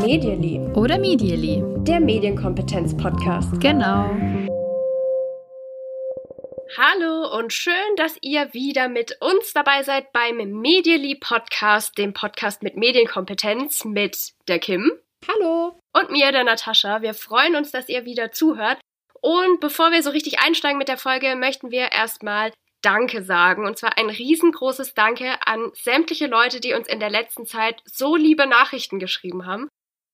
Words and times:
Medially. 0.00 0.60
Oder 0.74 0.98
Medially. 0.98 1.62
Der 1.84 2.00
Medienkompetenz-Podcast. 2.00 3.60
Genau. 3.60 4.10
Hallo 6.76 7.36
und 7.38 7.52
schön, 7.52 7.74
dass 7.96 8.16
ihr 8.20 8.52
wieder 8.52 8.88
mit 8.88 9.16
uns 9.20 9.52
dabei 9.52 9.82
seid 9.82 10.12
beim 10.12 10.36
Medially 10.36 11.14
Podcast, 11.14 11.98
dem 11.98 12.12
Podcast 12.12 12.62
mit 12.62 12.76
Medienkompetenz 12.76 13.84
mit 13.84 14.32
der 14.48 14.58
Kim. 14.58 14.92
Hallo. 15.28 15.78
Und 15.92 16.10
mir, 16.10 16.32
der 16.32 16.44
Natascha. 16.44 17.02
Wir 17.02 17.14
freuen 17.14 17.56
uns, 17.56 17.70
dass 17.70 17.88
ihr 17.88 18.04
wieder 18.04 18.32
zuhört. 18.32 18.78
Und 19.20 19.60
bevor 19.60 19.92
wir 19.92 20.02
so 20.02 20.10
richtig 20.10 20.40
einsteigen 20.40 20.78
mit 20.78 20.88
der 20.88 20.98
Folge, 20.98 21.36
möchten 21.36 21.70
wir 21.70 21.92
erstmal 21.92 22.52
Danke 22.82 23.22
sagen. 23.22 23.64
Und 23.64 23.78
zwar 23.78 23.96
ein 23.96 24.10
riesengroßes 24.10 24.94
Danke 24.94 25.36
an 25.46 25.70
sämtliche 25.74 26.26
Leute, 26.26 26.60
die 26.60 26.74
uns 26.74 26.88
in 26.88 27.00
der 27.00 27.10
letzten 27.10 27.46
Zeit 27.46 27.80
so 27.84 28.16
liebe 28.16 28.46
Nachrichten 28.46 28.98
geschrieben 28.98 29.46
haben. 29.46 29.68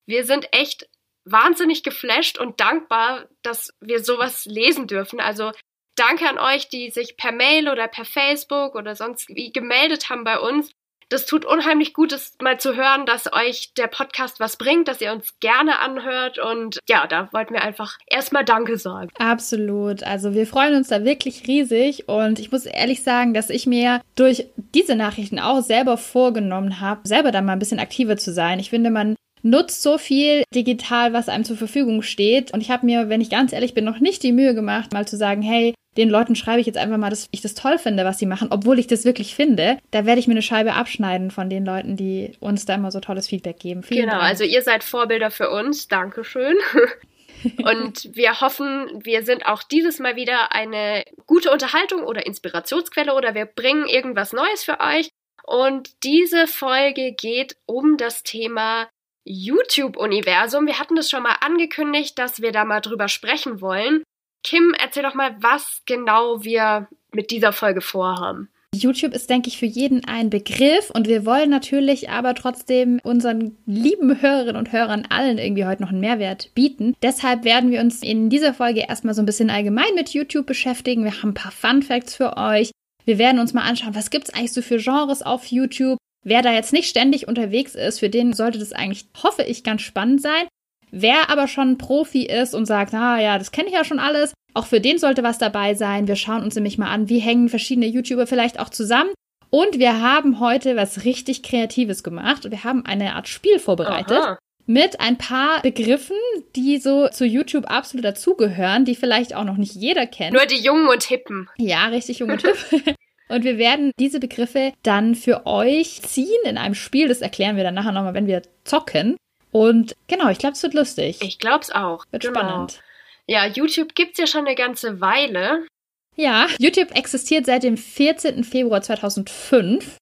Wir 0.07 0.25
sind 0.25 0.47
echt 0.53 0.87
wahnsinnig 1.25 1.83
geflasht 1.83 2.37
und 2.37 2.59
dankbar, 2.59 3.27
dass 3.41 3.73
wir 3.79 4.03
sowas 4.03 4.45
lesen 4.45 4.87
dürfen. 4.87 5.19
Also 5.19 5.51
danke 5.95 6.27
an 6.27 6.39
euch, 6.39 6.69
die 6.69 6.89
sich 6.89 7.17
per 7.17 7.31
Mail 7.31 7.69
oder 7.69 7.87
per 7.87 8.05
Facebook 8.05 8.75
oder 8.75 8.95
sonst 8.95 9.29
wie 9.29 9.51
gemeldet 9.51 10.09
haben 10.09 10.23
bei 10.23 10.39
uns. 10.39 10.71
Das 11.09 11.25
tut 11.25 11.43
unheimlich 11.43 11.93
gut, 11.93 12.11
das 12.11 12.33
mal 12.39 12.59
zu 12.59 12.75
hören, 12.75 13.05
dass 13.07 13.31
euch 13.33 13.73
der 13.77 13.87
Podcast 13.87 14.39
was 14.39 14.57
bringt, 14.57 14.87
dass 14.87 15.01
ihr 15.01 15.11
uns 15.11 15.33
gerne 15.39 15.79
anhört. 15.79 16.37
Und 16.37 16.79
ja, 16.87 17.07
da 17.07 17.29
wollten 17.33 17.53
wir 17.53 17.63
einfach 17.63 17.97
erstmal 18.07 18.45
Danke 18.45 18.77
sagen. 18.77 19.09
Absolut. 19.17 20.03
Also 20.03 20.35
wir 20.35 20.45
freuen 20.45 20.75
uns 20.75 20.89
da 20.89 21.03
wirklich 21.03 21.47
riesig. 21.47 22.07
Und 22.07 22.39
ich 22.39 22.51
muss 22.51 22.65
ehrlich 22.65 23.01
sagen, 23.01 23.33
dass 23.33 23.49
ich 23.49 23.65
mir 23.65 24.01
durch 24.15 24.45
diese 24.75 24.95
Nachrichten 24.95 25.39
auch 25.39 25.61
selber 25.61 25.97
vorgenommen 25.97 26.79
habe, 26.79 27.07
selber 27.07 27.31
da 27.31 27.41
mal 27.41 27.53
ein 27.53 27.59
bisschen 27.59 27.79
aktiver 27.79 28.17
zu 28.17 28.31
sein. 28.31 28.59
Ich 28.59 28.69
finde, 28.69 28.91
man 28.91 29.15
nutzt 29.41 29.81
so 29.81 29.97
viel 29.97 30.43
digital, 30.53 31.13
was 31.13 31.29
einem 31.29 31.43
zur 31.43 31.57
Verfügung 31.57 32.01
steht. 32.01 32.53
Und 32.53 32.61
ich 32.61 32.69
habe 32.69 32.85
mir, 32.85 33.09
wenn 33.09 33.21
ich 33.21 33.29
ganz 33.29 33.53
ehrlich 33.53 33.73
bin, 33.73 33.85
noch 33.85 33.99
nicht 33.99 34.21
die 34.21 34.31
Mühe 34.31 34.53
gemacht, 34.53 34.93
mal 34.93 35.07
zu 35.07 35.17
sagen, 35.17 35.41
hey, 35.41 35.73
den 35.99 36.09
Leuten 36.09 36.35
schreibe 36.35 36.61
ich 36.61 36.65
jetzt 36.65 36.77
einfach 36.77 36.97
mal, 36.97 37.09
dass 37.09 37.27
ich 37.31 37.41
das 37.41 37.55
toll 37.55 37.77
finde, 37.77 38.05
was 38.05 38.17
sie 38.17 38.25
machen, 38.25 38.47
obwohl 38.51 38.79
ich 38.79 38.87
das 38.87 39.03
wirklich 39.03 39.35
finde. 39.35 39.77
Da 39.91 40.05
werde 40.05 40.19
ich 40.19 40.27
mir 40.27 40.33
eine 40.33 40.41
Scheibe 40.41 40.73
abschneiden 40.73 41.29
von 41.29 41.49
den 41.49 41.65
Leuten, 41.65 41.97
die 41.97 42.31
uns 42.39 42.65
da 42.65 42.75
immer 42.75 42.89
so 42.89 43.01
tolles 43.01 43.27
Feedback 43.27 43.59
geben. 43.59 43.83
Vielen 43.83 44.05
genau, 44.05 44.13
Dank. 44.13 44.23
also 44.23 44.45
ihr 44.45 44.61
seid 44.61 44.85
Vorbilder 44.85 45.29
für 45.29 45.49
uns. 45.49 45.89
Dankeschön. 45.89 46.55
Und 47.63 48.15
wir 48.15 48.39
hoffen, 48.39 49.01
wir 49.03 49.23
sind 49.23 49.45
auch 49.45 49.61
dieses 49.61 49.99
Mal 49.99 50.15
wieder 50.15 50.53
eine 50.53 51.03
gute 51.25 51.51
Unterhaltung 51.51 52.03
oder 52.03 52.25
Inspirationsquelle 52.25 53.13
oder 53.13 53.35
wir 53.35 53.45
bringen 53.45 53.85
irgendwas 53.85 54.31
Neues 54.31 54.63
für 54.63 54.79
euch. 54.79 55.09
Und 55.43 56.03
diese 56.03 56.47
Folge 56.47 57.11
geht 57.11 57.57
um 57.65 57.97
das 57.97 58.23
Thema 58.23 58.87
YouTube-Universum. 59.25 60.65
Wir 60.65 60.79
hatten 60.79 60.95
das 60.95 61.09
schon 61.09 61.23
mal 61.23 61.35
angekündigt, 61.41 62.17
dass 62.17 62.41
wir 62.41 62.53
da 62.53 62.63
mal 62.63 62.79
drüber 62.79 63.09
sprechen 63.09 63.59
wollen. 63.59 64.03
Kim, 64.43 64.73
erzähl 64.79 65.03
doch 65.03 65.15
mal, 65.15 65.35
was 65.41 65.81
genau 65.85 66.43
wir 66.43 66.87
mit 67.11 67.31
dieser 67.31 67.53
Folge 67.53 67.81
vorhaben. 67.81 68.49
YouTube 68.73 69.13
ist, 69.13 69.29
denke 69.29 69.49
ich, 69.49 69.57
für 69.57 69.65
jeden 69.65 70.05
ein 70.05 70.29
Begriff 70.29 70.91
und 70.93 71.07
wir 71.07 71.25
wollen 71.25 71.49
natürlich 71.49 72.09
aber 72.09 72.35
trotzdem 72.35 72.99
unseren 73.03 73.57
lieben 73.65 74.21
Hörerinnen 74.21 74.55
und 74.55 74.71
Hörern 74.71 75.07
allen 75.09 75.39
irgendwie 75.39 75.65
heute 75.65 75.81
noch 75.81 75.89
einen 75.89 75.99
Mehrwert 75.99 76.53
bieten. 76.53 76.95
Deshalb 77.01 77.43
werden 77.43 77.71
wir 77.71 77.81
uns 77.81 78.03
in 78.03 78.29
dieser 78.29 78.53
Folge 78.53 78.85
erstmal 78.87 79.15
so 79.15 79.23
ein 79.23 79.25
bisschen 79.25 79.49
allgemein 79.49 79.95
mit 79.95 80.09
YouTube 80.09 80.45
beschäftigen. 80.45 81.03
Wir 81.03 81.13
haben 81.13 81.29
ein 81.29 81.33
paar 81.33 81.51
Fun 81.51 81.81
Facts 81.81 82.15
für 82.15 82.37
euch. 82.37 82.71
Wir 83.05 83.17
werden 83.17 83.39
uns 83.39 83.53
mal 83.53 83.63
anschauen, 83.63 83.95
was 83.95 84.11
gibt 84.11 84.27
es 84.29 84.33
eigentlich 84.35 84.53
so 84.53 84.61
für 84.61 84.77
Genres 84.77 85.23
auf 85.23 85.47
YouTube? 85.47 85.97
Wer 86.23 86.43
da 86.43 86.53
jetzt 86.53 86.73
nicht 86.73 86.89
ständig 86.89 87.27
unterwegs 87.27 87.73
ist, 87.73 87.99
für 87.99 88.09
den 88.09 88.33
sollte 88.33 88.59
das 88.59 88.73
eigentlich, 88.73 89.07
hoffe 89.23 89.43
ich, 89.43 89.63
ganz 89.63 89.81
spannend 89.81 90.21
sein. 90.21 90.47
Wer 90.91 91.29
aber 91.29 91.47
schon 91.47 91.77
Profi 91.77 92.25
ist 92.25 92.53
und 92.53 92.65
sagt, 92.65 92.93
ah 92.93 93.19
ja, 93.19 93.39
das 93.39 93.51
kenne 93.51 93.69
ich 93.69 93.73
ja 93.73 93.83
schon 93.83 93.99
alles, 93.99 94.33
auch 94.53 94.65
für 94.65 94.81
den 94.81 94.97
sollte 94.97 95.23
was 95.23 95.37
dabei 95.37 95.73
sein. 95.75 96.07
Wir 96.07 96.15
schauen 96.15 96.43
uns 96.43 96.55
nämlich 96.55 96.77
mal 96.77 96.89
an, 96.89 97.09
wie 97.09 97.19
hängen 97.19 97.49
verschiedene 97.49 97.87
YouTuber 97.87 98.27
vielleicht 98.27 98.59
auch 98.59 98.69
zusammen. 98.69 99.11
Und 99.49 99.79
wir 99.79 100.01
haben 100.01 100.39
heute 100.39 100.75
was 100.75 101.05
richtig 101.05 101.43
Kreatives 101.43 102.03
gemacht. 102.03 102.49
Wir 102.49 102.63
haben 102.63 102.85
eine 102.85 103.15
Art 103.15 103.27
Spiel 103.27 103.59
vorbereitet. 103.59 104.17
Aha. 104.17 104.39
Mit 104.65 104.99
ein 104.99 105.17
paar 105.17 105.63
Begriffen, 105.63 106.17
die 106.55 106.77
so 106.77 107.07
zu 107.07 107.25
YouTube 107.25 107.65
absolut 107.65 108.05
dazugehören, 108.05 108.85
die 108.85 108.93
vielleicht 108.95 109.33
auch 109.35 109.43
noch 109.43 109.57
nicht 109.57 109.73
jeder 109.73 110.05
kennt. 110.05 110.33
Nur 110.33 110.45
die 110.45 110.59
Jungen 110.59 110.87
und 110.87 111.01
Hippen. 111.01 111.49
Ja, 111.57 111.87
richtig 111.87 112.19
Jungen 112.19 112.33
und 112.33 112.41
Hippen. 112.69 112.95
Und 113.29 113.43
wir 113.43 113.57
werden 113.57 113.91
diese 113.99 114.19
Begriffe 114.19 114.73
dann 114.83 115.15
für 115.15 115.47
euch 115.47 116.01
ziehen 116.03 116.41
in 116.45 116.57
einem 116.57 116.75
Spiel. 116.75 117.07
Das 117.07 117.21
erklären 117.21 117.55
wir 117.55 117.63
dann 117.63 117.75
nachher 117.75 117.91
nochmal, 117.91 118.13
wenn 118.13 118.27
wir 118.27 118.43
zocken. 118.63 119.17
Und 119.51 119.95
genau, 120.07 120.29
ich 120.29 120.37
glaube, 120.37 120.53
es 120.53 120.61
wird 120.61 120.75
lustig. 120.75 121.17
Ich 121.21 121.39
glaube 121.39 121.61
es 121.61 121.71
auch. 121.71 122.05
Wird 122.11 122.23
genau. 122.23 122.39
spannend. 122.39 122.79
Ja, 123.29 123.45
YouTube 123.45 123.93
gibt 123.93 124.13
es 124.13 124.17
ja 124.17 124.25
schon 124.25 124.47
eine 124.47 124.55
ganze 124.55 125.01
Weile. 125.01 125.67
Ja, 126.15 126.47
YouTube 126.57 126.97
existiert 126.97 127.45
seit 127.45 127.61
dem 127.61 127.77
14. 127.77 128.43
Februar 128.43 128.81
2005. 128.81 129.97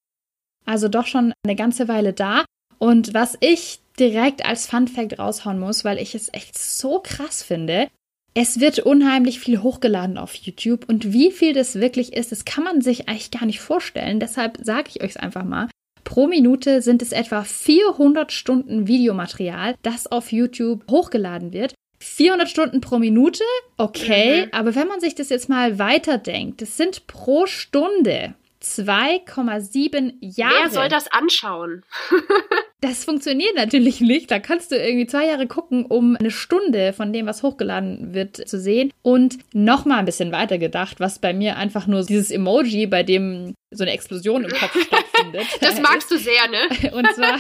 Also 0.65 0.88
doch 0.88 1.05
schon 1.05 1.33
eine 1.43 1.57
ganze 1.57 1.89
Weile 1.89 2.13
da. 2.13 2.45
Und 2.79 3.13
was 3.13 3.37
ich 3.41 3.81
direkt 3.99 4.45
als 4.45 4.67
Fun 4.67 4.87
Fact 4.87 5.19
raushauen 5.19 5.59
muss, 5.59 5.83
weil 5.83 5.97
ich 5.97 6.16
es 6.16 6.33
echt 6.33 6.57
so 6.57 6.99
krass 6.99 7.43
finde, 7.43 7.89
es 8.33 8.61
wird 8.61 8.79
unheimlich 8.79 9.41
viel 9.41 9.61
hochgeladen 9.61 10.17
auf 10.17 10.33
YouTube 10.35 10.87
und 10.87 11.11
wie 11.11 11.31
viel 11.31 11.51
das 11.51 11.75
wirklich 11.75 12.13
ist, 12.13 12.31
das 12.31 12.45
kann 12.45 12.63
man 12.63 12.79
sich 12.79 13.09
eigentlich 13.09 13.31
gar 13.31 13.45
nicht 13.45 13.59
vorstellen. 13.59 14.21
Deshalb 14.21 14.57
sage 14.63 14.89
ich 14.89 15.03
euch 15.03 15.11
es 15.11 15.17
einfach 15.17 15.43
mal. 15.43 15.67
Pro 16.05 16.27
Minute 16.27 16.81
sind 16.81 17.01
es 17.01 17.11
etwa 17.11 17.43
400 17.43 18.31
Stunden 18.31 18.87
Videomaterial, 18.87 19.75
das 19.81 20.07
auf 20.07 20.31
YouTube 20.31 20.89
hochgeladen 20.89 21.51
wird. 21.51 21.73
400 22.00 22.50
Stunden 22.50 22.81
pro 22.81 23.00
Minute, 23.00 23.44
okay, 23.78 24.46
mhm. 24.46 24.50
aber 24.52 24.75
wenn 24.75 24.88
man 24.88 25.00
sich 25.00 25.16
das 25.16 25.30
jetzt 25.30 25.50
mal 25.50 25.80
weiterdenkt, 25.80 26.62
das 26.62 26.78
sind 26.78 27.08
pro 27.08 27.47
Stunde 27.47 28.35
2,7 28.62 30.13
Jahre. 30.19 30.53
Wer 30.63 30.69
soll 30.69 30.90
das 30.90 31.12
anschauen? 31.12 31.84
das 32.81 33.06
funktioniert 33.06 33.56
natürlich 33.56 34.02
nicht. 34.02 34.31
Da 34.31 34.40
kannst 34.40 34.72
du 34.72 34.75
irgendwie 34.75 35.08
zwei 35.08 35.25
Jahre 35.28 35.47
gucken, 35.47 35.85
um 35.85 36.16
eine 36.16 36.31
Stunde 36.31 36.94
von 36.94 37.13
dem, 37.13 37.28
was 37.28 37.44
hochgeladen 37.44 38.14
wird, 38.14 38.35
zu 38.47 38.59
sehen. 38.59 38.91
Und 39.03 39.38
nochmal 39.53 40.00
ein 40.00 40.06
bisschen 40.06 40.31
weiter 40.31 40.58
gedacht, 40.58 41.00
was 41.00 41.19
bei 41.19 41.34
mir 41.34 41.58
einfach 41.58 41.88
nur 41.88 42.03
dieses 42.03 42.31
Emoji, 42.31 42.88
bei 42.88 43.03
dem 43.03 43.53
so 43.72 43.84
eine 43.84 43.91
Explosion 43.91 44.44
im 44.44 44.52
Kopf 44.52 44.78
stattfindet. 44.81 45.47
Das 45.62 45.81
magst 45.81 46.09
du 46.12 46.18
sehr, 46.18 46.47
ne? 46.50 46.91
Und 46.94 47.08
zwar, 47.14 47.40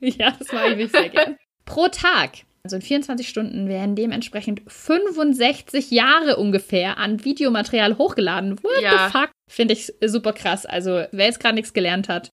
ja, 0.00 0.34
das 0.38 0.52
mag 0.52 0.70
ich 0.70 0.76
mich 0.76 0.90
sehr 0.90 1.08
gern. 1.08 1.36
Pro 1.64 1.88
Tag 1.88 2.30
also 2.68 2.76
in 2.76 2.82
24 2.82 3.26
Stunden 3.26 3.66
werden 3.66 3.96
dementsprechend 3.96 4.60
65 4.70 5.90
Jahre 5.90 6.36
ungefähr 6.36 6.98
an 6.98 7.24
Videomaterial 7.24 7.96
hochgeladen. 7.96 8.62
What 8.62 8.82
ja. 8.82 9.06
the 9.06 9.18
fuck? 9.18 9.30
Finde 9.48 9.72
ich 9.72 9.90
super 10.04 10.34
krass. 10.34 10.66
Also, 10.66 11.06
wer 11.10 11.26
jetzt 11.26 11.40
gerade 11.40 11.54
nichts 11.54 11.72
gelernt 11.72 12.10
hat, 12.10 12.28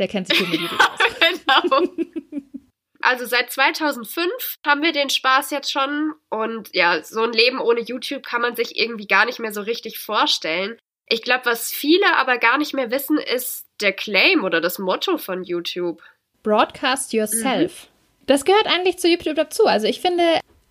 der 0.00 0.08
kennt 0.08 0.26
sich 0.26 0.40
mit 0.40 0.50
Videos 0.50 0.72
aus. 0.72 0.98
genau. 1.70 1.92
Also 3.00 3.26
seit 3.26 3.52
2005 3.52 4.56
haben 4.66 4.82
wir 4.82 4.90
den 4.90 5.08
Spaß 5.08 5.52
jetzt 5.52 5.70
schon 5.70 6.14
und 6.28 6.70
ja, 6.74 7.04
so 7.04 7.22
ein 7.22 7.32
Leben 7.32 7.60
ohne 7.60 7.80
YouTube 7.80 8.24
kann 8.24 8.40
man 8.40 8.56
sich 8.56 8.76
irgendwie 8.76 9.06
gar 9.06 9.26
nicht 9.26 9.38
mehr 9.38 9.52
so 9.52 9.60
richtig 9.60 10.00
vorstellen. 10.00 10.76
Ich 11.08 11.22
glaube, 11.22 11.46
was 11.46 11.70
viele 11.70 12.16
aber 12.16 12.38
gar 12.38 12.58
nicht 12.58 12.74
mehr 12.74 12.90
wissen, 12.90 13.18
ist 13.18 13.66
der 13.80 13.92
Claim 13.92 14.42
oder 14.42 14.60
das 14.60 14.80
Motto 14.80 15.18
von 15.18 15.44
YouTube. 15.44 16.02
Broadcast 16.42 17.12
yourself. 17.12 17.84
Mhm. 17.84 17.95
Das 18.26 18.44
gehört 18.44 18.66
eigentlich 18.66 18.98
zu 18.98 19.08
YouTube 19.08 19.36
dazu. 19.36 19.66
Also 19.66 19.86
ich 19.86 20.00
finde, 20.00 20.22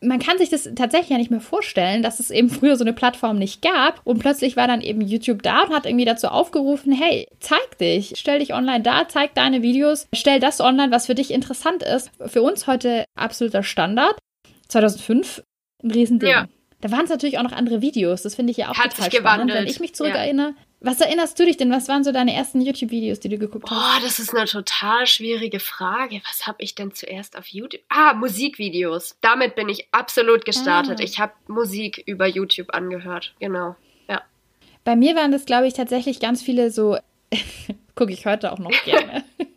man 0.01 0.19
kann 0.19 0.37
sich 0.37 0.49
das 0.49 0.69
tatsächlich 0.75 1.09
ja 1.09 1.17
nicht 1.17 1.31
mehr 1.31 1.41
vorstellen, 1.41 2.03
dass 2.03 2.19
es 2.19 2.31
eben 2.31 2.49
früher 2.51 2.75
so 2.75 2.83
eine 2.83 2.93
Plattform 2.93 3.37
nicht 3.37 3.61
gab 3.61 4.01
und 4.03 4.19
plötzlich 4.19 4.55
war 4.55 4.67
dann 4.67 4.81
eben 4.81 5.01
YouTube 5.01 5.43
da 5.43 5.63
und 5.63 5.73
hat 5.73 5.85
irgendwie 5.85 6.05
dazu 6.05 6.27
aufgerufen, 6.27 6.91
hey, 6.91 7.27
zeig 7.39 7.77
dich, 7.79 8.13
stell 8.15 8.39
dich 8.39 8.53
online 8.53 8.81
da, 8.81 9.07
zeig 9.07 9.33
deine 9.35 9.61
Videos, 9.61 10.07
stell 10.13 10.39
das 10.39 10.59
online, 10.59 10.91
was 10.91 11.07
für 11.07 11.15
dich 11.15 11.31
interessant 11.31 11.83
ist. 11.83 12.11
Für 12.25 12.41
uns 12.41 12.67
heute 12.67 13.05
absoluter 13.15 13.63
Standard. 13.63 14.17
2005 14.67 15.43
ein 15.83 15.91
Riesending. 15.91 16.29
Ja. 16.29 16.47
Da 16.85 16.91
waren 16.91 17.05
es 17.05 17.09
natürlich 17.09 17.39
auch 17.39 17.43
noch 17.43 17.51
andere 17.51 17.81
Videos. 17.81 18.21
Das 18.21 18.35
finde 18.35 18.51
ich 18.51 18.57
ja 18.57 18.69
auch 18.69 18.77
Hat 18.77 18.95
total 18.95 19.11
spannend, 19.11 19.51
wenn 19.51 19.65
ich 19.65 19.79
mich 19.79 19.95
zurückerinnere. 19.95 20.49
Ja. 20.49 20.55
Was 20.81 21.01
erinnerst 21.01 21.39
du 21.39 21.43
dich 21.43 21.57
denn? 21.57 21.71
Was 21.71 21.87
waren 21.87 22.03
so 22.03 22.11
deine 22.11 22.31
ersten 22.35 22.61
YouTube-Videos, 22.61 23.19
die 23.19 23.29
du 23.29 23.39
geguckt 23.39 23.71
hast? 23.71 23.75
Boah, 23.75 23.99
das 24.03 24.19
ist 24.19 24.35
eine 24.35 24.45
total 24.45 25.07
schwierige 25.07 25.59
Frage. 25.59 26.21
Was 26.29 26.45
habe 26.45 26.61
ich 26.61 26.75
denn 26.75 26.93
zuerst 26.93 27.39
auf 27.39 27.47
YouTube? 27.47 27.81
Ah, 27.89 28.13
Musikvideos. 28.13 29.17
Damit 29.21 29.55
bin 29.55 29.67
ich 29.67 29.87
absolut 29.93 30.45
gestartet. 30.45 30.99
Ah. 30.99 31.03
Ich 31.03 31.17
habe 31.17 31.33
Musik 31.47 32.03
über 32.05 32.27
YouTube 32.27 32.71
angehört. 32.75 33.33
Genau. 33.39 33.75
Ja. 34.07 34.21
Bei 34.83 34.95
mir 34.95 35.15
waren 35.15 35.31
das, 35.31 35.45
glaube 35.45 35.65
ich, 35.65 35.73
tatsächlich 35.73 36.19
ganz 36.19 36.43
viele 36.43 36.69
so. 36.69 36.99
Gucke 37.95 38.13
ich 38.13 38.27
heute 38.27 38.51
auch 38.51 38.59
noch 38.59 38.83
gerne. 38.83 39.23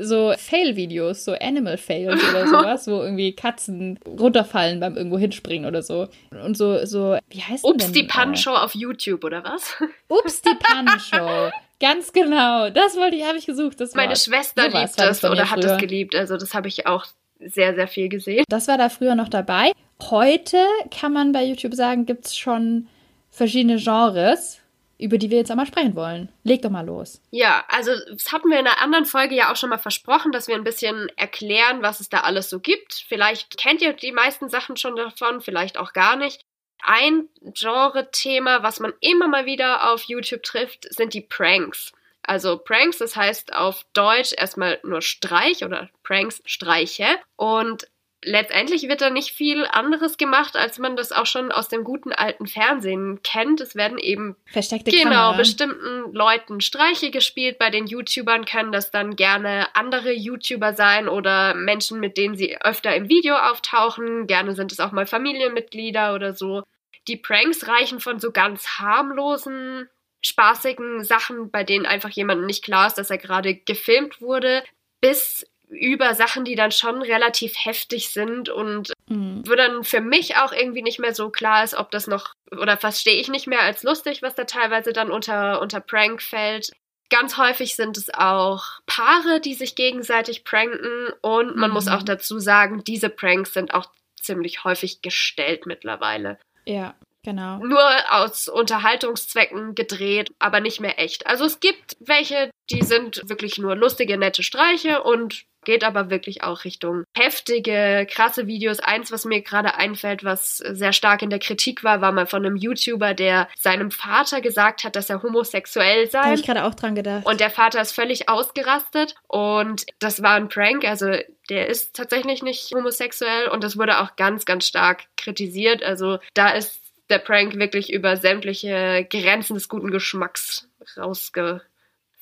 so 0.00 0.32
Fail-Videos, 0.36 1.24
so 1.24 1.32
Animal-Fails 1.32 2.22
oder 2.30 2.46
sowas, 2.48 2.86
wo 2.86 3.02
irgendwie 3.02 3.34
Katzen 3.34 3.98
runterfallen 4.06 4.80
beim 4.80 4.96
irgendwo 4.96 5.18
hinspringen 5.18 5.66
oder 5.66 5.82
so. 5.82 6.08
Und 6.30 6.56
so, 6.56 6.84
so 6.84 7.18
wie 7.28 7.42
heißt 7.42 7.64
Ups, 7.64 7.84
denn? 7.84 7.92
die 7.92 8.02
Pan-Show 8.04 8.52
auf 8.52 8.74
YouTube 8.74 9.24
oder 9.24 9.44
was? 9.44 9.76
Ups, 10.08 10.42
die 10.42 10.54
Pan-Show. 10.58 11.50
Ganz 11.80 12.12
genau. 12.12 12.70
Das 12.70 12.96
wollte 12.96 13.16
ich, 13.16 13.24
habe 13.24 13.38
ich 13.38 13.46
gesucht. 13.46 13.80
Das 13.80 13.94
Meine 13.94 14.16
Schwester 14.16 14.70
so 14.70 14.78
liebt 14.78 14.98
das 14.98 15.24
oder 15.24 15.50
hat 15.50 15.64
es 15.64 15.78
geliebt. 15.78 16.14
Also 16.14 16.36
das 16.36 16.54
habe 16.54 16.68
ich 16.68 16.86
auch 16.86 17.06
sehr, 17.40 17.74
sehr 17.74 17.88
viel 17.88 18.08
gesehen. 18.08 18.44
Das 18.48 18.68
war 18.68 18.78
da 18.78 18.88
früher 18.88 19.16
noch 19.16 19.28
dabei. 19.28 19.72
Heute 20.10 20.58
kann 20.96 21.12
man 21.12 21.32
bei 21.32 21.44
YouTube 21.44 21.74
sagen, 21.74 22.06
gibt 22.06 22.26
es 22.26 22.36
schon 22.36 22.86
verschiedene 23.30 23.76
Genres 23.76 24.61
über 25.02 25.18
die 25.18 25.30
wir 25.30 25.38
jetzt 25.38 25.50
einmal 25.50 25.66
sprechen 25.66 25.96
wollen. 25.96 26.30
Leg 26.44 26.62
doch 26.62 26.70
mal 26.70 26.86
los. 26.86 27.20
Ja, 27.30 27.64
also 27.68 27.92
das 28.10 28.32
hatten 28.32 28.48
wir 28.50 28.58
in 28.58 28.66
einer 28.66 28.80
anderen 28.80 29.04
Folge 29.04 29.34
ja 29.34 29.52
auch 29.52 29.56
schon 29.56 29.70
mal 29.70 29.78
versprochen, 29.78 30.32
dass 30.32 30.48
wir 30.48 30.54
ein 30.54 30.64
bisschen 30.64 31.08
erklären, 31.16 31.82
was 31.82 32.00
es 32.00 32.08
da 32.08 32.20
alles 32.20 32.48
so 32.48 32.60
gibt. 32.60 33.04
Vielleicht 33.08 33.58
kennt 33.58 33.82
ihr 33.82 33.92
die 33.92 34.12
meisten 34.12 34.48
Sachen 34.48 34.76
schon 34.76 34.96
davon, 34.96 35.40
vielleicht 35.40 35.76
auch 35.76 35.92
gar 35.92 36.16
nicht. 36.16 36.42
Ein 36.84 37.28
Genre-Thema, 37.42 38.62
was 38.62 38.80
man 38.80 38.92
immer 39.00 39.28
mal 39.28 39.46
wieder 39.46 39.92
auf 39.92 40.04
YouTube 40.04 40.42
trifft, 40.42 40.92
sind 40.92 41.14
die 41.14 41.20
Pranks. 41.20 41.92
Also 42.24 42.56
Pranks, 42.58 42.98
das 42.98 43.16
heißt 43.16 43.52
auf 43.52 43.84
Deutsch 43.94 44.32
erstmal 44.36 44.78
nur 44.84 45.02
Streich 45.02 45.64
oder 45.64 45.90
Pranks 46.04 46.40
Streiche. 46.44 47.18
Und 47.36 47.86
letztendlich 48.24 48.88
wird 48.88 49.00
da 49.00 49.10
nicht 49.10 49.30
viel 49.30 49.66
anderes 49.66 50.16
gemacht, 50.16 50.56
als 50.56 50.78
man 50.78 50.96
das 50.96 51.12
auch 51.12 51.26
schon 51.26 51.52
aus 51.52 51.68
dem 51.68 51.84
guten 51.84 52.12
alten 52.12 52.46
Fernsehen 52.46 53.20
kennt. 53.22 53.60
Es 53.60 53.74
werden 53.74 53.98
eben 53.98 54.36
versteckte 54.46 54.90
genau 54.90 55.10
Kamera. 55.10 55.36
bestimmten 55.36 56.12
Leuten 56.12 56.60
Streiche 56.60 57.10
gespielt. 57.10 57.58
Bei 57.58 57.70
den 57.70 57.86
YouTubern 57.86 58.44
können 58.44 58.72
das 58.72 58.90
dann 58.90 59.16
gerne 59.16 59.74
andere 59.74 60.12
YouTuber 60.12 60.74
sein 60.74 61.08
oder 61.08 61.54
Menschen, 61.54 62.00
mit 62.00 62.16
denen 62.16 62.36
sie 62.36 62.60
öfter 62.60 62.94
im 62.94 63.08
Video 63.08 63.34
auftauchen. 63.36 64.26
Gerne 64.26 64.54
sind 64.54 64.72
es 64.72 64.80
auch 64.80 64.92
mal 64.92 65.06
Familienmitglieder 65.06 66.14
oder 66.14 66.34
so. 66.34 66.62
Die 67.08 67.16
Pranks 67.16 67.66
reichen 67.66 68.00
von 68.00 68.20
so 68.20 68.30
ganz 68.30 68.78
harmlosen 68.78 69.88
spaßigen 70.24 71.02
Sachen, 71.02 71.50
bei 71.50 71.64
denen 71.64 71.84
einfach 71.84 72.10
jemandem 72.10 72.46
nicht 72.46 72.62
klar 72.62 72.86
ist, 72.86 72.94
dass 72.94 73.10
er 73.10 73.18
gerade 73.18 73.56
gefilmt 73.56 74.20
wurde, 74.20 74.62
bis 75.00 75.44
über 75.72 76.14
Sachen, 76.14 76.44
die 76.44 76.54
dann 76.54 76.70
schon 76.70 77.02
relativ 77.02 77.54
heftig 77.56 78.10
sind 78.10 78.48
und 78.48 78.92
mhm. 79.08 79.42
wo 79.46 79.54
dann 79.54 79.84
für 79.84 80.00
mich 80.00 80.36
auch 80.36 80.52
irgendwie 80.52 80.82
nicht 80.82 80.98
mehr 80.98 81.14
so 81.14 81.30
klar 81.30 81.64
ist, 81.64 81.74
ob 81.74 81.90
das 81.90 82.06
noch 82.06 82.34
oder 82.50 82.76
verstehe 82.76 83.20
ich 83.20 83.28
nicht 83.28 83.46
mehr 83.46 83.62
als 83.62 83.82
lustig, 83.82 84.22
was 84.22 84.34
da 84.34 84.44
teilweise 84.44 84.92
dann 84.92 85.10
unter, 85.10 85.60
unter 85.60 85.80
Prank 85.80 86.22
fällt. 86.22 86.70
Ganz 87.10 87.36
häufig 87.36 87.76
sind 87.76 87.96
es 87.96 88.12
auch 88.12 88.64
Paare, 88.86 89.40
die 89.40 89.54
sich 89.54 89.74
gegenseitig 89.74 90.44
pranken 90.44 91.08
und 91.20 91.56
man 91.56 91.70
mhm. 91.70 91.74
muss 91.74 91.88
auch 91.88 92.02
dazu 92.02 92.38
sagen, 92.38 92.84
diese 92.84 93.08
Pranks 93.08 93.52
sind 93.52 93.74
auch 93.74 93.86
ziemlich 94.20 94.64
häufig 94.64 95.02
gestellt 95.02 95.66
mittlerweile. 95.66 96.38
Ja. 96.64 96.94
Genau. 97.24 97.58
Nur 97.58 97.80
aus 98.10 98.48
Unterhaltungszwecken 98.48 99.76
gedreht, 99.76 100.32
aber 100.40 100.58
nicht 100.58 100.80
mehr 100.80 100.98
echt. 100.98 101.24
Also 101.28 101.44
es 101.44 101.60
gibt 101.60 101.96
welche, 102.00 102.50
die 102.68 102.82
sind 102.82 103.22
wirklich 103.28 103.58
nur 103.58 103.76
lustige, 103.76 104.18
nette 104.18 104.42
Streiche 104.42 105.04
und 105.04 105.44
geht 105.64 105.84
aber 105.84 106.10
wirklich 106.10 106.42
auch 106.42 106.64
Richtung 106.64 107.04
heftige, 107.14 108.06
krasse 108.10 108.46
Videos. 108.46 108.80
Eins, 108.80 109.12
was 109.12 109.24
mir 109.24 109.42
gerade 109.42 109.74
einfällt, 109.74 110.24
was 110.24 110.58
sehr 110.58 110.92
stark 110.92 111.22
in 111.22 111.30
der 111.30 111.38
Kritik 111.38 111.84
war, 111.84 112.00
war 112.00 112.12
mal 112.12 112.26
von 112.26 112.44
einem 112.44 112.56
YouTuber, 112.56 113.14
der 113.14 113.48
seinem 113.58 113.90
Vater 113.90 114.40
gesagt 114.40 114.84
hat, 114.84 114.96
dass 114.96 115.10
er 115.10 115.22
homosexuell 115.22 116.10
sei. 116.10 116.18
Da 116.18 116.24
habe 116.26 116.34
ich 116.34 116.46
gerade 116.46 116.64
auch 116.64 116.74
dran 116.74 116.94
gedacht. 116.94 117.26
Und 117.26 117.40
der 117.40 117.50
Vater 117.50 117.80
ist 117.80 117.92
völlig 117.92 118.28
ausgerastet 118.28 119.14
und 119.28 119.86
das 119.98 120.22
war 120.22 120.34
ein 120.34 120.48
Prank, 120.48 120.84
also 120.84 121.12
der 121.48 121.68
ist 121.68 121.94
tatsächlich 121.94 122.42
nicht 122.42 122.72
homosexuell 122.74 123.48
und 123.48 123.64
das 123.64 123.76
wurde 123.76 124.00
auch 124.00 124.16
ganz, 124.16 124.44
ganz 124.44 124.66
stark 124.66 125.04
kritisiert. 125.16 125.82
Also 125.82 126.18
da 126.34 126.50
ist 126.50 126.80
der 127.10 127.18
Prank 127.18 127.56
wirklich 127.56 127.92
über 127.92 128.16
sämtliche 128.16 129.06
Grenzen 129.10 129.54
des 129.54 129.68
guten 129.68 129.90
Geschmacks 129.90 130.68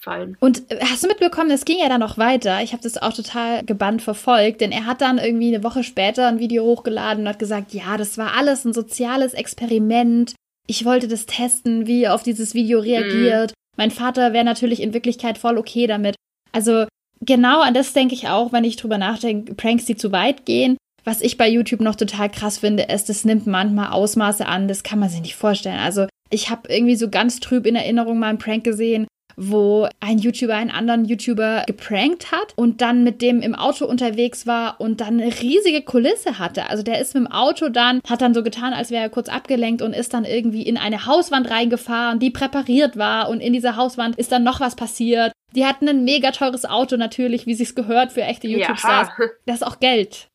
rausgefallen. 0.00 0.37
Und 0.41 0.70
äh, 0.70 0.81
hast 0.81 1.02
du 1.02 1.08
mitbekommen, 1.08 1.50
es 1.50 1.64
ging 1.64 1.79
ja 1.79 1.88
dann 1.88 2.00
noch 2.00 2.19
weiter. 2.19 2.62
Ich 2.62 2.73
habe 2.73 2.82
das 2.82 2.99
auch 2.99 3.12
total 3.12 3.64
gebannt 3.64 4.02
verfolgt, 4.02 4.61
denn 4.61 4.73
er 4.73 4.87
hat 4.87 5.00
dann 5.00 5.19
irgendwie 5.19 5.55
eine 5.55 5.64
Woche 5.64 5.85
später 5.85 6.29
ein 6.29 6.38
Video 6.38 6.64
hochgeladen 6.64 7.25
und 7.25 7.29
hat 7.29 7.38
gesagt, 7.38 7.73
ja, 7.73 7.97
das 7.97 8.19
war 8.19 8.37
alles 8.37 8.64
ein 8.64 8.73
soziales 8.73 9.35
Experiment. 9.35 10.35
Ich 10.67 10.85
wollte 10.85 11.08
das 11.08 11.26
testen, 11.26 11.87
wie 11.87 12.05
er 12.05 12.14
auf 12.14 12.23
dieses 12.23 12.55
Video 12.55 12.81
reagiert. 12.81 13.50
Mhm. 13.50 13.55
Mein 13.76 13.91
Vater 13.91 14.32
wäre 14.32 14.44
natürlich 14.44 14.82
in 14.82 14.94
Wirklichkeit 14.94 15.38
voll 15.38 15.58
okay 15.58 15.87
damit. 15.87 16.17
Also 16.53 16.87
genau 17.20 17.61
an 17.61 17.75
das 17.75 17.93
denke 17.93 18.14
ich 18.14 18.29
auch, 18.29 18.53
wenn 18.53 18.64
ich 18.64 18.76
drüber 18.76 18.99
nachdenke, 18.99 19.55
Pranks, 19.55 19.85
die 19.85 19.96
zu 19.96 20.12
weit 20.12 20.44
gehen. 20.44 20.76
Was 21.03 21.23
ich 21.23 21.38
bei 21.38 21.49
YouTube 21.49 21.81
noch 21.81 21.94
total 21.94 22.29
krass 22.29 22.58
finde, 22.58 22.85
ist, 22.85 23.08
es 23.08 23.25
nimmt 23.25 23.46
manchmal 23.46 23.91
Ausmaße 23.91 24.44
an, 24.44 24.69
das 24.69 24.82
kann 24.82 24.99
man 24.99 25.08
sich 25.08 25.23
nicht 25.23 25.35
vorstellen. 25.35 25.79
Also 25.79 26.06
ich 26.29 26.50
habe 26.50 26.69
irgendwie 26.69 26.96
so 26.96 27.08
ganz 27.08 27.41
trüb 27.41 27.67
in 27.67 27.75
Erinnerung 27.75 28.19
mal 28.19 28.29
einen 28.29 28.38
Prank 28.38 28.64
gesehen, 28.64 29.06
wo 29.41 29.89
ein 30.01 30.19
YouTuber 30.19 30.55
einen 30.55 30.71
anderen 30.71 31.05
YouTuber 31.05 31.65
geprankt 31.67 32.33
hat 32.33 32.53
und 32.57 32.81
dann 32.81 33.05
mit 33.05 33.23
dem 33.23 33.41
im 33.41 33.55
Auto 33.55 33.87
unterwegs 33.87 34.47
war 34.47 34.81
und 34.81 35.01
dann 35.01 35.21
eine 35.21 35.41
riesige 35.41 35.83
Kulisse 35.83 36.39
hatte. 36.39 36.69
Also 36.69 36.83
der 36.83 37.01
ist 37.01 37.15
mit 37.15 37.25
dem 37.25 37.33
Auto 37.33 37.69
dann, 37.69 38.01
hat 38.09 38.21
dann 38.21 38.35
so 38.35 38.43
getan, 38.43 38.73
als 38.73 38.91
wäre 38.91 39.05
er 39.05 39.11
kurz 39.11 39.29
abgelenkt 39.29 39.83
und 39.83 39.93
ist 39.93 40.15
dann 40.15 40.25
irgendwie 40.25 40.63
in 40.63 40.77
eine 40.77 41.07
Hauswand 41.07 41.51
reingefahren, 41.51 42.19
die 42.19 42.31
präpariert 42.31 42.97
war 42.97 43.29
und 43.29 43.41
in 43.41 43.53
dieser 43.53 43.77
Hauswand 43.77 44.17
ist 44.17 44.33
dann 44.33 44.45
noch 44.45 44.61
was 44.61 44.77
passiert. 44.77 45.33
Die 45.55 45.67
hatten 45.67 45.89
ein 45.89 46.05
mega 46.05 46.31
teures 46.31 46.65
Auto 46.65 46.97
natürlich, 46.97 47.47
wie 47.47 47.55
sich's 47.55 47.75
gehört 47.75 48.13
für 48.13 48.23
echte 48.23 48.47
YouTube-Stars. 48.47 49.09
Das 49.47 49.57
ist 49.57 49.67
auch 49.67 49.81
Geld 49.81 50.31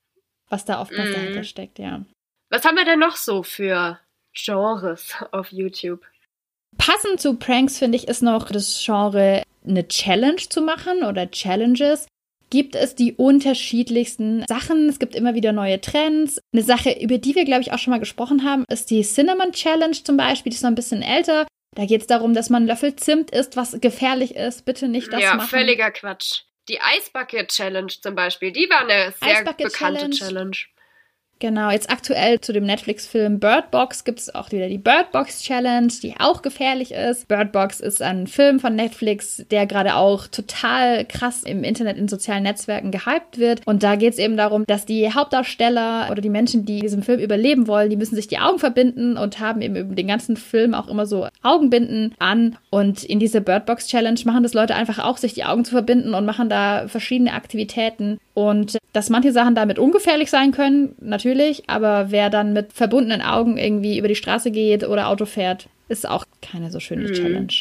was 0.50 0.66
da 0.66 0.82
oftmals 0.82 1.10
mm. 1.10 1.14
dahinter 1.14 1.44
steckt, 1.44 1.80
ja. 1.80 2.04
Was 2.50 2.64
haben 2.66 2.78
wir 2.78 2.86
denn 2.86 3.00
noch 3.00 3.16
so 3.16 3.44
für 3.44 4.00
Genres 4.34 5.16
auf 5.32 5.52
YouTube? 5.52 6.02
Passend 6.78 7.20
zu 7.20 7.36
Pranks 7.36 7.78
finde 7.80 7.98
ich 7.98 8.08
ist 8.08 8.22
noch 8.22 8.50
das 8.50 8.82
Genre 8.84 9.44
eine 9.68 9.88
Challenge 9.88 10.38
zu 10.38 10.62
machen 10.62 11.04
oder 11.04 11.30
Challenges. 11.30 12.08
Gibt 12.50 12.76
es 12.76 12.96
die 12.96 13.14
unterschiedlichsten 13.14 14.46
Sachen? 14.48 14.88
Es 14.88 15.00
gibt 15.00 15.16
immer 15.16 15.34
wieder 15.34 15.52
neue 15.52 15.82
Trends. 15.82 16.40
Eine 16.54 16.64
Sache, 16.64 16.92
über 17.02 17.18
die 17.18 17.36
wir, 17.36 17.44
glaube 17.44 17.62
ich, 17.62 17.74
auch 17.74 17.80
schon 17.80 17.92
mal 17.92 18.00
gesprochen 18.00 18.44
haben, 18.44 18.66
ist 18.70 18.92
die 18.92 19.02
Cinnamon 19.02 19.52
Challenge 19.52 19.96
zum 20.04 20.16
Beispiel. 20.16 20.52
Die 20.52 20.56
ist 20.56 20.62
noch 20.62 20.70
ein 20.70 20.76
bisschen 20.76 21.02
älter. 21.02 21.48
Da 21.76 21.86
geht 21.86 22.02
es 22.02 22.08
darum, 22.08 22.34
dass 22.34 22.50
man 22.50 22.62
einen 22.62 22.68
Löffel 22.68 22.96
Zimt 22.96 23.32
isst, 23.32 23.58
was 23.58 23.80
gefährlich 23.82 24.36
ist. 24.36 24.64
Bitte 24.64 24.88
nicht 24.88 25.12
das 25.12 25.22
ja, 25.22 25.36
machen. 25.36 25.50
Ja, 25.52 25.58
völliger 25.60 25.92
Quatsch. 25.92 26.44
Die 26.70 26.80
Ice 26.98 27.12
Bucket 27.12 27.50
Challenge 27.50 27.92
zum 28.02 28.16
Beispiel, 28.16 28.52
die 28.52 28.70
war 28.70 28.82
eine 28.82 29.14
sehr 29.22 29.44
bekannte 29.44 29.70
Challenge. 29.70 30.16
Challenge. 30.16 30.58
Genau, 31.40 31.70
jetzt 31.70 31.90
aktuell 31.90 32.40
zu 32.40 32.54
dem 32.54 32.64
Netflix-Film 32.66 33.40
Bird 33.40 33.70
Box 33.70 34.06
gibt 34.06 34.20
es 34.20 34.34
auch 34.34 34.54
wieder 34.54 34.70
die 34.70 34.78
Bird 34.78 35.12
Box 35.12 35.42
Challenge, 35.42 35.92
die 36.02 36.16
auch 36.18 36.42
gefährlich 36.42 36.94
ist. 36.94 37.28
Bird 37.28 37.52
Box 37.52 37.82
ist 37.82 38.02
ein 38.02 38.28
Film 38.28 38.62
von 38.62 38.74
Netflix, 38.74 39.44
der 39.52 39.66
gerade 39.66 39.96
auch 39.96 40.28
total 40.28 41.04
krass 41.04 41.44
im 41.44 41.66
Internet, 41.66 41.98
in 41.98 42.08
sozialen 42.08 42.44
Netzwerken 42.44 42.92
gehypt 42.92 43.38
wird. 43.38 43.68
Und 43.68 43.84
da 43.84 43.98
geht 43.98 44.14
es 44.14 44.20
eben 44.20 44.38
darum, 44.38 44.66
dass 44.66 44.86
die 44.86 45.14
Hauptdarsteller 45.14 46.08
oder 46.10 46.22
die 46.22 46.30
Menschen, 46.30 46.66
die 46.66 46.80
diesem 46.80 47.04
Film 47.04 47.20
überleben 47.20 47.68
wollen, 47.68 47.90
die 47.90 47.98
müssen 47.98 48.16
sich 48.16 48.28
die 48.28 48.40
Augen 48.40 48.60
verbinden 48.60 49.18
und 49.18 49.42
haben 49.42 49.62
eben 49.62 49.76
über 49.76 49.94
den 49.94 50.08
ganzen 50.08 50.38
Film 50.38 50.74
auch 50.74 50.88
immer 50.88 51.06
so 51.06 51.28
Augenbinden 51.44 52.16
an. 52.18 52.58
Und 52.70 53.04
in 53.04 53.20
diese 53.20 53.42
Bird 53.42 53.66
Box 53.66 53.88
Challenge 53.88 54.20
machen 54.24 54.44
das 54.44 54.54
Leute 54.54 54.76
einfach 54.76 55.00
auch, 55.00 55.18
sich 55.18 55.34
die 55.34 55.44
Augen 55.44 55.66
zu 55.66 55.72
verbinden 55.72 56.14
und 56.14 56.26
machen 56.26 56.48
da 56.48 56.88
verschiedene 56.88 57.34
Aktivitäten. 57.34 58.20
Und 58.34 58.78
dass 58.92 59.10
manche 59.10 59.32
Sachen 59.32 59.56
damit 59.56 59.80
ungefährlich 59.80 60.30
sein 60.30 60.52
können, 60.52 60.96
natürlich, 61.00 61.26
aber 61.68 62.12
wer 62.12 62.30
dann 62.30 62.54
mit 62.54 62.74
verbundenen 62.74 63.22
Augen 63.22 63.58
irgendwie 63.58 63.98
über 63.98 64.08
die 64.08 64.16
Straße 64.16 64.52
geht 64.52 64.84
oder 64.84 65.10
Auto 65.10 65.26
fährt, 65.26 65.70
ist 65.88 66.08
auch 66.08 66.26
keine 66.42 66.72
so 66.72 66.80
schöne 66.80 67.10
mhm. 67.10 67.14
Challenge. 67.14 67.54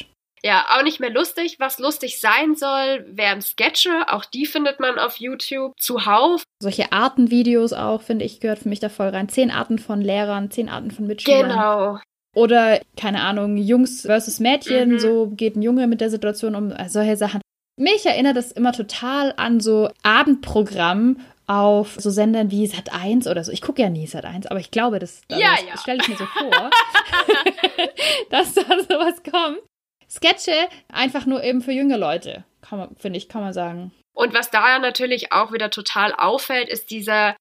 Ja, 0.45 0.67
auch 0.77 0.83
nicht 0.83 1.01
mehr 1.01 1.11
lustig. 1.11 1.57
Was 1.59 1.79
lustig 1.79 2.21
sein 2.21 2.55
soll, 2.55 3.07
wären 3.09 3.41
Sketche. 3.41 4.09
Auch 4.09 4.27
die 4.27 4.45
findet 4.45 4.79
man 4.79 4.99
auf 4.99 5.17
YouTube 5.17 5.73
zuhauf. 5.79 6.43
Solche 6.61 6.93
Artenvideos 6.93 7.73
auch, 7.73 8.03
finde 8.03 8.27
ich, 8.27 8.41
gehört 8.41 8.59
für 8.59 8.69
mich 8.69 8.81
da 8.81 8.91
voll 8.91 9.09
rein. 9.09 9.31
Zehn 9.31 9.51
Arten 9.51 9.79
von 9.79 10.03
Lehrern, 10.03 10.51
zehn 10.51 10.69
Arten 10.69 10.91
von 10.91 11.07
Mitschülern. 11.07 11.49
Genau. 11.49 11.99
Oder, 12.37 12.81
keine 12.99 13.23
Ahnung, 13.23 13.57
Jungs 13.57 14.03
versus 14.03 14.39
Mädchen, 14.39 14.91
mhm. 14.91 14.99
so 14.99 15.29
geht 15.29 15.57
ein 15.57 15.63
Junge 15.63 15.87
mit 15.87 16.01
der 16.01 16.11
Situation 16.11 16.57
um, 16.57 16.73
also 16.73 17.01
solche 17.01 17.17
Sachen. 17.17 17.41
Mich 17.77 18.05
erinnert 18.05 18.37
das 18.37 18.53
immer 18.53 18.73
total 18.73 19.33
an 19.37 19.61
so 19.61 19.89
Abendprogramm 20.03 21.21
auf 21.47 21.95
so 21.99 22.11
Sendern 22.11 22.51
wie 22.51 22.67
Sat 22.67 22.93
1 22.93 23.27
oder 23.27 23.45
so. 23.45 23.53
Ich 23.53 23.63
gucke 23.63 23.83
ja 23.83 23.91
nie 23.91 24.07
Sat 24.07 24.25
1, 24.25 24.47
aber 24.47 24.61
ich 24.61 24.71
glaube, 24.71 24.99
das, 24.99 25.23
ja, 25.31 25.57
das, 25.57 25.65
ja. 25.67 25.79
stelle 25.79 26.01
ich 26.03 26.09
mir 26.09 26.17
so 26.17 26.27
vor, 26.27 26.51
dass 28.31 28.55
da 28.55 28.63
sowas 28.63 29.23
kommt. 29.23 29.61
Sketche 30.09 30.69
einfach 30.89 31.27
nur 31.27 31.43
eben 31.43 31.61
für 31.61 31.73
junge 31.73 31.97
Leute, 31.97 32.45
finde 32.97 33.19
ich, 33.19 33.29
kann 33.29 33.43
man 33.43 33.53
sagen. 33.53 33.93
Und 34.15 34.33
was 34.33 34.51
da 34.51 34.79
natürlich 34.79 35.33
auch 35.33 35.53
wieder 35.53 35.71
total 35.71 36.15
auffällt, 36.15 36.69
ist 36.69 36.91
dieser 36.91 37.37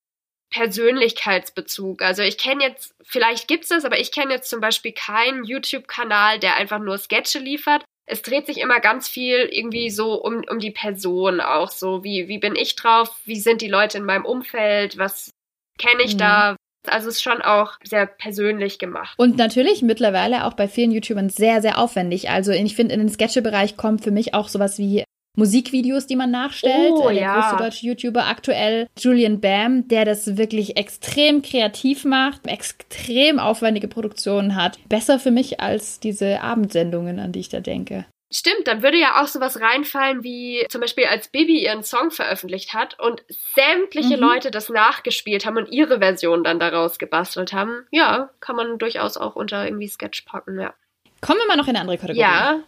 Persönlichkeitsbezug. 0.50 2.02
Also 2.02 2.24
ich 2.24 2.38
kenne 2.38 2.64
jetzt, 2.64 2.96
vielleicht 3.04 3.48
gibt 3.48 3.64
es 3.64 3.70
das, 3.70 3.86
aber 3.86 4.00
ich 4.00 4.12
kenne 4.12 4.34
jetzt 4.34 4.50
zum 4.50 4.60
Beispiel 4.60 4.92
keinen 4.92 5.44
YouTube-Kanal, 5.44 6.40
der 6.40 6.56
einfach 6.56 6.80
nur 6.80 6.98
Sketche 6.98 7.40
liefert, 7.40 7.84
es 8.06 8.22
dreht 8.22 8.46
sich 8.48 8.60
immer 8.60 8.80
ganz 8.80 9.08
viel 9.08 9.50
irgendwie 9.52 9.90
so 9.90 10.22
um, 10.22 10.44
um 10.50 10.60
die 10.60 10.72
Person 10.72 11.40
auch. 11.40 11.72
So, 11.72 12.04
wie, 12.04 12.28
wie 12.28 12.38
bin 12.38 12.56
ich 12.56 12.76
drauf? 12.76 13.10
Wie 13.26 13.40
sind 13.40 13.62
die 13.62 13.70
Leute 13.70 13.98
in 13.98 14.06
meinem 14.06 14.26
Umfeld? 14.26 14.98
Was 14.98 15.32
kenne 15.78 16.04
ich 16.04 16.16
mhm. 16.16 16.20
da? 16.20 16.56
Also 16.86 17.08
es 17.08 17.16
ist 17.16 17.24
schon 17.24 17.42
auch 17.42 17.78
sehr 17.84 18.06
persönlich 18.06 18.78
gemacht. 18.78 19.18
Und 19.18 19.38
natürlich 19.38 19.82
mittlerweile 19.82 20.46
auch 20.46 20.54
bei 20.54 20.68
vielen 20.68 20.92
YouTubern 20.92 21.30
sehr, 21.30 21.62
sehr 21.62 21.78
aufwendig. 21.78 22.30
Also 22.30 22.52
ich 22.52 22.76
finde, 22.76 22.94
in 22.94 23.00
den 23.00 23.10
Sketche-Bereich 23.10 23.78
kommt 23.78 24.04
für 24.04 24.12
mich 24.12 24.34
auch 24.34 24.50
sowas 24.50 24.78
wie 24.78 25.06
Musikvideos, 25.36 26.06
die 26.08 26.16
man 26.16 26.32
nachstellt. 26.32 26.92
Oh, 26.92 27.10
der 27.10 27.14
ja. 27.14 27.40
größte 27.40 27.64
deutsche 27.64 27.86
YouTuber 27.88 28.28
aktuell, 28.28 28.88
Julian 28.98 29.42
Bam, 29.42 29.88
der 29.88 30.06
das 30.06 30.38
wirklich 30.38 30.78
extrem 30.78 31.42
kreativ 31.42 32.06
macht, 32.06 32.46
extrem 32.48 33.40
aufwendige 33.40 33.88
Produktionen 33.88 34.56
hat. 34.56 34.78
Besser 34.90 35.20
für 35.20 35.32
mich 35.32 35.60
als 35.60 36.00
diese 36.00 36.42
Abendsendungen, 36.42 37.20
an 37.20 37.32
die 37.32 37.40
ich 37.40 37.50
da 37.50 37.60
denke. 37.60 38.06
Stimmt, 38.36 38.66
dann 38.68 38.82
würde 38.82 38.98
ja 38.98 39.22
auch 39.22 39.28
sowas 39.28 39.62
reinfallen, 39.62 40.24
wie 40.24 40.66
zum 40.70 40.82
Beispiel 40.82 41.06
als 41.06 41.28
Bibi 41.28 41.64
ihren 41.64 41.84
Song 41.84 42.10
veröffentlicht 42.10 42.74
hat 42.74 43.00
und 43.00 43.24
sämtliche 43.54 44.18
Mhm. 44.18 44.24
Leute 44.24 44.50
das 44.50 44.70
nachgespielt 44.70 45.46
haben 45.46 45.58
und 45.58 45.72
ihre 45.72 46.00
Version 46.00 46.44
dann 46.44 46.60
daraus 46.60 46.98
gebastelt 46.98 47.54
haben. 47.54 47.86
Ja, 47.92 48.32
kann 48.40 48.56
man 48.56 48.80
durchaus 48.80 49.18
auch 49.18 49.36
unter 49.36 49.66
irgendwie 49.66 49.88
Sketch 49.88 50.24
packen, 50.26 50.60
ja. 50.60 50.74
Kommen 51.22 51.40
wir 51.42 51.48
mal 51.48 51.58
noch 51.58 51.68
in 51.68 51.76
eine 51.76 51.82
andere 51.82 51.98
Kategorie. 52.00 52.22
Ja. 52.22 52.60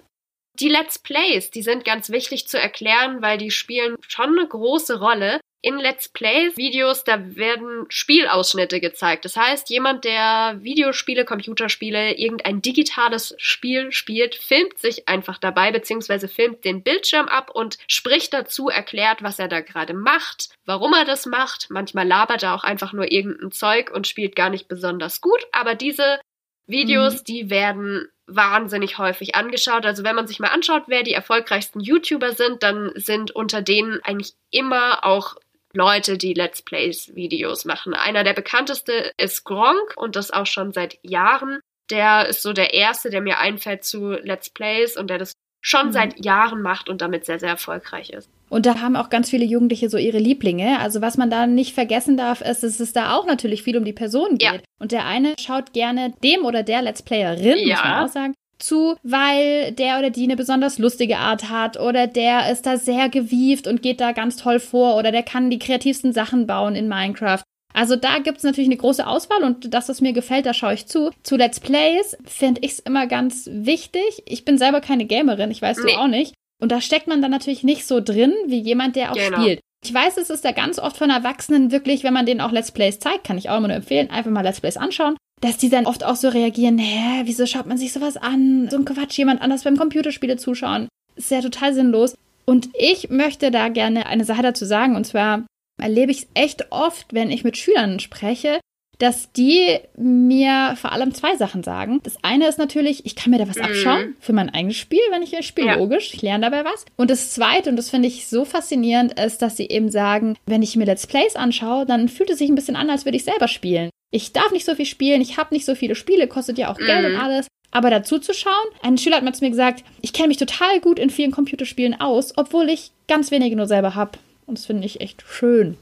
Die 0.59 0.69
Let's 0.69 0.99
Plays, 0.99 1.51
die 1.51 1.61
sind 1.61 1.83
ganz 1.83 2.09
wichtig 2.09 2.47
zu 2.47 2.57
erklären, 2.57 3.21
weil 3.21 3.37
die 3.37 3.51
spielen 3.51 3.97
schon 4.07 4.37
eine 4.37 4.47
große 4.47 4.99
Rolle. 4.99 5.41
In 5.61 5.77
Let's 5.79 6.07
Plays 6.07 6.55
Videos, 6.55 7.03
da 7.03 7.35
werden 7.35 7.87
Spielausschnitte 7.89 8.79
gezeigt. 8.79 9.25
Das 9.25 9.35
heißt, 9.35 9.69
jemand, 9.69 10.05
der 10.05 10.57
Videospiele, 10.61 11.25
Computerspiele, 11.25 12.13
irgendein 12.17 12.61
digitales 12.61 13.33
Spiel 13.37 13.91
spielt, 13.91 14.35
filmt 14.35 14.77
sich 14.77 15.09
einfach 15.09 15.39
dabei, 15.39 15.71
beziehungsweise 15.71 16.27
filmt 16.27 16.63
den 16.63 16.83
Bildschirm 16.83 17.27
ab 17.27 17.49
und 17.51 17.77
spricht 17.87 18.33
dazu, 18.33 18.69
erklärt, 18.69 19.23
was 19.23 19.39
er 19.39 19.47
da 19.47 19.59
gerade 19.61 19.95
macht, 19.95 20.49
warum 20.65 20.93
er 20.93 21.03
das 21.03 21.25
macht. 21.25 21.67
Manchmal 21.69 22.07
labert 22.07 22.43
er 22.43 22.53
auch 22.53 22.63
einfach 22.63 22.93
nur 22.93 23.11
irgendein 23.11 23.51
Zeug 23.51 23.91
und 23.91 24.07
spielt 24.07 24.35
gar 24.35 24.51
nicht 24.51 24.67
besonders 24.67 25.19
gut, 25.19 25.47
aber 25.51 25.75
diese 25.75 26.19
Videos, 26.67 27.23
die 27.23 27.49
werden 27.49 28.07
wahnsinnig 28.27 28.97
häufig 28.97 29.35
angeschaut. 29.35 29.85
Also 29.85 30.03
wenn 30.03 30.15
man 30.15 30.27
sich 30.27 30.39
mal 30.39 30.49
anschaut, 30.49 30.83
wer 30.87 31.03
die 31.03 31.13
erfolgreichsten 31.13 31.79
YouTuber 31.79 32.33
sind, 32.33 32.63
dann 32.63 32.91
sind 32.95 33.31
unter 33.31 33.61
denen 33.61 34.01
eigentlich 34.03 34.33
immer 34.51 35.05
auch 35.05 35.35
Leute, 35.73 36.17
die 36.17 36.33
Let's 36.33 36.61
Plays 36.61 37.13
Videos 37.15 37.65
machen. 37.65 37.93
Einer 37.93 38.23
der 38.23 38.33
bekannteste 38.33 39.11
ist 39.17 39.43
Gronk 39.43 39.93
und 39.97 40.15
das 40.15 40.31
auch 40.31 40.45
schon 40.45 40.71
seit 40.71 40.97
Jahren. 41.03 41.59
Der 41.89 42.27
ist 42.27 42.41
so 42.41 42.53
der 42.53 42.73
erste, 42.73 43.09
der 43.09 43.21
mir 43.21 43.39
einfällt 43.39 43.83
zu 43.83 44.11
Let's 44.11 44.49
Plays 44.49 44.97
und 44.97 45.09
der 45.09 45.19
das 45.19 45.33
schon 45.67 45.87
Mhm. 45.87 45.91
seit 45.93 46.23
Jahren 46.23 46.61
macht 46.61 46.89
und 46.89 47.01
damit 47.01 47.25
sehr, 47.25 47.39
sehr 47.39 47.49
erfolgreich 47.49 48.11
ist. 48.11 48.29
Und 48.49 48.67
da 48.67 48.79
haben 48.81 48.95
auch 48.95 49.09
ganz 49.09 49.31
viele 49.31 49.45
Jugendliche 49.45 49.89
so 49.89 49.97
ihre 49.97 50.19
Lieblinge. 50.19 50.79
Also 50.79 51.01
was 51.01 51.17
man 51.17 51.31
da 51.31 51.47
nicht 51.47 51.73
vergessen 51.73 52.17
darf, 52.17 52.41
ist, 52.41 52.61
dass 52.61 52.79
es 52.79 52.93
da 52.93 53.15
auch 53.15 53.25
natürlich 53.25 53.63
viel 53.63 53.75
um 53.75 53.83
die 53.83 53.91
Person 53.93 54.37
geht. 54.37 54.41
Ja. 54.53 54.59
Und 54.79 54.91
der 54.91 55.05
eine 55.05 55.33
schaut 55.39 55.73
gerne 55.73 56.13
dem 56.23 56.45
oder 56.45 56.61
der 56.61 56.83
Let's 56.83 57.01
Playerin, 57.01 57.57
muss 57.67 57.79
Ja. 57.79 57.83
man 57.83 58.05
auch 58.05 58.11
sagen, 58.11 58.33
zu, 58.59 58.95
weil 59.01 59.71
der 59.71 59.97
oder 59.97 60.11
die 60.11 60.23
eine 60.25 60.35
besonders 60.35 60.77
lustige 60.77 61.17
Art 61.17 61.49
hat 61.49 61.77
oder 61.79 62.05
der 62.05 62.51
ist 62.51 62.67
da 62.67 62.77
sehr 62.77 63.09
gewieft 63.09 63.67
und 63.67 63.81
geht 63.81 63.99
da 63.99 64.11
ganz 64.11 64.35
toll 64.37 64.59
vor 64.59 64.95
oder 64.97 65.11
der 65.11 65.23
kann 65.23 65.49
die 65.49 65.59
kreativsten 65.59 66.13
Sachen 66.13 66.45
bauen 66.45 66.75
in 66.75 66.87
Minecraft. 66.87 67.41
Also 67.75 67.95
da 67.97 68.19
gibt's 68.19 68.43
natürlich 68.43 68.69
eine 68.69 68.77
große 68.77 69.05
Auswahl 69.05 69.43
und 69.43 69.73
das, 69.73 69.89
was 69.89 69.99
mir 70.01 70.13
gefällt, 70.13 70.45
da 70.45 70.53
schaue 70.53 70.73
ich 70.73 70.85
zu. 70.85 71.11
Zu 71.23 71.35
Let's 71.35 71.59
Plays 71.59 72.15
finde 72.25 72.61
ich 72.63 72.71
es 72.73 72.79
immer 72.79 73.05
ganz 73.05 73.49
wichtig. 73.51 74.23
Ich 74.25 74.45
bin 74.45 74.57
selber 74.57 74.79
keine 74.81 75.05
Gamerin, 75.05 75.51
ich 75.51 75.61
weiß 75.61 75.79
Nee. 75.83 75.91
du 75.91 75.97
auch 75.99 76.07
nicht. 76.07 76.33
Und 76.61 76.71
da 76.71 76.79
steckt 76.79 77.07
man 77.07 77.21
dann 77.21 77.31
natürlich 77.31 77.63
nicht 77.63 77.85
so 77.85 77.99
drin 77.99 78.33
wie 78.47 78.59
jemand, 78.59 78.95
der 78.95 79.11
auch 79.11 79.15
Genau. 79.15 79.41
spielt. 79.41 79.59
Ich 79.85 79.93
weiß, 79.93 80.17
es 80.17 80.29
ist 80.29 80.45
da 80.45 80.51
ganz 80.51 80.79
oft 80.79 80.97
von 80.97 81.09
Erwachsenen 81.09 81.69
wirklich, 81.71 82.03
wenn 82.03 82.13
man 82.13 82.25
denen 82.25 82.41
auch 82.41 82.51
Let's 82.51 82.71
Plays 82.71 82.97
zeigt, 82.99 83.25
kann 83.25 83.37
ich 83.37 83.49
auch 83.49 83.57
immer 83.57 83.67
nur 83.67 83.77
empfehlen, 83.77 84.09
einfach 84.09 84.31
mal 84.31 84.41
Let's 84.41 84.61
Plays 84.61 84.77
anschauen, 84.77 85.17
dass 85.41 85.57
die 85.57 85.69
dann 85.69 85.85
oft 85.85 86.03
auch 86.05 86.15
so 86.15 86.29
reagieren, 86.29 86.77
hä, 86.77 87.21
wieso 87.25 87.45
schaut 87.45 87.65
man 87.67 87.77
sich 87.77 87.91
sowas 87.93 88.15
an? 88.17 88.69
So 88.71 88.77
ein 88.77 88.85
Quatsch, 88.85 89.17
jemand 89.17 89.41
anders 89.41 89.63
beim 89.65 89.75
Computerspiele 89.77 90.37
zuschauen. 90.37 90.87
Ist 91.17 91.29
ja 91.29 91.41
total 91.41 91.73
sinnlos. 91.73 92.15
Und 92.45 92.69
ich 92.79 93.09
möchte 93.09 93.51
da 93.51 93.67
gerne 93.67 94.05
eine 94.05 94.23
Sache 94.23 94.41
dazu 94.43 94.65
sagen, 94.65 94.95
und 94.95 95.05
zwar 95.05 95.43
erlebe 95.81 96.11
ich 96.11 96.19
es 96.19 96.27
echt 96.33 96.71
oft, 96.71 97.13
wenn 97.13 97.31
ich 97.31 97.43
mit 97.43 97.57
Schülern 97.57 97.99
spreche, 97.99 98.59
dass 98.97 99.31
die 99.33 99.77
mir 99.97 100.75
vor 100.79 100.93
allem 100.93 101.13
zwei 101.13 101.35
Sachen 101.35 101.63
sagen. 101.63 101.99
Das 102.03 102.17
eine 102.23 102.47
ist 102.47 102.57
natürlich, 102.57 103.05
ich 103.05 103.15
kann 103.17 103.31
mir 103.31 103.39
da 103.39 103.49
was 103.49 103.57
Mhm. 103.57 103.63
abschauen 103.63 104.15
für 104.21 104.31
mein 104.31 104.49
eigenes 104.49 104.77
Spiel, 104.77 105.01
wenn 105.11 105.21
ich 105.21 105.35
spiele, 105.45 105.67
Ja. 105.67 105.75
logisch, 105.75 106.13
ich 106.13 106.21
lerne 106.21 106.49
dabei 106.49 106.63
was. 106.63 106.85
Und 106.95 107.09
das 107.11 107.31
zweite, 107.31 107.69
und 107.69 107.75
das 107.75 107.89
finde 107.89 108.07
ich 108.07 108.27
so 108.27 108.45
faszinierend, 108.45 109.19
ist, 109.19 109.41
dass 109.41 109.57
sie 109.57 109.67
eben 109.67 109.89
sagen, 109.91 110.37
wenn 110.45 110.63
ich 110.63 110.77
mir 110.77 110.85
Let's 110.85 111.07
Plays 111.07 111.35
anschaue, 111.35 111.85
dann 111.85 112.07
fühlt 112.07 112.29
es 112.29 112.37
sich 112.39 112.49
ein 112.49 112.55
bisschen 112.55 112.77
an, 112.77 112.89
als 112.89 113.03
würde 113.03 113.17
ich 113.17 113.25
selber 113.25 113.49
spielen. 113.49 113.89
Ich 114.11 114.31
darf 114.31 114.51
nicht 114.51 114.65
so 114.65 114.75
viel 114.75 114.85
spielen, 114.85 115.19
ich 115.21 115.37
habe 115.37 115.53
nicht 115.53 115.65
so 115.65 115.75
viele 115.75 115.95
Spiele, 115.95 116.27
kostet 116.27 116.57
ja 116.57 116.71
auch 116.71 116.77
Geld 116.77 117.05
Mhm. 117.09 117.15
und 117.15 117.21
alles. 117.21 117.47
Aber 117.71 117.89
dazu 117.89 118.19
zu 118.19 118.33
schauen, 118.33 118.53
ein 118.81 118.97
Schüler 118.97 119.17
hat 119.17 119.23
mal 119.25 119.33
zu 119.33 119.43
mir 119.43 119.49
gesagt, 119.49 119.83
ich 120.01 120.13
kenne 120.13 120.29
mich 120.29 120.37
total 120.37 120.79
gut 120.79 120.99
in 120.99 121.09
vielen 121.09 121.31
Computerspielen 121.31 121.99
aus, 121.99 122.37
obwohl 122.37 122.69
ich 122.69 122.91
ganz 123.09 123.31
wenige 123.31 123.57
nur 123.57 123.67
selber 123.67 123.95
habe. 123.95 124.11
Und 124.45 124.57
das 124.57 124.65
finde 124.65 124.85
ich 124.85 125.01
echt 125.01 125.23
schön. 125.27 125.77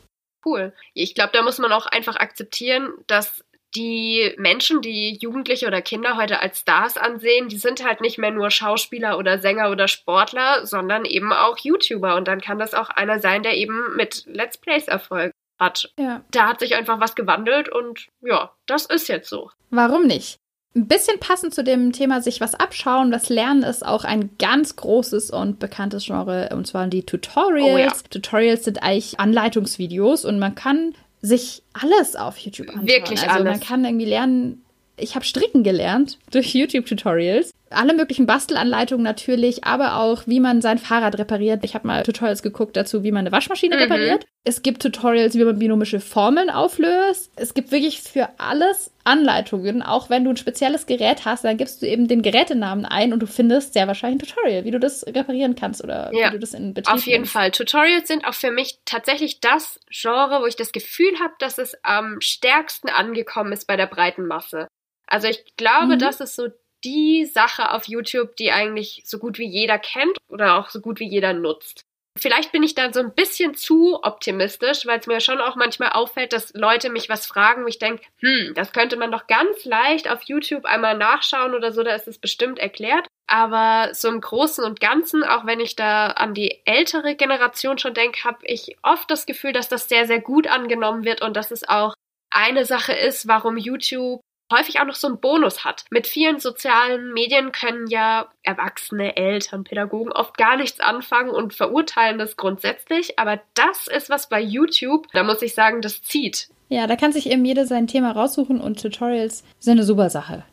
Cool. 0.45 0.73
Ich 0.93 1.15
glaube, 1.15 1.31
da 1.33 1.41
muss 1.41 1.57
man 1.59 1.71
auch 1.71 1.85
einfach 1.85 2.17
akzeptieren, 2.17 2.91
dass 3.07 3.43
die 3.75 4.33
Menschen, 4.37 4.81
die 4.81 5.17
Jugendliche 5.19 5.67
oder 5.67 5.81
Kinder 5.81 6.15
heute 6.17 6.41
als 6.41 6.59
Stars 6.59 6.97
ansehen, 6.97 7.49
die 7.49 7.57
sind 7.57 7.83
halt 7.83 8.01
nicht 8.01 8.17
mehr 8.17 8.31
nur 8.31 8.51
Schauspieler 8.51 9.17
oder 9.17 9.39
Sänger 9.39 9.71
oder 9.71 9.87
Sportler, 9.87 10.65
sondern 10.65 11.05
eben 11.05 11.33
auch 11.33 11.57
YouTuber. 11.57 12.15
Und 12.15 12.27
dann 12.27 12.41
kann 12.41 12.59
das 12.59 12.73
auch 12.73 12.89
einer 12.89 13.19
sein, 13.19 13.41
der 13.41 13.55
eben 13.55 13.95
mit 13.95 14.25
Let's 14.27 14.57
Plays 14.57 14.87
Erfolg 14.87 15.31
hat. 15.59 15.91
Ja. 15.97 16.23
Da 16.31 16.47
hat 16.47 16.59
sich 16.59 16.75
einfach 16.75 16.99
was 16.99 17.15
gewandelt 17.15 17.69
und 17.69 18.07
ja, 18.21 18.51
das 18.67 18.85
ist 18.85 19.07
jetzt 19.07 19.29
so. 19.29 19.49
Warum 19.69 20.05
nicht? 20.05 20.37
Ein 20.75 20.87
bisschen 20.87 21.19
passend 21.19 21.53
zu 21.53 21.63
dem 21.63 21.91
Thema 21.91 22.21
sich 22.21 22.41
was 22.41 22.55
abschauen, 22.55 23.11
was 23.11 23.29
lernen 23.29 23.61
ist 23.61 23.85
auch 23.85 24.05
ein 24.05 24.31
ganz 24.39 24.75
großes 24.75 25.29
und 25.29 25.59
bekanntes 25.59 26.05
Genre, 26.05 26.49
und 26.53 26.65
zwar 26.65 26.87
die 26.87 27.03
Tutorials. 27.03 27.73
Oh 27.73 27.77
ja. 27.77 27.93
Tutorials 28.09 28.63
sind 28.63 28.81
eigentlich 28.81 29.19
Anleitungsvideos 29.19 30.25
und 30.25 30.39
man 30.39 30.55
kann 30.55 30.95
sich 31.21 31.61
alles 31.73 32.15
auf 32.15 32.37
YouTube 32.37 32.69
anschauen. 32.69 32.87
Wirklich 32.87 33.21
also 33.21 33.43
man 33.43 33.53
alles. 33.53 33.67
kann 33.67 33.85
irgendwie 33.85 34.05
lernen, 34.05 34.63
ich 34.97 35.13
habe 35.15 35.25
Stricken 35.25 35.63
gelernt 35.63 36.17
durch 36.31 36.55
YouTube-Tutorials. 36.55 37.51
Alle 37.73 37.93
möglichen 37.93 38.25
Bastelanleitungen 38.25 39.03
natürlich, 39.03 39.63
aber 39.63 39.97
auch, 39.97 40.23
wie 40.25 40.39
man 40.39 40.61
sein 40.61 40.77
Fahrrad 40.77 41.17
repariert. 41.17 41.63
Ich 41.63 41.75
habe 41.75 41.87
mal 41.87 42.03
Tutorials 42.03 42.41
geguckt 42.43 42.75
dazu, 42.77 43.03
wie 43.03 43.11
man 43.11 43.21
eine 43.21 43.31
Waschmaschine 43.31 43.75
Mhm. 43.75 43.81
repariert. 43.81 44.25
Es 44.45 44.61
gibt 44.61 44.81
Tutorials, 44.81 45.35
wie 45.35 45.43
man 45.45 45.57
binomische 45.59 45.99
Formeln 45.99 46.49
auflöst. 46.49 47.31
Es 47.35 47.53
gibt 47.53 47.71
wirklich 47.71 48.01
für 48.01 48.27
alles 48.37 48.91
Anleitungen. 49.05 49.81
Auch 49.81 50.09
wenn 50.09 50.23
du 50.23 50.31
ein 50.31 50.37
spezielles 50.37 50.85
Gerät 50.85 51.23
hast, 51.25 51.43
dann 51.45 51.57
gibst 51.57 51.81
du 51.81 51.87
eben 51.87 52.07
den 52.07 52.21
Gerätenamen 52.21 52.85
ein 52.85 53.13
und 53.13 53.19
du 53.19 53.27
findest 53.27 53.73
sehr 53.73 53.87
wahrscheinlich 53.87 54.21
ein 54.21 54.27
Tutorial, 54.27 54.65
wie 54.65 54.71
du 54.71 54.79
das 54.79 55.05
reparieren 55.07 55.55
kannst 55.55 55.83
oder 55.83 56.11
Ja, 56.13 56.27
wie 56.27 56.33
du 56.33 56.39
das 56.39 56.53
in 56.53 56.73
Betrieb 56.73 56.93
Auf 56.93 57.05
jeden 57.05 57.21
nimmst. 57.21 57.33
Fall. 57.33 57.51
Tutorials 57.51 58.07
sind 58.07 58.25
auch 58.25 58.33
für 58.33 58.51
mich 58.51 58.79
tatsächlich 58.85 59.39
das 59.39 59.79
Genre, 59.89 60.41
wo 60.41 60.45
ich 60.45 60.55
das 60.55 60.71
Gefühl 60.71 61.13
habe, 61.21 61.33
dass 61.39 61.57
es 61.57 61.75
am 61.83 62.19
stärksten 62.19 62.89
angekommen 62.89 63.53
ist 63.53 63.65
bei 63.67 63.77
der 63.77 63.87
breiten 63.87 64.25
Masse. 64.27 64.67
Also 65.07 65.27
ich 65.27 65.43
glaube, 65.57 65.95
Mhm. 65.95 65.99
das 65.99 66.19
ist 66.21 66.35
so 66.35 66.47
die 66.83 67.25
Sache 67.25 67.71
auf 67.71 67.87
YouTube, 67.87 68.35
die 68.35 68.51
eigentlich 68.51 69.03
so 69.05 69.19
gut 69.19 69.37
wie 69.39 69.47
jeder 69.47 69.79
kennt 69.79 70.17
oder 70.29 70.57
auch 70.57 70.69
so 70.69 70.81
gut 70.81 70.99
wie 70.99 71.07
jeder 71.07 71.33
nutzt. 71.33 71.85
Vielleicht 72.15 72.51
bin 72.51 72.61
ich 72.61 72.75
da 72.75 72.93
so 72.93 72.99
ein 72.99 73.15
bisschen 73.15 73.55
zu 73.55 73.99
optimistisch, 74.03 74.85
weil 74.85 74.99
es 74.99 75.07
mir 75.07 75.19
schon 75.19 75.41
auch 75.41 75.55
manchmal 75.55 75.89
auffällt, 75.89 76.31
dass 76.31 76.53
Leute 76.53 76.91
mich 76.91 77.09
was 77.09 77.25
fragen, 77.25 77.63
wo 77.63 77.67
ich 77.67 77.79
denke, 77.79 78.03
hm, 78.19 78.53
das 78.53 78.71
könnte 78.71 78.97
man 78.97 79.11
doch 79.11 79.25
ganz 79.25 79.65
leicht 79.65 80.07
auf 80.07 80.21
YouTube 80.23 80.65
einmal 80.65 80.95
nachschauen 80.95 81.55
oder 81.55 81.71
so, 81.71 81.81
da 81.81 81.95
ist 81.95 82.07
es 82.07 82.19
bestimmt 82.19 82.59
erklärt. 82.59 83.07
Aber 83.25 83.95
so 83.95 84.09
im 84.09 84.21
Großen 84.21 84.63
und 84.63 84.79
Ganzen, 84.79 85.23
auch 85.23 85.47
wenn 85.47 85.59
ich 85.59 85.75
da 85.75 86.07
an 86.07 86.35
die 86.35 86.61
ältere 86.65 87.15
Generation 87.15 87.79
schon 87.79 87.95
denke, 87.95 88.23
habe 88.23 88.39
ich 88.43 88.77
oft 88.83 89.09
das 89.09 89.25
Gefühl, 89.25 89.53
dass 89.53 89.69
das 89.69 89.89
sehr, 89.89 90.05
sehr 90.05 90.19
gut 90.19 90.45
angenommen 90.45 91.05
wird 91.05 91.23
und 91.23 91.35
dass 91.35 91.49
es 91.49 91.67
auch 91.67 91.95
eine 92.29 92.65
Sache 92.65 92.93
ist, 92.93 93.27
warum 93.27 93.57
YouTube 93.57 94.21
häufig 94.51 94.79
auch 94.79 94.85
noch 94.85 94.95
so 94.95 95.07
einen 95.07 95.19
Bonus 95.19 95.65
hat. 95.65 95.85
Mit 95.89 96.07
vielen 96.07 96.39
sozialen 96.39 97.13
Medien 97.13 97.51
können 97.51 97.87
ja 97.87 98.29
Erwachsene, 98.43 99.15
Eltern, 99.15 99.63
Pädagogen 99.63 100.11
oft 100.11 100.37
gar 100.37 100.57
nichts 100.57 100.79
anfangen 100.79 101.29
und 101.29 101.53
verurteilen 101.53 102.17
das 102.17 102.37
grundsätzlich. 102.37 103.19
Aber 103.19 103.41
das 103.53 103.87
ist 103.87 104.09
was 104.09 104.29
bei 104.29 104.41
YouTube, 104.41 105.07
da 105.13 105.23
muss 105.23 105.41
ich 105.41 105.53
sagen, 105.53 105.81
das 105.81 106.01
zieht. 106.01 106.49
Ja, 106.69 106.87
da 106.87 106.95
kann 106.95 107.13
sich 107.13 107.29
eben 107.29 107.45
jeder 107.45 107.65
sein 107.65 107.87
Thema 107.87 108.11
raussuchen 108.11 108.59
und 108.59 108.81
Tutorials 108.81 109.43
sind 109.59 109.73
eine 109.73 109.83
super 109.83 110.09
Sache. 110.09 110.43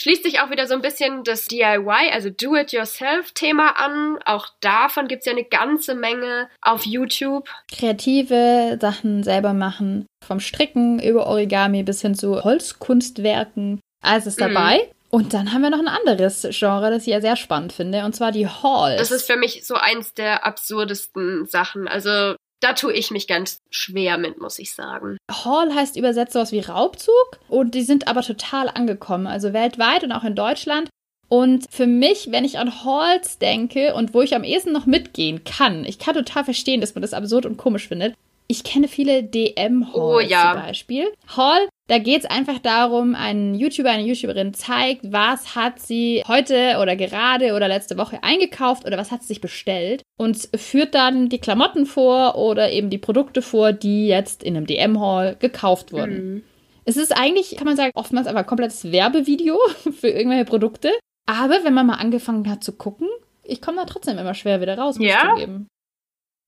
Schließt 0.00 0.22
sich 0.22 0.40
auch 0.40 0.50
wieder 0.50 0.68
so 0.68 0.74
ein 0.74 0.80
bisschen 0.80 1.24
das 1.24 1.46
DIY, 1.46 2.12
also 2.12 2.30
Do-it-yourself-Thema 2.30 3.70
an. 3.70 4.18
Auch 4.24 4.46
davon 4.60 5.08
gibt 5.08 5.20
es 5.22 5.26
ja 5.26 5.32
eine 5.32 5.42
ganze 5.42 5.96
Menge 5.96 6.48
auf 6.62 6.86
YouTube. 6.86 7.48
Kreative 7.76 8.78
Sachen 8.80 9.24
selber 9.24 9.54
machen, 9.54 10.06
vom 10.24 10.38
Stricken 10.38 11.02
über 11.02 11.26
Origami 11.26 11.82
bis 11.82 12.00
hin 12.02 12.14
zu 12.14 12.44
Holzkunstwerken. 12.44 13.80
Alles 14.00 14.26
ist 14.26 14.38
Mhm. 14.40 14.54
dabei. 14.54 14.88
Und 15.10 15.34
dann 15.34 15.52
haben 15.52 15.62
wir 15.62 15.70
noch 15.70 15.78
ein 15.80 15.88
anderes 15.88 16.46
Genre, 16.50 16.90
das 16.90 17.02
ich 17.02 17.08
ja 17.08 17.20
sehr 17.20 17.34
spannend 17.36 17.72
finde, 17.72 18.04
und 18.04 18.14
zwar 18.14 18.30
die 18.30 18.46
Halls. 18.46 18.98
Das 19.00 19.10
ist 19.10 19.26
für 19.26 19.36
mich 19.38 19.66
so 19.66 19.74
eins 19.74 20.14
der 20.14 20.46
absurdesten 20.46 21.46
Sachen. 21.46 21.88
Also 21.88 22.36
da 22.60 22.72
tue 22.72 22.92
ich 22.92 23.10
mich 23.10 23.26
ganz 23.26 23.60
schwer 23.70 24.18
mit, 24.18 24.40
muss 24.40 24.58
ich 24.58 24.74
sagen. 24.74 25.16
Haul 25.30 25.74
heißt 25.74 25.96
übersetzt 25.96 26.32
sowas 26.32 26.52
wie 26.52 26.60
Raubzug 26.60 27.38
und 27.48 27.74
die 27.74 27.82
sind 27.82 28.08
aber 28.08 28.22
total 28.22 28.68
angekommen, 28.68 29.26
also 29.26 29.52
weltweit 29.52 30.02
und 30.04 30.12
auch 30.12 30.24
in 30.24 30.34
Deutschland. 30.34 30.88
Und 31.28 31.66
für 31.70 31.86
mich, 31.86 32.28
wenn 32.32 32.44
ich 32.44 32.58
an 32.58 32.84
Halls 32.84 33.38
denke 33.38 33.94
und 33.94 34.14
wo 34.14 34.22
ich 34.22 34.34
am 34.34 34.44
ehesten 34.44 34.72
noch 34.72 34.86
mitgehen 34.86 35.44
kann, 35.44 35.84
ich 35.84 35.98
kann 35.98 36.14
total 36.14 36.44
verstehen, 36.44 36.80
dass 36.80 36.94
man 36.94 37.02
das 37.02 37.12
absurd 37.12 37.44
und 37.44 37.58
komisch 37.58 37.86
findet. 37.88 38.14
Ich 38.46 38.64
kenne 38.64 38.88
viele 38.88 39.22
DM-Halls 39.22 39.94
Oh, 39.94 40.20
ja. 40.20 40.52
zum 40.54 40.62
Beispiel. 40.62 41.12
Hall, 41.36 41.68
da 41.88 41.98
geht 41.98 42.20
es 42.24 42.30
einfach 42.30 42.58
darum, 42.58 43.14
ein 43.14 43.54
YouTuber, 43.54 43.90
eine 43.90 44.04
YouTuberin 44.04 44.54
zeigt, 44.54 45.10
was 45.10 45.54
hat 45.56 45.80
sie 45.80 46.22
heute 46.28 46.76
oder 46.80 46.96
gerade 46.96 47.54
oder 47.54 47.66
letzte 47.66 47.96
Woche 47.98 48.22
eingekauft 48.22 48.86
oder 48.86 48.96
was 48.98 49.10
hat 49.10 49.22
sie 49.22 49.28
sich 49.28 49.40
bestellt 49.40 50.02
und 50.18 50.48
führt 50.54 50.94
dann 50.94 51.28
die 51.28 51.38
Klamotten 51.38 51.86
vor 51.86 52.36
oder 52.36 52.70
eben 52.70 52.90
die 52.90 52.98
Produkte 52.98 53.42
vor, 53.42 53.72
die 53.72 54.06
jetzt 54.06 54.42
in 54.42 54.56
einem 54.56 54.66
DM-Hall 54.66 55.36
gekauft 55.38 55.92
wurden. 55.92 56.34
Mhm. 56.34 56.42
Es 56.84 56.96
ist 56.96 57.12
eigentlich, 57.16 57.56
kann 57.56 57.66
man 57.66 57.76
sagen, 57.76 57.92
oftmals 57.94 58.26
aber 58.26 58.38
ein 58.40 58.46
komplettes 58.46 58.92
Werbevideo 58.92 59.58
für 59.98 60.08
irgendwelche 60.08 60.44
Produkte. 60.46 60.90
Aber 61.26 61.62
wenn 61.64 61.74
man 61.74 61.86
mal 61.86 61.96
angefangen 61.96 62.48
hat 62.50 62.64
zu 62.64 62.72
gucken, 62.72 63.08
ich 63.44 63.60
komme 63.60 63.78
da 63.78 63.84
trotzdem 63.84 64.16
immer 64.18 64.34
schwer 64.34 64.60
wieder 64.60 64.78
raus, 64.78 64.98
muss 64.98 65.06
Ja? 65.08 65.22
ich 65.24 65.30
zugeben. 65.44 65.68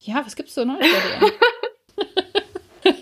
Ja, 0.02 0.22
was 0.24 0.36
gibt's 0.36 0.54
so 0.54 0.64
Neues 0.64 0.80
bei 0.80 1.26
dir? 1.26 1.32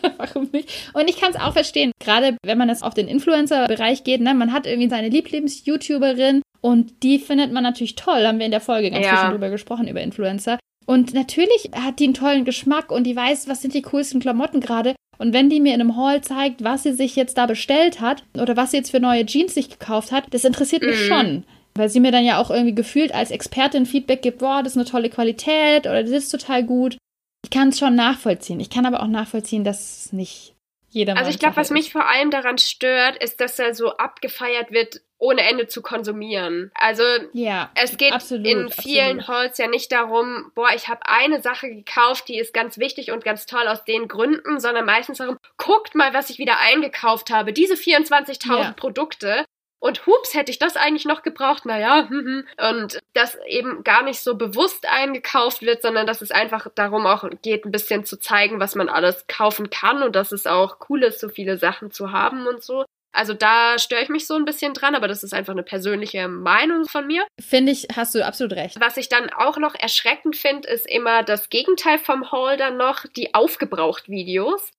Warum 0.19 0.49
nicht? 0.52 0.90
Und 0.95 1.09
ich 1.09 1.21
kann 1.21 1.31
es 1.31 1.40
auch 1.40 1.52
verstehen, 1.52 1.93
gerade 2.00 2.37
wenn 2.45 2.59
man 2.59 2.69
jetzt 2.69 2.83
auf 2.85 2.95
den 2.95 3.09
Influencer-Bereich 3.09 4.05
geht, 4.05 4.21
ne, 4.21 4.35
man 4.35 4.52
hat 4.52 4.67
irgendwie 4.67 4.88
seine 4.88 5.09
Lieblings-YouTuberin 5.09 6.43
und 6.61 7.02
die 7.02 7.19
findet 7.19 7.52
man 7.52 7.62
natürlich 7.62 7.95
toll. 7.95 8.26
Haben 8.26 8.38
wir 8.38 8.47
in 8.47 8.50
der 8.52 8.61
Folge 8.61 8.90
ganz 8.90 9.05
Ja. 9.05 9.11
viel 9.12 9.19
schon 9.21 9.31
drüber 9.33 9.50
gesprochen, 9.50 9.88
über 9.88 10.00
Influencer. 10.00 10.59
Und 10.87 11.12
natürlich 11.14 11.71
hat 11.75 11.99
die 11.99 12.05
einen 12.05 12.14
tollen 12.14 12.45
Geschmack 12.45 12.90
und 12.90 13.05
die 13.05 13.14
weiß, 13.14 13.49
was 13.49 13.61
sind 13.62 13.75
die 13.75 13.83
coolsten 13.83 14.21
Klamotten 14.21 14.61
gerade. 14.61 14.95
Und 15.19 15.33
wenn 15.33 15.50
die 15.50 15.61
mir 15.61 15.75
in 15.75 15.81
einem 15.81 15.97
Haul 15.97 16.21
zeigt, 16.23 16.62
was 16.64 16.85
sie 16.85 16.93
sich 16.93 17.17
jetzt 17.17 17.37
da 17.37 17.47
bestellt 17.47 18.00
hat 18.00 18.23
oder 18.40 18.57
was 18.57 18.71
sie 18.71 18.78
jetzt 18.78 18.90
für 18.93 19.00
neue 19.00 19.26
Jeans 19.26 19.52
sich 19.55 19.69
gekauft 19.69 20.12
hat, 20.12 20.25
das 20.31 20.45
interessiert 20.45 20.83
mich 20.83 20.97
Mhm. 21.02 21.07
schon. 21.09 21.45
Weil 21.75 21.88
sie 21.88 22.00
mir 22.00 22.11
dann 22.12 22.25
ja 22.25 22.38
auch 22.40 22.50
irgendwie 22.50 22.75
gefühlt 22.75 23.14
als 23.14 23.31
Expertin 23.31 23.85
Feedback 23.87 24.23
gibt, 24.23 24.38
boah, 24.38 24.62
das 24.62 24.73
ist 24.73 24.78
eine 24.78 24.87
tolle 24.87 25.11
Qualität 25.11 25.87
oder 25.87 26.02
das 26.02 26.11
ist 26.12 26.31
total 26.31 26.64
gut. 26.64 26.97
Ich 27.45 27.50
kann 27.50 27.68
es 27.68 27.78
schon 27.78 27.95
nachvollziehen. 27.95 28.61
Ich 28.61 28.71
kann 28.71 28.87
aber 28.87 29.02
auch 29.02 29.07
nachvollziehen, 29.07 29.64
dass 29.64 30.07
es 30.07 30.12
nicht 30.12 30.54
jeder 30.90 31.16
Also 31.16 31.30
ich 31.30 31.38
glaube, 31.38 31.57
was 31.57 31.71
mich 31.71 31.92
vor 31.92 32.07
allem 32.07 32.30
daran 32.30 32.59
stört, 32.59 33.23
ist, 33.23 33.40
dass 33.40 33.59
er 33.59 33.75
so 33.75 33.97
abgefeiert 33.97 34.71
wird, 34.73 35.00
ohne 35.18 35.42
Ende 35.42 35.66
zu 35.66 35.83
konsumieren. 35.83 36.71
Also 36.75 37.02
Ja, 37.33 37.71
es 37.75 37.97
geht 37.97 38.12
absolut, 38.12 38.47
in 38.47 38.68
vielen 38.71 39.21
absolut. 39.21 39.28
Halls 39.28 39.59
ja 39.59 39.66
nicht 39.66 39.92
darum, 39.92 40.50
boah, 40.54 40.71
ich 40.75 40.88
habe 40.88 41.00
eine 41.07 41.42
Sache 41.42 41.68
gekauft, 41.68 42.28
die 42.28 42.38
ist 42.38 42.54
ganz 42.54 42.78
wichtig 42.78 43.11
und 43.11 43.25
ganz 43.25 43.45
toll 43.45 43.66
aus 43.68 43.85
den 43.85 44.09
Gründen, 44.09 44.61
sondern 44.61 44.87
meistens 44.87 45.18
darum, 45.18 45.37
guckt 45.57 45.95
mal, 45.95 46.14
was 46.14 46.30
ich 46.30 46.38
wieder 46.38 46.59
eingekauft 46.59 47.30
habe. 47.30 47.52
Diese 47.52 47.75
24.000 47.75 48.59
Ja. 48.62 48.73
Produkte. 48.73 49.45
Und 49.80 50.06
hups, 50.06 50.35
hätte 50.35 50.50
ich 50.50 50.58
das 50.58 50.76
eigentlich 50.76 51.04
noch 51.04 51.23
gebraucht? 51.23 51.64
Naja, 51.64 52.08
hm, 52.08 52.44
hm. 52.58 52.70
und 52.70 52.99
das 53.14 53.38
eben 53.47 53.85
gar 53.85 54.02
nicht 54.02 54.20
so 54.20 54.37
bewusst 54.37 54.87
eingekauft 54.87 55.62
wird, 55.62 55.82
sondern 55.82 56.06
dass 56.06 56.20
es 56.20 56.30
einfach 56.30 56.68
darum 56.75 57.06
auch 57.06 57.28
geht, 57.42 57.64
ein 57.64 57.70
bisschen 57.70 58.04
zu 58.04 58.18
zeigen, 58.18 58.61
was 58.61 58.75
man 58.75 58.88
alles 58.88 59.26
kaufen 59.28 59.70
kann 59.70 60.02
und 60.02 60.16
dass 60.16 60.32
es 60.32 60.47
auch 60.47 60.78
cool 60.88 61.04
ist, 61.04 61.20
so 61.20 61.28
viele 61.28 61.58
Sachen 61.58 61.90
zu 61.92 62.12
haben 62.12 62.47
und 62.47 62.62
so. 62.62 62.85
Also 63.12 63.35
da 63.35 63.78
störe 63.78 64.02
ich 64.02 64.11
mich 64.11 64.26
so 64.26 64.35
ein 64.35 64.44
bisschen 64.44 64.75
dran, 64.75 64.94
aber 64.94 65.08
das 65.08 65.23
ist 65.23 65.32
einfach 65.32 65.52
eine 65.52 65.62
persönliche 65.62 66.28
Meinung 66.28 66.85
von 66.85 67.06
mir. 67.06 67.25
Finde 67.40 67.73
ich, 67.73 67.88
hast 67.97 68.14
du 68.14 68.25
absolut 68.25 68.52
recht. 68.52 68.78
Was 68.80 68.97
ich 68.97 69.08
dann 69.08 69.30
auch 69.30 69.58
noch 69.58 69.75
erschreckend 69.75 70.37
finde, 70.37 70.68
ist 70.68 70.87
immer 70.87 71.23
das 71.23 71.49
Gegenteil 71.49 71.99
vom 71.99 72.30
Haul 72.30 72.56
dann 72.56 72.76
noch, 72.76 73.06
die 73.16 73.35
Aufgebraucht-Videos. 73.35 74.70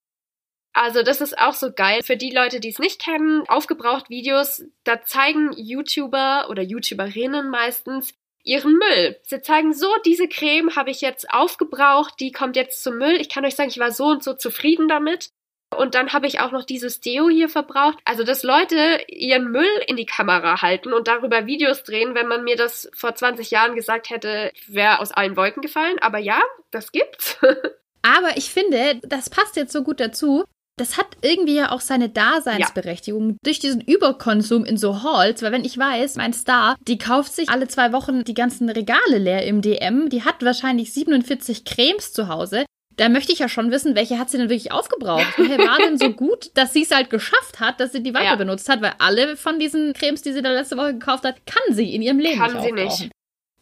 Also 0.73 1.03
das 1.03 1.21
ist 1.21 1.37
auch 1.37 1.53
so 1.53 1.71
geil. 1.71 2.01
Für 2.03 2.17
die 2.17 2.31
Leute, 2.31 2.59
die 2.59 2.69
es 2.69 2.79
nicht 2.79 3.01
kennen, 3.01 3.43
Aufgebraucht-Videos, 3.47 4.63
da 4.83 5.01
zeigen 5.03 5.51
YouTuber 5.57 6.47
oder 6.49 6.61
YouTuberinnen 6.61 7.49
meistens 7.49 8.13
ihren 8.43 8.73
Müll. 8.73 9.17
Sie 9.23 9.41
zeigen 9.41 9.73
so, 9.73 9.87
diese 10.05 10.27
Creme 10.27 10.75
habe 10.75 10.91
ich 10.91 11.01
jetzt 11.01 11.29
aufgebraucht, 11.31 12.15
die 12.19 12.31
kommt 12.31 12.55
jetzt 12.55 12.83
zum 12.83 12.97
Müll. 12.97 13.19
Ich 13.19 13.29
kann 13.29 13.45
euch 13.45 13.55
sagen, 13.55 13.69
ich 13.69 13.79
war 13.79 13.91
so 13.91 14.05
und 14.05 14.23
so 14.23 14.33
zufrieden 14.33 14.87
damit. 14.87 15.31
Und 15.75 15.93
dann 15.93 16.13
habe 16.13 16.25
ich 16.25 16.39
auch 16.39 16.51
noch 16.51 16.63
dieses 16.63 16.99
Deo 16.99 17.29
hier 17.29 17.47
verbraucht. 17.47 17.99
Also, 18.03 18.23
dass 18.23 18.41
Leute 18.41 19.03
ihren 19.07 19.51
Müll 19.51 19.69
in 19.87 19.97
die 19.97 20.07
Kamera 20.07 20.63
halten 20.63 20.93
und 20.93 21.07
darüber 21.07 21.45
Videos 21.45 21.83
drehen, 21.83 22.15
wenn 22.15 22.27
man 22.27 22.43
mir 22.43 22.55
das 22.55 22.89
vor 22.93 23.13
20 23.13 23.51
Jahren 23.51 23.75
gesagt 23.75 24.09
hätte, 24.09 24.51
wäre 24.67 24.99
aus 24.99 25.11
allen 25.11 25.37
Wolken 25.37 25.61
gefallen. 25.61 25.99
Aber 25.99 26.17
ja, 26.17 26.41
das 26.71 26.91
gibt's. 26.91 27.37
Aber 28.01 28.37
ich 28.37 28.49
finde, 28.49 28.99
das 29.03 29.29
passt 29.29 29.57
jetzt 29.57 29.73
so 29.73 29.83
gut 29.83 29.99
dazu. 29.99 30.43
Das 30.79 30.97
hat 30.97 31.07
irgendwie 31.21 31.55
ja 31.55 31.71
auch 31.71 31.81
seine 31.81 32.07
Daseinsberechtigung 32.09 33.37
durch 33.43 33.59
diesen 33.59 33.81
Überkonsum 33.81 34.63
in 34.65 34.77
so 34.77 35.03
Halls, 35.03 35.41
weil 35.41 35.51
wenn 35.51 35.65
ich 35.65 35.77
weiß, 35.77 36.15
mein 36.15 36.33
Star, 36.33 36.75
die 36.87 36.97
kauft 36.97 37.33
sich 37.33 37.49
alle 37.49 37.67
zwei 37.67 37.91
Wochen 37.91 38.23
die 38.23 38.33
ganzen 38.33 38.69
Regale 38.69 39.17
leer 39.17 39.45
im 39.45 39.61
DM, 39.61 40.09
die 40.09 40.23
hat 40.23 40.43
wahrscheinlich 40.43 40.93
47 40.93 41.65
Cremes 41.65 42.13
zu 42.13 42.27
Hause. 42.27 42.65
Da 42.95 43.07
möchte 43.07 43.31
ich 43.31 43.39
ja 43.39 43.47
schon 43.47 43.71
wissen, 43.71 43.95
welche 43.95 44.19
hat 44.19 44.29
sie 44.29 44.37
denn 44.37 44.49
wirklich 44.49 44.71
aufgebraucht? 44.73 45.37
Welche 45.37 45.57
war 45.57 45.77
denn 45.77 45.97
so 45.97 46.11
gut, 46.11 46.51
dass 46.55 46.73
sie 46.73 46.83
es 46.83 46.91
halt 46.91 47.09
geschafft 47.09 47.59
hat, 47.59 47.79
dass 47.79 47.93
sie 47.93 48.03
die 48.03 48.13
weiter 48.13 48.25
Ja. 48.25 48.35
benutzt 48.35 48.67
hat, 48.67 48.81
weil 48.81 48.93
alle 48.99 49.37
von 49.37 49.57
diesen 49.59 49.93
Cremes, 49.93 50.21
die 50.21 50.33
sie 50.33 50.41
da 50.41 50.49
letzte 50.51 50.75
Woche 50.77 50.93
gekauft 50.93 51.23
hat, 51.23 51.45
kann 51.45 51.73
sie 51.75 51.93
in 51.95 52.01
ihrem 52.01 52.19
Leben 52.19 52.39
Kann 52.39 52.51
nicht 52.53 52.63
sie 52.65 52.71
nicht. 52.73 52.85
aufbrauchen. 52.87 53.11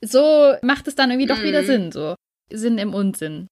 So 0.01 0.53
macht 0.63 0.87
es 0.87 0.95
dann 0.95 1.11
irgendwie 1.11 1.27
doch 1.27 1.37
Mhm. 1.39 1.43
wieder 1.43 1.63
Sinn, 1.63 1.91
so. 1.91 2.15
Sinn 2.51 2.77
im 2.77 2.93
Unsinn. 2.93 3.47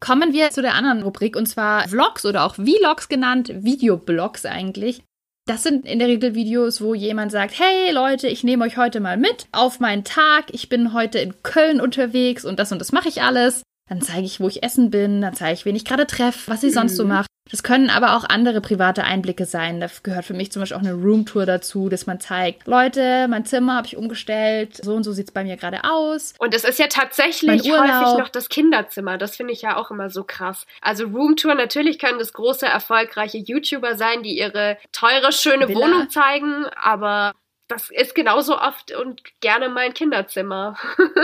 Kommen 0.00 0.32
wir 0.32 0.50
zu 0.50 0.60
der 0.62 0.74
anderen 0.74 1.02
Rubrik 1.02 1.36
und 1.36 1.46
zwar 1.46 1.88
Vlogs 1.88 2.26
oder 2.26 2.44
auch 2.44 2.56
Vlogs 2.56 3.08
genannt, 3.08 3.50
Videoblogs 3.54 4.44
eigentlich. 4.44 5.02
Das 5.48 5.62
sind 5.62 5.86
in 5.86 5.98
der 6.00 6.08
Regel 6.08 6.34
Videos, 6.34 6.80
wo 6.80 6.92
jemand 6.94 7.30
sagt, 7.32 7.58
hey 7.58 7.92
Leute, 7.92 8.28
ich 8.28 8.42
nehme 8.44 8.64
euch 8.64 8.76
heute 8.76 9.00
mal 9.00 9.16
mit 9.16 9.46
auf 9.52 9.78
meinen 9.80 10.04
Tag. 10.04 10.46
Ich 10.52 10.68
bin 10.68 10.92
heute 10.92 11.18
in 11.20 11.40
Köln 11.42 11.80
unterwegs 11.80 12.44
und 12.44 12.58
das 12.58 12.72
und 12.72 12.80
das 12.80 12.92
mache 12.92 13.08
ich 13.08 13.22
alles. 13.22 13.62
Dann 13.88 14.02
zeige 14.02 14.26
ich, 14.26 14.40
wo 14.40 14.48
ich 14.48 14.64
essen 14.64 14.90
bin, 14.90 15.20
dann 15.22 15.34
zeige 15.34 15.54
ich, 15.54 15.64
wen 15.64 15.76
ich 15.76 15.84
gerade 15.84 16.06
treffe, 16.06 16.50
was 16.50 16.64
ich 16.64 16.74
sonst 16.74 16.96
so 16.96 17.04
Mhm. 17.04 17.10
mache. 17.10 17.26
Das 17.50 17.62
können 17.62 17.90
aber 17.90 18.16
auch 18.16 18.24
andere 18.28 18.60
private 18.60 19.04
Einblicke 19.04 19.44
sein. 19.44 19.80
Da 19.80 19.88
gehört 20.02 20.24
für 20.24 20.34
mich 20.34 20.50
zum 20.50 20.60
Beispiel 20.62 20.76
auch 20.76 20.82
eine 20.82 20.94
Roomtour 20.94 21.46
dazu, 21.46 21.88
dass 21.88 22.06
man 22.06 22.18
zeigt, 22.18 22.66
Leute, 22.66 23.28
mein 23.28 23.44
Zimmer 23.44 23.76
habe 23.76 23.86
ich 23.86 23.96
umgestellt, 23.96 24.76
so 24.82 24.94
und 24.94 25.04
so 25.04 25.12
sieht's 25.12 25.30
bei 25.30 25.44
mir 25.44 25.56
gerade 25.56 25.84
aus. 25.84 26.34
Und 26.38 26.54
es 26.54 26.64
ist 26.64 26.78
ja 26.78 26.88
tatsächlich 26.88 27.62
häufig 27.62 28.18
noch 28.18 28.28
das 28.28 28.48
Kinderzimmer. 28.48 29.18
Das 29.18 29.36
finde 29.36 29.52
ich 29.52 29.62
ja 29.62 29.76
auch 29.76 29.90
immer 29.90 30.10
so 30.10 30.24
krass. 30.24 30.66
Also 30.80 31.06
Roomtour, 31.06 31.54
natürlich 31.54 31.98
können 31.98 32.18
das 32.18 32.32
große, 32.32 32.66
erfolgreiche 32.66 33.38
YouTuber 33.38 33.96
sein, 33.96 34.22
die 34.22 34.38
ihre 34.38 34.78
teure, 34.92 35.32
schöne 35.32 35.68
Villa. 35.68 35.80
Wohnung 35.80 36.10
zeigen, 36.10 36.66
aber 36.76 37.34
das 37.68 37.90
ist 37.90 38.14
genauso 38.14 38.58
oft 38.58 38.92
und 38.92 39.22
gerne 39.40 39.68
mein 39.68 39.94
Kinderzimmer. 39.94 40.76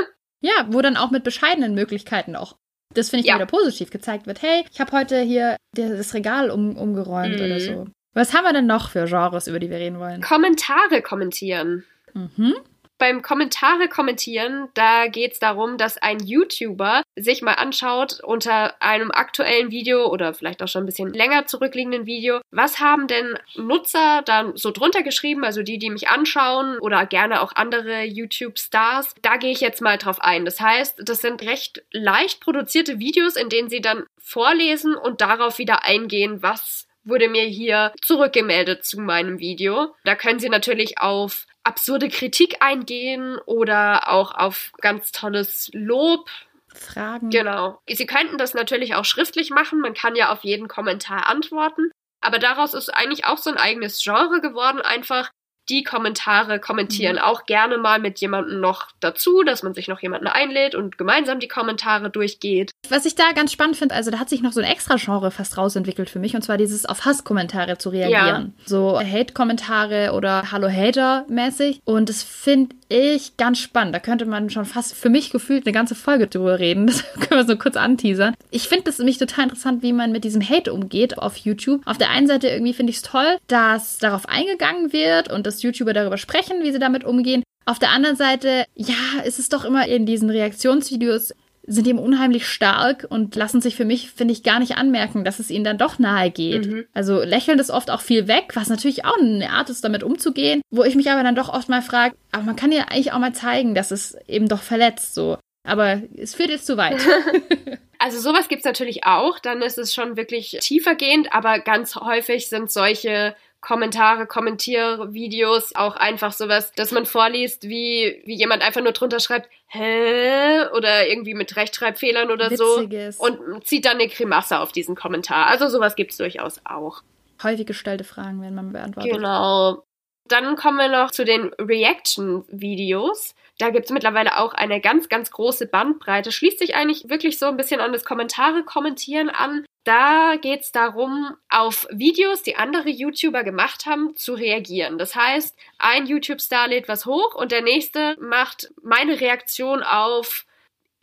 Ja, 0.45 0.67
wo 0.69 0.83
dann 0.83 0.97
auch 0.97 1.13
mit 1.13 1.23
bescheidenen 1.23 1.73
Möglichkeiten 1.73 2.35
auch. 2.35 2.57
Das 2.95 3.11
finde 3.11 3.23
ich 3.25 3.29
Ja. 3.29 3.37
wieder 3.37 3.47
positiv 3.47 3.91
gezeigt 3.91 4.27
wird. 4.27 4.43
Hey, 4.43 4.65
ich 4.71 4.81
habe 4.81 4.93
heute 4.93 5.21
hier 5.21 5.57
das 5.75 6.15
Regal 6.15 6.51
um, 6.51 6.77
umgeräumt 6.77 7.39
Mhm. 7.39 7.45
oder 7.45 7.61
so. 7.61 7.87
Was 8.15 8.35
haben 8.35 8.45
wir 8.45 8.53
denn 8.53 8.67
noch 8.67 8.91
für 8.91 9.07
Genres, 9.07 9.47
über 9.47 9.59
die 9.59 9.71
wir 9.71 9.79
reden 9.79 9.99
wollen? 9.99 10.21
Kommentare 10.21 11.01
kommentieren. 11.03 11.85
Mhm. 12.15 12.55
Beim 13.03 13.21
Kommentare 13.21 13.89
kommentieren, 13.89 14.69
da 14.75 15.09
geht 15.09 15.33
es 15.33 15.41
darum, 15.41 15.77
dass 15.77 15.99
ein 15.99 16.21
YouTuber 16.21 17.03
sich 17.17 17.43
mal 17.43 17.55
anschaut 17.55 18.21
unter 18.23 18.81
einem 18.81 19.11
aktuellen 19.11 19.73
Video 19.73 20.07
oder 20.07 20.35
vielleicht 20.35 20.63
auch 20.63 20.69
schon 20.69 20.85
ein 20.85 20.87
bisschen 20.87 21.13
länger 21.13 21.47
zurückliegenden 21.47 22.07
Video, 22.07 22.41
was 22.53 22.79
haben 22.79 23.09
denn 23.09 23.37
Nutzer 23.57 24.23
dann 24.25 24.57
so 24.57 24.71
drunter 24.71 25.03
geschrieben, 25.03 25.43
also 25.43 25.65
die, 25.65 25.79
die 25.79 25.91
mich 25.91 26.11
anschauen 26.11 26.79
oder 26.79 27.05
gerne 27.05 27.41
auch 27.41 27.57
andere 27.57 28.05
YouTube-Stars. 28.05 29.17
Da 29.21 29.37
gehe 29.37 29.51
ich 29.51 29.61
jetzt 29.61 29.83
mal 29.83 29.99
drauf 29.99 30.21
ein. 30.21 30.45
Das 30.45 30.61
heißt, 30.61 31.03
das 31.05 31.23
sind 31.23 31.43
recht 31.43 31.83
leicht 31.91 32.39
produzierte 32.41 33.01
Videos, 33.01 33.35
in 33.35 33.49
denen 33.49 33.69
sie 33.69 33.81
dann 33.81 34.05
vorlesen 34.17 34.95
und 34.95 35.21
darauf 35.21 35.59
wieder 35.59 35.85
eingehen, 35.85 36.41
was 36.41 36.87
wurde 37.05 37.29
mir 37.29 37.43
hier 37.43 37.93
zurückgemeldet 38.01 38.85
zu 38.85 39.01
meinem 39.01 39.41
Video. 39.41 39.95
Da 40.05 40.15
können 40.15 40.39
Sie 40.39 40.49
natürlich 40.49 40.99
auf 40.99 41.47
absurde 41.65 42.09
Kritik 42.09 42.57
eingehen 42.61 43.39
oder 43.47 44.09
auch 44.09 44.35
auf 44.35 44.73
ganz 44.81 45.13
tolles 45.13 45.71
Lob. 45.73 46.29
Fragen. 46.75 47.31
Genau. 47.31 47.81
Sie 47.87 48.07
könnten 48.07 48.39
das 48.39 48.55
natürlich 48.55 48.95
auch 48.95 49.05
schriftlich 49.05 49.51
machen. 49.51 49.81
Man 49.81 49.95
kann 49.95 50.17
ja 50.17 50.33
auf 50.33 50.43
jeden 50.43 50.69
Kommentar 50.69 51.29
antworten. 51.29 51.91
Aber 52.23 52.39
daraus 52.39 52.73
ist 52.73 52.89
eigentlich 52.89 53.27
auch 53.27 53.39
so 53.39 53.51
ein 53.51 53.57
eigenes 53.57 54.03
Genre 54.03 54.41
geworden, 54.41 54.81
einfach 54.81 55.31
die 55.69 55.85
Kommentare 55.85 56.59
kommentieren. 56.59 57.17
Mhm. 57.17 57.23
Auch 57.23 57.47
gerne 57.47 57.79
mal 57.79 57.99
mit 57.99 58.21
jemandem 58.21 58.61
noch 58.61 58.89
dazu, 59.01 59.43
dass 59.43 59.63
man 59.63 59.75
sich 59.75 59.89
noch 59.89 60.01
jemanden 60.01 60.27
einlädt 60.27 60.75
und 60.75 60.99
gemeinsam 60.99 61.41
die 61.41 61.49
Kommentare 61.49 62.11
durchgeht. 62.11 62.73
Was 62.89 63.05
ich 63.07 63.15
da 63.15 63.33
ganz 63.33 63.53
spannend 63.53 63.77
finde, 63.77 63.95
also 63.95 64.11
da 64.11 64.19
hat 64.19 64.29
sich 64.29 64.43
noch 64.43 64.53
so 64.53 64.61
ein 64.61 64.67
extra 64.67 64.97
Genre 64.97 65.31
fast 65.31 65.57
rausentwickelt 65.57 66.11
für 66.11 66.19
mich, 66.19 66.35
und 66.35 66.43
zwar 66.43 66.59
dieses 66.59 66.85
auf 66.87 67.05
Hasskommentare 67.05 67.79
zu 67.79 67.91
reagieren. 67.91 68.55
So 68.67 68.99
Hate-Kommentare 68.99 70.13
oder 70.13 70.51
Hallo 70.51 70.69
Hater-mäßig. 70.69 71.81
Und 71.85 72.09
das 72.09 72.23
finde 72.23 72.75
ich 72.93 73.37
ganz 73.37 73.59
spannend. 73.59 73.95
Da 73.95 73.99
könnte 73.99 74.27
man 74.27 74.51
schon 74.51 74.65
fast 74.65 74.95
für 74.95 75.09
mich 75.09 75.31
gefühlt 75.31 75.67
eine 75.67 75.73
ganze 75.73 75.95
Folge 75.95 76.27
drüber 76.27 76.59
reden. 76.59 76.87
Das 76.93 77.29
können 77.29 77.41
wir 77.41 77.47
so 77.47 77.57
kurz 77.57 77.77
anteasern. 77.77 78.35
Ich 78.51 78.69
finde 78.69 78.91
es 78.91 78.99
nämlich 78.99 79.19
total 79.19 79.45
interessant, 79.45 79.83
wie 79.83 79.93
man 79.93 80.13
mit 80.13 80.25
diesem 80.25 80.47
Hate 80.47 80.73
umgeht 80.73 81.19
auf 81.19 81.37
YouTube. 81.37 81.81
Auf 81.87 81.97
der 81.97 82.11
einen 82.11 82.27
Seite 82.27 82.49
irgendwie 82.49 82.75
finde 82.75 82.91
ich 82.91 82.97
es 82.97 83.03
toll, 83.03 83.39
dass 83.47 83.99
darauf 83.99 84.29
eingegangen 84.29 84.93
wird 84.93 85.33
und 85.33 85.47
dass 85.47 85.63
YouTuber 85.63 85.93
darüber 85.93 86.19
sprechen, 86.19 86.63
wie 86.63 86.73
sie 86.73 86.79
damit 86.79 87.05
umgehen. 87.05 87.43
Auf 87.65 87.79
der 87.79 87.91
anderen 87.91 88.17
Seite, 88.17 88.65
ja, 88.75 89.23
ist 89.25 89.39
es 89.39 89.49
doch 89.49 89.65
immer 89.65 89.87
in 89.87 90.05
diesen 90.05 90.31
Reaktionsvideos 90.31 91.33
sind 91.65 91.87
eben 91.87 91.99
unheimlich 91.99 92.47
stark 92.47 93.07
und 93.09 93.37
lassen 93.37 93.61
sich 93.61 93.77
für 93.77 93.85
mich, 93.85 94.11
finde 94.11 94.33
ich, 94.33 94.43
gar 94.43 94.59
nicht 94.59 94.77
anmerken, 94.77 95.25
dass 95.25 95.39
es 95.39 95.51
ihnen 95.51 95.65
dann 95.65 95.79
doch 95.79 95.99
nahe 95.99 96.31
geht. 96.31 96.67
Mhm. 96.67 96.85
Also 96.93 97.23
lächeln 97.23 97.59
ist 97.59 97.71
oft 97.71 97.91
auch 97.91 98.01
viel 98.01 98.27
weg, 98.27 98.53
was 98.55 98.69
natürlich 98.69 99.05
auch 99.05 99.19
eine 99.19 99.51
Art 99.51 99.71
ist, 99.71 99.85
damit 99.85 100.03
umzugehen, 100.03 100.63
wo 100.71 100.83
ich 100.83 100.97
mich 100.97 101.11
aber 101.11 101.23
dann 101.23 101.37
doch 101.37 101.49
oft 101.49 101.69
mal 101.69 101.83
frage, 101.83 102.17
aber 102.33 102.43
man 102.45 102.57
kann 102.57 102.73
ja 102.73 102.87
eigentlich 102.89 103.13
auch 103.13 103.19
mal 103.19 103.35
zeigen, 103.35 103.75
dass 103.75 103.91
es 103.91 104.17
eben 104.27 104.49
doch 104.49 104.63
verletzt 104.63 105.15
so. 105.15 105.39
Aber 105.65 106.03
es 106.17 106.35
führt 106.35 106.51
jetzt 106.51 106.67
zu 106.67 106.77
weit. 106.77 107.01
Also 108.05 108.19
sowas 108.19 108.49
gibt's 108.49 108.65
natürlich 108.65 109.05
auch, 109.05 109.39
dann 109.39 109.63
ist 109.63 109.79
es 109.79 109.95
schon 109.95 110.17
wirklich 110.17 110.59
tiefergehend, 110.61 111.33
aber 111.33 111.61
ganz 111.61 111.95
häufig 111.95 112.49
sind 112.49 112.69
solche 112.69 113.37
Kommentare, 113.63 114.27
Kommentiervideos, 114.27 115.77
auch 115.77 115.95
einfach 115.95 116.33
sowas, 116.33 116.73
dass 116.73 116.91
man 116.91 117.07
vorliest, 117.07 117.69
wie, 117.69 118.21
wie 118.27 118.35
jemand 118.35 118.61
einfach 118.61 118.83
nur 118.83 118.91
drunter 118.91 119.21
schreibt, 119.21 119.49
hä? 119.69 120.67
Oder 120.77 121.09
irgendwie 121.09 121.35
mit 121.35 121.55
Rechtschreibfehlern 121.55 122.31
oder 122.33 122.51
Witziges. 122.51 123.19
so. 123.19 123.25
Und 123.25 123.65
zieht 123.65 123.87
dann 123.87 123.99
eine 123.99 124.09
Grimasse 124.09 124.59
auf 124.59 124.73
diesen 124.73 124.97
Kommentar. 124.97 125.47
Also 125.47 125.69
sowas 125.69 125.95
gibt's 125.95 126.17
durchaus 126.17 126.61
auch. 126.65 127.03
Häufig 127.41 127.65
gestellte 127.65 128.03
Fragen 128.03 128.43
werden 128.43 128.57
man 128.57 128.73
beantwortet. 128.73 129.13
Genau. 129.13 129.85
Dann 130.29 130.57
kommen 130.57 130.79
wir 130.79 130.89
noch 130.89 131.13
zu 131.13 131.25
den 131.25 131.53
Reaction-Videos. 131.61 133.35
Da 133.63 133.71
gibt 133.71 133.85
es 133.85 133.93
mittlerweile 133.93 134.41
auch 134.41 134.55
eine 134.55 134.81
ganz, 134.81 135.09
ganz 135.09 135.31
große 135.31 135.69
Bandbreite. 135.69 136.33
Schließt 136.33 136.59
sich 136.59 136.75
eigentlich 136.75 137.09
wirklich 137.09 137.39
so 137.39 137.47
ein 137.47 137.57
bisschen 137.57 137.81
an 137.81 137.93
das 137.93 138.05
Kommentare 138.05 138.65
kommentieren 138.65 139.31
an. 139.31 139.65
Da 139.85 140.35
geht 140.35 140.63
es 140.63 140.73
darum, 140.73 141.37
auf 141.49 141.87
Videos, 141.93 142.43
die 142.43 142.57
andere 142.57 142.89
YouTuber 142.89 143.45
gemacht 143.45 143.87
haben, 143.87 144.17
zu 144.17 144.35
reagieren. 144.35 144.99
Das 144.99 145.15
heißt, 145.15 145.57
ein 145.79 146.07
YouTube-Star 146.07 146.67
lädt 146.67 146.89
was 146.89 147.07
hoch 147.07 147.37
und 147.37 147.53
der 147.53 147.63
nächste 147.63 148.17
macht 148.19 148.69
meine 148.83 149.21
Reaktion 149.21 149.85
auf 149.85 150.45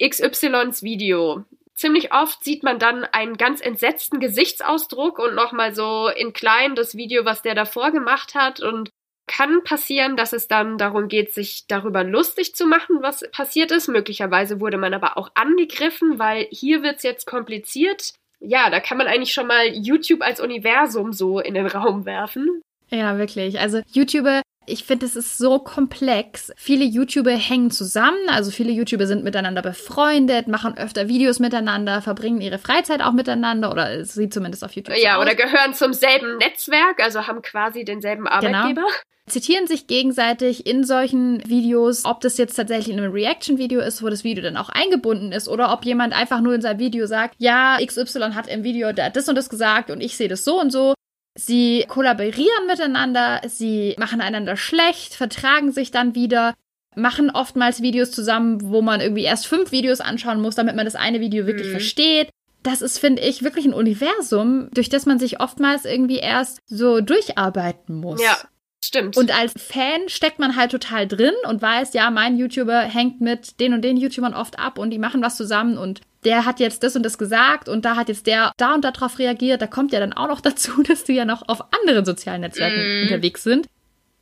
XYs 0.04 0.84
Video. 0.84 1.46
Ziemlich 1.76 2.14
oft 2.14 2.44
sieht 2.44 2.64
man 2.64 2.78
dann 2.78 3.06
einen 3.06 3.38
ganz 3.38 3.62
entsetzten 3.62 4.20
Gesichtsausdruck 4.20 5.18
und 5.18 5.34
nochmal 5.34 5.74
so 5.74 6.10
in 6.10 6.34
klein 6.34 6.76
das 6.76 6.98
Video, 6.98 7.24
was 7.24 7.42
der 7.42 7.56
davor 7.56 7.92
gemacht 7.92 8.36
hat 8.36 8.60
und 8.60 8.90
kann 9.30 9.64
passieren, 9.64 10.18
dass 10.18 10.34
es 10.34 10.48
dann 10.48 10.78
darum 10.80 11.08
geht, 11.08 11.34
sich 11.34 11.66
darüber 11.68 12.04
lustig 12.04 12.56
zu 12.56 12.66
machen, 12.66 12.98
was 13.02 13.24
passiert 13.32 13.72
ist. 13.72 13.88
Möglicherweise 13.88 14.60
wurde 14.60 14.78
man 14.78 14.94
aber 14.94 15.18
auch 15.18 15.30
angegriffen, 15.36 16.18
weil 16.18 16.48
hier 16.50 16.82
wird 16.82 16.98
es 16.98 17.04
jetzt 17.04 17.28
kompliziert. 17.28 18.14
Ja, 18.40 18.70
da 18.70 18.80
kann 18.80 18.98
man 18.98 19.08
eigentlich 19.08 19.34
schon 19.34 19.48
mal 19.48 19.68
YouTube 19.68 20.22
als 20.22 20.42
Universum 20.42 21.14
so 21.14 21.40
in 21.40 21.54
den 21.54 21.68
Raum 21.68 22.06
werfen. 22.06 22.62
Ja, 22.90 23.18
wirklich. 23.20 23.60
Also 23.60 23.82
YouTuber 23.92 24.42
ich 24.70 24.84
finde, 24.84 25.06
es 25.06 25.16
ist 25.16 25.38
so 25.38 25.60
komplex. 25.60 26.52
Viele 26.56 26.86
YouTuber 26.86 27.32
hängen 27.32 27.72
zusammen, 27.72 28.30
also 28.30 28.52
viele 28.52 28.72
YouTuber 28.72 29.08
sind 29.08 29.24
miteinander 29.24 29.62
befreundet, 29.62 30.48
machen 30.48 30.78
öfter 30.78 31.08
Videos 31.08 31.40
miteinander, 31.40 32.02
verbringen 32.02 32.42
ihre 32.42 32.60
Freizeit 32.60 33.02
auch 33.02 33.14
miteinander 33.14 33.72
oder 33.72 34.06
sieht 34.06 34.34
zumindest 34.34 34.64
auf 34.64 34.74
YouTube 34.74 34.96
Ja, 34.98 35.16
aus. 35.16 35.24
oder 35.24 35.36
gehören 35.36 35.74
zum 35.74 35.94
selben 35.94 36.38
Netzwerk, 36.38 37.02
also 37.02 37.28
haben 37.28 37.42
quasi 37.42 37.84
denselben 37.84 38.26
genau. 38.26 38.36
Arbeitgeber. 38.36 38.82
Genau 38.82 39.09
zitieren 39.30 39.68
sich 39.68 39.88
gegenseitig 39.88 40.66
in 40.66 40.84
solchen 40.84 41.48
Videos, 41.48 42.06
ob 42.06 42.22
das 42.22 42.38
jetzt 42.38 42.56
tatsächlich 42.56 42.90
in 42.90 43.00
einem 43.00 43.14
Reaction-Video 43.14 43.82
ist, 43.82 44.04
wo 44.04 44.10
das 44.10 44.24
Video 44.24 44.44
dann 44.44 44.58
auch 44.58 44.70
eingebunden 44.70 45.32
ist, 45.32 45.48
oder 45.48 45.72
ob 45.72 45.86
jemand 45.86 46.14
einfach 46.14 46.42
nur 46.42 46.56
in 46.56 46.62
seinem 46.62 46.80
Video 46.80 47.08
sagt, 47.08 47.36
ja, 47.38 47.78
XY 47.84 48.34
hat 48.34 48.48
im 48.48 48.64
Video 48.64 48.92
das 48.92 49.30
und 49.30 49.36
das 49.36 49.50
gesagt 49.50 49.92
und 49.92 50.02
ich 50.02 50.18
sehe 50.18 50.28
das 50.28 50.44
so 50.44 50.60
und 50.60 50.72
so. 50.72 50.94
Sie 51.36 51.86
kollaborieren 51.88 52.68
miteinander, 52.68 53.42
sie 53.48 53.96
machen 53.98 54.20
einander 54.20 54.58
schlecht, 54.58 55.14
vertragen 55.14 55.72
sich 55.72 55.92
dann 55.92 56.16
wieder, 56.16 56.54
machen 56.96 57.30
oftmals 57.30 57.82
Videos 57.82 58.12
zusammen, 58.12 58.60
wo 58.62 58.82
man 58.82 59.00
irgendwie 59.00 59.24
erst 59.24 59.48
fünf 59.48 59.72
Videos 59.72 60.02
anschauen 60.02 60.42
muss, 60.42 60.56
damit 60.56 60.76
man 60.76 60.86
das 60.86 60.96
eine 60.96 61.20
Video 61.20 61.46
wirklich 61.46 61.68
mhm. 61.68 61.72
versteht. 61.72 62.30
Das 62.62 62.82
ist, 62.82 63.00
finde 63.00 63.22
ich, 63.22 63.42
wirklich 63.42 63.66
ein 63.66 63.74
Universum, 63.74 64.70
durch 64.74 64.90
das 64.90 65.06
man 65.06 65.18
sich 65.18 65.40
oftmals 65.40 65.86
irgendwie 65.86 66.18
erst 66.18 66.60
so 66.66 67.00
durcharbeiten 67.00 67.96
muss. 67.96 68.22
Ja. 68.22 68.38
Stimmt. 68.82 69.18
Und 69.18 69.38
als 69.38 69.54
Fan 69.58 70.08
steckt 70.08 70.40
man 70.40 70.56
halt 70.56 70.72
total 70.72 71.08
drin 71.08 71.34
und 71.48 71.62
weiß, 71.62 71.94
ja, 71.94 72.10
mein 72.12 72.38
YouTuber 72.38 72.82
hängt 72.82 73.20
mit 73.20 73.60
den 73.60 73.74
und 73.74 73.82
den 73.84 73.98
YouTubern 73.98 74.34
oft 74.34 74.58
ab 74.58 74.78
und 74.78 74.90
die 74.92 75.00
machen 75.00 75.22
was 75.22 75.36
zusammen 75.36 75.78
und 75.78 76.02
der 76.24 76.46
hat 76.46 76.60
jetzt 76.60 76.84
das 76.84 76.96
und 76.96 77.04
das 77.04 77.18
gesagt 77.18 77.70
und 77.70 77.86
da 77.86 77.96
hat 77.96 78.10
jetzt 78.10 78.28
der 78.28 78.52
da 78.58 78.74
und 78.74 78.84
darauf 78.84 79.20
reagiert. 79.20 79.62
Da 79.62 79.68
kommt 79.68 79.92
ja 79.92 80.00
dann 80.00 80.14
auch 80.14 80.28
noch 80.28 80.42
dazu, 80.42 80.82
dass 80.84 81.04
die 81.04 81.14
ja 81.14 81.26
noch 81.26 81.48
auf 81.48 81.62
anderen 81.80 82.06
sozialen 82.06 82.42
Netzwerken 82.42 82.80
mm. 82.80 83.04
unterwegs 83.04 83.44
sind. 83.44 83.68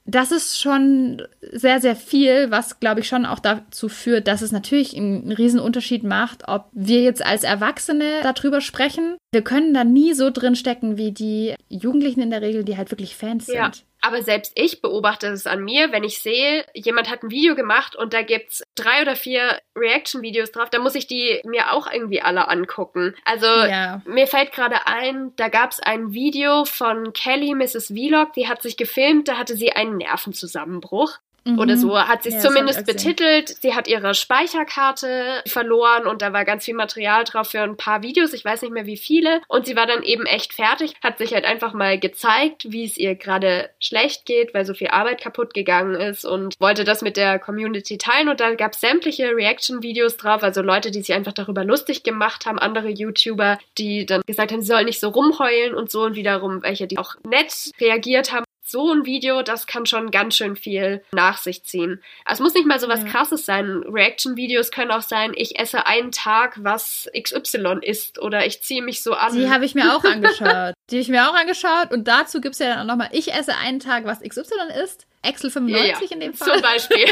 Das 0.10 0.32
ist 0.32 0.58
schon 0.58 1.22
sehr, 1.41 1.82
sehr 1.82 1.98
viel, 1.98 2.50
was, 2.50 2.80
glaube 2.80 3.02
ich, 3.02 3.10
schon 3.10 3.26
auch 3.26 3.39
dazu 3.39 3.89
führt, 3.89 4.30
dass 4.30 4.41
es 4.41 4.54
natürlich 4.54 4.96
einen 4.96 5.34
riesen 5.34 5.60
Unterschied 5.60 6.04
macht, 6.04 6.48
ob 6.48 6.70
wir 6.72 7.02
jetzt 7.02 7.26
als 7.26 7.43
Erwachsene 7.43 8.22
darüber 8.24 8.62
sprechen. 8.62 9.17
Wir 9.34 9.41
können 9.41 9.74
da 9.74 9.84
nie 9.84 10.13
so 10.13 10.30
drin 10.30 10.56
stecken 10.56 10.96
wie 10.96 11.12
die 11.12 11.56
Jugendlichen 11.67 12.22
in 12.22 12.30
der 12.30 12.41
Regel, 12.41 12.63
die 12.63 12.78
halt 12.78 12.89
wirklich 12.89 13.17
Fans 13.17 13.48
ja. 13.48 13.65
sind. 13.65 13.84
Aber 14.01 14.21
selbst 14.21 14.53
ich 14.55 14.81
beobachte 14.81 15.27
es 15.27 15.47
an 15.47 15.63
mir, 15.63 15.91
wenn 15.91 16.03
ich 16.03 16.19
sehe, 16.19 16.65
jemand 16.73 17.10
hat 17.10 17.23
ein 17.23 17.31
Video 17.31 17.55
gemacht 17.55 17.95
und 17.95 18.13
da 18.13 18.21
gibt's 18.21 18.63
drei 18.75 19.01
oder 19.01 19.15
vier 19.15 19.60
Reaction-Videos 19.75 20.51
drauf, 20.51 20.69
dann 20.69 20.81
muss 20.81 20.95
ich 20.95 21.07
die 21.07 21.41
mir 21.45 21.73
auch 21.73 21.91
irgendwie 21.91 22.21
alle 22.21 22.47
angucken. 22.47 23.15
Also 23.25 23.47
ja. 23.47 24.01
mir 24.05 24.27
fällt 24.27 24.51
gerade 24.51 24.88
ein, 24.88 25.33
da 25.36 25.49
gab's 25.49 25.79
ein 25.79 26.13
Video 26.13 26.65
von 26.65 27.13
Kelly, 27.13 27.53
Mrs. 27.55 27.88
Vlog, 27.88 28.33
die 28.33 28.47
hat 28.47 28.62
sich 28.62 28.77
gefilmt, 28.77 29.27
da 29.27 29.38
hatte 29.38 29.55
sie 29.55 29.71
einen 29.71 29.97
Nervenzusammenbruch 29.97 31.17
mhm. 31.47 31.60
oder 31.60 31.77
so 31.77 31.97
hat 31.97 32.23
sie 32.23 32.29
es 32.29 32.36
ja, 32.36 32.41
zumindest 32.41 32.86
betitelt. 32.86 33.49
Sie 33.49 33.75
hat 33.75 33.88
ihre 33.88 34.13
Speicherkarte 34.13 35.41
verloren 35.47 36.07
und 36.07 36.21
da 36.21 36.33
war 36.33 36.45
ganz 36.45 36.65
viel 36.65 36.75
Material 36.75 37.23
drauf 37.23 37.49
für 37.49 37.62
ein 37.62 37.77
paar 37.77 38.03
Videos, 38.03 38.33
ich 38.33 38.45
weiß 38.45 38.62
nicht 38.62 38.71
mehr 38.73 38.86
wie 38.86 38.97
viele. 38.97 39.41
Und 39.47 39.65
sie 39.65 39.75
war 39.75 39.86
dann 39.86 40.03
eben 40.03 40.25
echt 40.25 40.53
fertig, 40.53 40.93
hat 41.03 41.17
sich 41.17 41.33
halt 41.33 41.45
einfach 41.45 41.73
mal 41.73 41.99
gezeigt, 41.99 42.71
wie 42.71 42.86
es 42.86 42.97
ihr 42.97 43.15
gerade 43.15 43.69
schlecht 43.79 44.25
geht, 44.25 44.53
weil 44.53 44.65
so 44.65 44.73
viel 44.73 44.88
Arbeit 44.88 45.21
kaputt 45.21 45.53
gegangen 45.53 45.95
ist 45.95 46.25
und 46.25 46.55
wollte 46.60 46.83
das 46.83 47.01
mit 47.01 47.17
der 47.17 47.39
Community 47.39 47.97
teilen. 47.97 48.29
Und 48.29 48.39
da 48.39 48.53
gab 48.55 48.73
es 48.73 48.81
sämtliche 48.81 49.36
Reaction-Videos 49.36 50.17
drauf, 50.17 50.43
also 50.43 50.62
Leute, 50.62 50.91
die 50.91 51.01
sich 51.01 51.13
einfach 51.13 51.33
darüber 51.33 51.63
lustig 51.63 52.03
gemacht 52.03 52.45
haben, 52.45 52.60
andere 52.60 52.89
YouTuber, 52.89 53.57
die 53.77 54.05
dann 54.05 54.21
gesagt 54.25 54.51
haben, 54.51 54.62
sie 54.62 54.67
sollen 54.67 54.86
nicht 54.86 54.99
so 54.99 55.10
rumheulen 55.10 55.73
und 55.73 55.91
so 55.91 56.03
und 56.03 56.15
wiederum 56.15 56.63
welche, 56.63 56.88
die 56.88 56.97
auch 56.97 57.15
nett 57.23 57.71
reagiert 57.79 58.31
haben 58.31 58.45
so 58.69 58.91
ein 58.91 59.06
Video, 59.06 59.41
das 59.41 59.67
kann 59.67 59.86
schon 59.86 60.12
ganz 60.12 60.36
schön 60.36 60.56
viel 60.56 61.03
nach 61.12 61.38
sich 61.38 61.63
ziehen. 61.63 62.01
Also 62.25 62.43
es 62.43 62.47
muss 62.47 62.53
nicht 62.53 62.67
mal 62.67 62.80
so 62.80 62.88
was 62.88 63.03
ja. 63.03 63.08
krasses 63.08 63.45
sein. 63.45 63.84
Reaction-Videos 63.88 64.71
können 64.71 64.91
auch 64.91 65.01
sein, 65.01 65.32
ich 65.36 65.58
esse 65.60 65.86
einen 65.86 66.12
Tag, 66.12 66.60
was 66.62 67.10
XY 67.17 67.80
ist 67.82 68.19
oder 68.19 68.45
ich 68.45 68.62
ziehe 68.62 68.82
mich 68.82 69.01
so 69.01 69.13
an. 69.13 69.34
Die 69.34 69.49
habe 69.49 69.65
ich 69.65 69.75
mir 69.75 69.95
auch 69.95 70.03
angeschaut. 70.03 70.73
Die 70.89 70.95
habe 70.95 71.01
ich 71.01 71.10
mir 71.10 71.30
auch 71.30 71.34
angeschaut 71.34 71.91
und 71.91 72.08
dazu 72.08 72.39
gibt 72.41 72.53
es 72.53 72.60
ja 72.60 72.69
dann 72.69 72.80
auch 72.80 72.93
nochmal, 72.93 73.10
ich 73.12 73.34
esse 73.34 73.56
einen 73.56 73.80
Tag, 73.80 74.06
was 74.06 74.21
XY 74.21 74.82
ist. 74.84 75.06
Excel 75.23 75.49
95 75.49 75.91
ja, 75.91 75.99
ja. 75.99 76.13
in 76.13 76.19
dem 76.19 76.34
Fall. 76.34 76.53
Zum 76.53 76.62
Beispiel. 76.62 77.06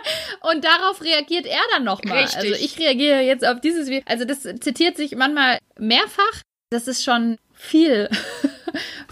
und 0.40 0.64
darauf 0.64 1.00
reagiert 1.02 1.46
er 1.46 1.60
dann 1.72 1.84
nochmal. 1.84 2.24
Also 2.24 2.48
ich 2.48 2.78
reagiere 2.78 3.20
jetzt 3.20 3.46
auf 3.46 3.60
dieses 3.60 3.88
Video. 3.88 4.02
Also 4.06 4.24
das 4.24 4.42
zitiert 4.42 4.96
sich 4.96 5.14
manchmal 5.16 5.58
mehrfach. 5.78 6.42
Das 6.70 6.88
ist 6.88 7.04
schon 7.04 7.38
viel. 7.54 8.10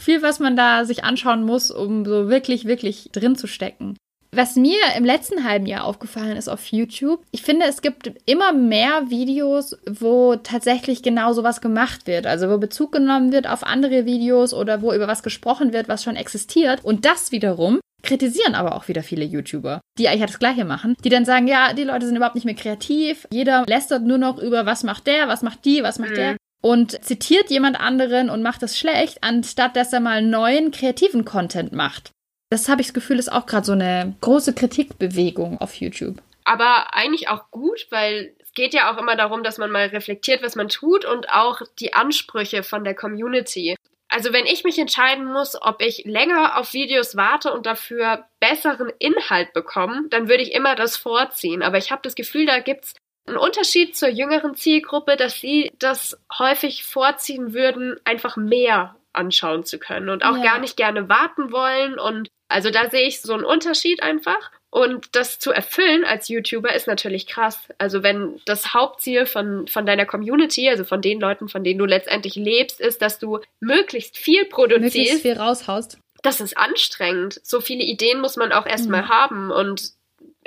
viel, 0.01 0.23
was 0.23 0.41
man 0.41 0.57
da 0.57 0.85
sich 0.85 1.05
anschauen 1.05 1.45
muss, 1.45 1.71
um 1.71 2.05
so 2.05 2.29
wirklich, 2.29 2.65
wirklich 2.65 3.11
drin 3.13 3.37
zu 3.37 3.47
stecken. 3.47 3.97
Was 4.33 4.55
mir 4.55 4.79
im 4.97 5.05
letzten 5.05 5.43
halben 5.43 5.67
Jahr 5.67 5.85
aufgefallen 5.85 6.37
ist 6.37 6.49
auf 6.49 6.65
YouTube, 6.67 7.25
ich 7.33 7.43
finde, 7.43 7.67
es 7.67 7.83
gibt 7.83 8.13
immer 8.27 8.53
mehr 8.53 9.11
Videos, 9.11 9.77
wo 9.91 10.37
tatsächlich 10.37 11.03
genau 11.03 11.33
sowas 11.33 11.61
gemacht 11.61 12.07
wird. 12.07 12.29
Also 12.29 12.49
wo 12.49 12.59
Bezug 12.59 12.93
genommen 12.93 13.33
wird 13.33 13.49
auf 13.49 13.65
andere 13.65 14.07
Videos 14.07 14.55
oder 14.55 14.83
wo 14.83 14.93
über 14.93 15.09
was 15.09 15.25
gesprochen 15.25 15.73
wird, 15.73 15.89
was 15.89 16.05
schon 16.05 16.15
existiert. 16.15 16.85
Und 16.85 17.05
das 17.05 17.33
wiederum 17.33 17.81
kritisieren 18.03 18.55
aber 18.55 18.77
auch 18.77 18.89
wieder 18.89 19.03
viele 19.03 19.25
YouTuber, 19.25 19.81
die 19.99 20.09
eigentlich 20.09 20.31
das 20.31 20.39
Gleiche 20.39 20.65
machen, 20.65 20.97
die 21.05 21.11
dann 21.11 21.25
sagen, 21.25 21.49
ja, 21.49 21.73
die 21.75 21.85
Leute 21.85 22.07
sind 22.07 22.17
überhaupt 22.17 22.37
nicht 22.37 22.47
mehr 22.47 22.55
kreativ. 22.55 23.27
Jeder 23.33 23.65
lästert 23.67 24.05
nur 24.05 24.19
noch 24.19 24.39
über, 24.39 24.65
was 24.65 24.85
macht 24.85 25.07
der, 25.07 25.29
was 25.29 25.43
macht 25.43 25.65
die, 25.65 25.83
was 25.83 25.99
macht 25.99 26.13
mhm. 26.13 26.17
der 26.17 26.37
und 26.61 27.03
zitiert 27.05 27.51
jemand 27.51 27.81
anderen 27.81 28.31
und 28.31 28.43
macht 28.43 28.63
das 28.63 28.79
schlecht, 28.79 29.23
anstatt 29.23 29.77
dass 29.77 29.93
er 29.93 30.01
mal 30.01 30.23
neuen 30.23 30.71
kreativen 30.71 31.25
Content 31.25 31.73
macht. 31.73 32.11
Das 32.51 32.69
habe 32.69 32.81
ich 32.81 32.89
das 32.89 32.95
Gefühl, 32.95 33.19
ist 33.19 33.33
auch 33.33 33.47
gerade 33.47 33.65
so 33.65 33.73
eine 33.73 34.15
große 34.21 34.55
Kritikbewegung 34.55 35.61
auf 35.61 35.75
YouTube. 35.75 36.21
Aber 36.45 36.95
eigentlich 36.95 37.29
auch 37.29 37.51
gut, 37.51 37.87
weil 37.91 38.35
es 38.41 38.53
geht 38.53 38.75
ja 38.75 38.93
auch 38.93 38.99
immer 38.99 39.15
darum, 39.15 39.45
dass 39.45 39.59
man 39.59 39.71
mal 39.71 39.87
reflektiert, 39.87 40.43
was 40.43 40.57
man 40.57 40.69
tut 40.69 41.05
und 41.05 41.31
auch 41.31 41.63
die 41.79 41.95
Ansprüche 41.95 42.65
von 42.65 42.83
der 42.83 42.95
Community. 42.95 43.77
Also 44.09 44.33
wenn 44.33 44.47
ich 44.47 44.65
mich 44.65 44.77
entscheiden 44.77 45.27
muss, 45.27 45.57
ob 45.63 45.81
ich 45.81 46.05
länger 46.05 46.59
auf 46.59 46.73
Videos 46.73 47.15
warte 47.15 47.53
und 47.53 47.67
dafür 47.67 48.25
besseren 48.41 48.91
Inhalt 48.99 49.53
bekomme, 49.53 50.03
dann 50.11 50.29
würde 50.29 50.43
ich 50.43 50.53
immer 50.53 50.75
das 50.75 50.97
vorziehen. 50.97 51.63
Aber 51.63 51.79
ich 51.79 51.93
habe 51.93 52.03
das 52.03 52.17
Gefühl, 52.17 52.47
da 52.47 52.59
gibt's 52.59 52.95
einen 53.27 53.37
Unterschied 53.37 53.97
zur 53.97 54.09
jüngeren 54.09 54.55
Zielgruppe, 54.55 55.17
dass 55.17 55.41
sie 55.41 55.71
das 55.79 56.19
häufig 56.39 56.85
vorziehen 56.85 57.55
würden, 57.55 57.97
einfach 58.05 58.37
mehr 58.37 58.97
anschauen 59.13 59.65
zu 59.65 59.79
können 59.79 60.09
und 60.09 60.25
auch 60.25 60.37
ja. 60.37 60.43
gar 60.43 60.59
nicht 60.59 60.77
gerne 60.77 61.09
warten 61.09 61.53
wollen. 61.53 61.99
Und 61.99 62.29
also 62.49 62.71
da 62.71 62.91
sehe 62.91 63.07
ich 63.07 63.21
so 63.21 63.35
einen 63.35 63.45
Unterschied 63.45 64.03
einfach. 64.03 64.51
Und 64.71 65.17
das 65.17 65.41
zu 65.41 65.51
erfüllen 65.51 66.05
als 66.05 66.29
YouTuber 66.29 66.73
ist 66.73 66.87
natürlich 66.87 67.27
krass. 67.27 67.59
Also 67.79 68.05
wenn 68.05 68.41
das 68.45 68.73
Hauptziel 68.73 69.27
von, 69.27 69.67
von 69.67 69.85
deiner 69.85 70.07
Community, 70.07 70.69
also 70.69 70.85
von 70.85 71.03
den 71.03 71.21
Leuten, 71.21 71.49
von 71.49 71.65
denen 71.65 71.79
du 71.79 71.87
letztendlich 71.87 72.37
lebst, 72.37 72.81
ist, 72.81 73.03
dass 73.03 73.19
du 73.19 73.41
möglichst 73.59 74.17
viel 74.17 74.45
produzierst. 74.45 74.95
Möglichst 74.95 75.23
viel 75.23 75.33
raushaust. 75.33 75.99
Das 76.23 76.41
ist 76.41 76.57
anstrengend. 76.57 77.41
So 77.43 77.61
viele 77.61 77.83
Ideen 77.83 78.21
muss 78.21 78.37
man 78.37 78.53
auch 78.53 78.67
erstmal 78.67 79.03
mhm. 79.03 79.09
haben. 79.09 79.51
Und 79.51 79.93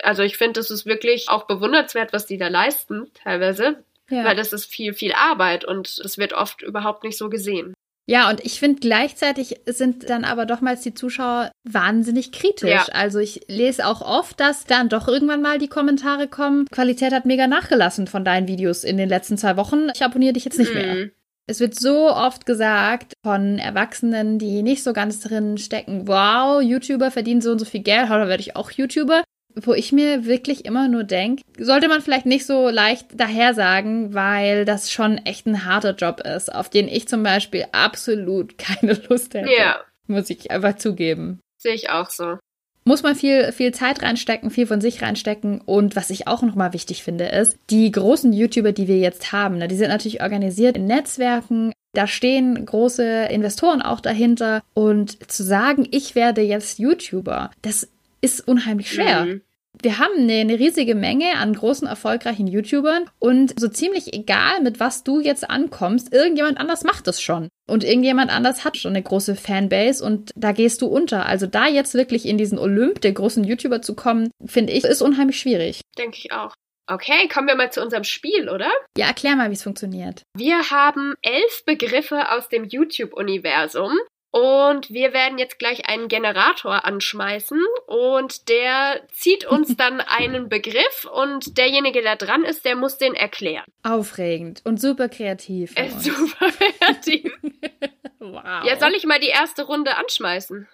also 0.04 0.24
ich 0.24 0.38
finde, 0.38 0.54
das 0.54 0.70
ist 0.70 0.86
wirklich 0.86 1.30
auch 1.30 1.48
bewundernswert, 1.48 2.14
was 2.14 2.26
die 2.26 2.38
da 2.38 2.48
leisten, 2.48 3.08
teilweise. 3.24 3.84
Ja. 4.10 4.26
Weil 4.26 4.36
das 4.36 4.54
ist 4.54 4.66
viel, 4.66 4.94
viel 4.94 5.14
Arbeit 5.14 5.66
und 5.66 5.88
es 5.88 6.18
wird 6.18 6.34
oft 6.34 6.62
überhaupt 6.62 7.04
nicht 7.04 7.18
so 7.18 7.30
gesehen. 7.30 7.74
Ja, 8.06 8.30
und 8.30 8.44
ich 8.46 8.60
finde 8.60 8.82
gleichzeitig 8.82 9.62
sind 9.66 10.10
dann 10.10 10.26
aber 10.26 10.46
doch 10.46 10.60
mal 10.60 10.76
die 10.76 10.94
Zuschauer 10.94 11.52
wahnsinnig 11.64 12.34
kritisch. 12.34 12.70
Ja. 12.70 12.86
Also 12.92 13.20
ich 13.20 13.46
lese 13.48 13.88
auch 13.88 14.02
oft, 14.02 14.40
dass 14.42 14.66
dann 14.66 14.90
doch 14.90 15.08
irgendwann 15.08 15.42
mal 15.42 15.58
die 15.58 15.70
Kommentare 15.70 16.28
kommen, 16.28 16.68
Qualität 16.70 17.14
hat 17.14 17.26
mega 17.26 17.48
nachgelassen 17.48 18.08
von 18.08 18.26
deinen 18.26 18.48
Videos 18.48 18.84
in 18.84 18.98
den 18.98 19.08
letzten 19.08 19.38
zwei 19.38 19.56
Wochen. 19.56 19.88
Ich 19.96 20.04
abonniere 20.04 20.34
dich 20.34 20.44
jetzt 20.44 20.60
nicht 20.60 20.74
mhm. 20.74 20.82
mehr. 20.82 21.10
Es 21.46 21.60
wird 21.60 21.76
so 21.76 22.10
oft 22.10 22.46
gesagt 22.46 23.14
von 23.24 23.58
Erwachsenen, 23.58 24.40
die 24.40 24.64
nicht 24.64 24.84
so 24.84 24.94
ganz 24.94 25.20
drin 25.20 25.58
stecken, 25.58 26.08
wow, 26.08 26.62
YouTuber 26.62 27.12
verdienen 27.12 27.42
so 27.42 27.52
und 27.52 27.60
so 27.60 27.66
viel 27.66 27.82
Geld, 27.84 28.08
oder 28.08 28.30
werde 28.30 28.42
ich 28.42 28.56
auch 28.56 28.72
YouTuber? 28.72 29.24
Wo 29.56 29.74
ich 29.74 29.92
mir 29.92 30.26
wirklich 30.26 30.66
immer 30.66 30.88
nur 30.88 31.04
denke, 31.04 31.44
sollte 31.58 31.88
man 31.88 32.02
vielleicht 32.02 32.26
nicht 32.26 32.46
so 32.46 32.70
leicht 32.70 33.08
daher 33.16 33.54
sagen, 33.54 34.14
weil 34.14 34.66
das 34.66 34.92
schon 34.92 35.18
echt 35.20 35.46
ein 35.46 35.66
harter 35.66 35.96
Job 35.96 36.22
ist, 36.22 36.54
auf 36.54 36.70
den 36.70 36.88
ich 36.88 37.08
zum 37.08 37.24
Beispiel 37.24 37.66
absolut 37.72 38.58
keine 38.58 38.94
Lust 39.10 39.34
hätte. 39.34 39.52
Ja. 39.52 39.82
Muss 40.08 40.30
ich 40.30 40.52
einfach 40.52 40.76
zugeben. 40.76 41.40
Sehe 41.58 41.76
ich 41.76 41.90
auch 41.90 42.10
so. 42.10 42.38
Muss 42.86 43.04
man 43.04 43.16
viel, 43.16 43.54
viel 43.54 43.74
Zeit 43.74 44.02
reinstecken, 44.02 44.50
viel 44.50 44.68
von 44.68 44.82
sich 44.82 45.02
reinstecken. 45.02 45.62
Und 45.62 45.96
was 45.96 46.10
ich 46.10 46.28
auch 46.28 46.42
nochmal 46.42 46.74
wichtig 46.74 47.04
finde, 47.04 47.26
ist, 47.26 47.58
die 47.70 47.90
großen 47.90 48.34
YouTuber, 48.34 48.74
die 48.74 48.90
wir 48.90 48.98
jetzt 48.98 49.32
haben, 49.32 49.58
ne, 49.58 49.70
die 49.70 49.78
sind 49.78 49.88
natürlich 49.88 50.22
organisiert 50.22 50.76
in 50.76 50.88
Netzwerken. 50.88 51.72
Da 51.94 52.08
stehen 52.08 52.66
große 52.66 53.26
Investoren 53.26 53.82
auch 53.82 54.02
dahinter. 54.02 54.62
Und 54.74 55.32
zu 55.32 55.44
sagen, 55.44 55.88
ich 55.92 56.16
werde 56.16 56.42
jetzt 56.42 56.80
YouTuber, 56.80 57.52
das 57.62 57.88
ist 58.24 58.48
unheimlich 58.48 58.92
schwer. 58.92 59.26
Mhm. 59.26 59.42
Wir 59.82 59.98
haben 59.98 60.14
eine, 60.18 60.34
eine, 60.34 60.60
riesige 60.60 60.94
Menge 60.94 61.36
an 61.38 61.54
großen, 61.54 61.88
erfolgreichen 61.88 62.46
YouTubern 62.46 63.10
und 63.18 63.60
so 63.60 63.68
ziemlich 63.68 64.14
egal, 64.14 64.62
mit 64.62 64.80
was 64.80 65.04
du 65.04 65.20
jetzt 65.20 65.50
ankommst, 65.50 66.14
irgendjemand 66.14 66.60
anders 66.60 66.84
macht 66.84 67.08
es 67.08 67.20
schon. 67.20 67.50
Und 67.68 67.84
irgendjemand 67.84 68.30
anders 68.30 68.64
hat 68.64 68.78
schon 68.78 68.92
eine 68.92 69.02
große 69.02 69.36
Fanbase 69.36 70.04
und 70.06 70.30
da 70.36 70.52
gehst 70.52 70.84
du 70.84 70.88
unter. 70.88 71.26
Also 71.26 71.48
da 71.48 71.68
jetzt 71.68 71.96
wirklich 71.96 72.28
in 72.28 72.38
diesen 72.38 72.60
Olymp 72.60 73.02
der 73.02 73.14
großen 73.14 73.44
YouTuber 73.44 73.82
zu 73.82 73.96
kommen, 73.96 74.30
finde 74.46 74.74
ich, 74.74 74.84
ist 74.84 75.02
unheimlich 75.02 75.40
schwierig. 75.40 75.82
Denke 75.98 76.18
ich 76.20 76.32
auch. 76.32 76.54
Okay, 76.88 77.28
kommen 77.30 77.48
wir 77.48 77.56
mal 77.56 77.72
zu 77.72 77.82
unserem 77.82 78.04
Spiel, 78.04 78.50
oder? 78.50 78.70
Ja, 78.98 79.08
erklär 79.08 79.36
mal, 79.36 79.50
wie 79.50 79.56
es 79.56 79.64
funktioniert. 79.64 80.24
Wir 80.36 80.70
haben 80.70 81.16
elf 81.22 81.64
Begriffe 81.66 82.30
aus 82.32 82.50
dem 82.50 82.66
YouTube-Universum 82.66 83.94
und 84.34 84.90
wir 84.90 85.14
werden 85.14 85.38
jetzt 85.38 85.60
gleich 85.60 85.88
einen 85.88 86.08
Generator 86.08 86.86
anschmeißen 86.86 87.62
und 87.86 88.50
der 88.50 89.08
zieht 89.12 89.46
uns 89.46 89.76
dann 89.78 90.02
einen 90.02 90.50
Begriff 90.50 91.08
und 91.14 91.60
derjenige, 91.60 92.02
der 92.02 92.16
dran 92.16 92.44
ist, 92.44 92.66
der 92.66 92.76
muss 92.76 92.98
den 92.98 93.14
erklären. 93.14 93.66
Aufregend 93.84 94.62
und 94.64 94.82
super 94.82 95.08
kreativ. 95.08 95.74
Äh, 95.76 95.92
super 95.92 96.48
kreativ. 96.50 97.32
wow. 98.20 98.66
Ja, 98.66 98.80
soll 98.80 98.96
ich 98.96 99.06
mal 99.06 99.20
die 99.20 99.28
erste 99.28 99.68
Runde 99.68 99.96
anschmeißen? 99.98 100.68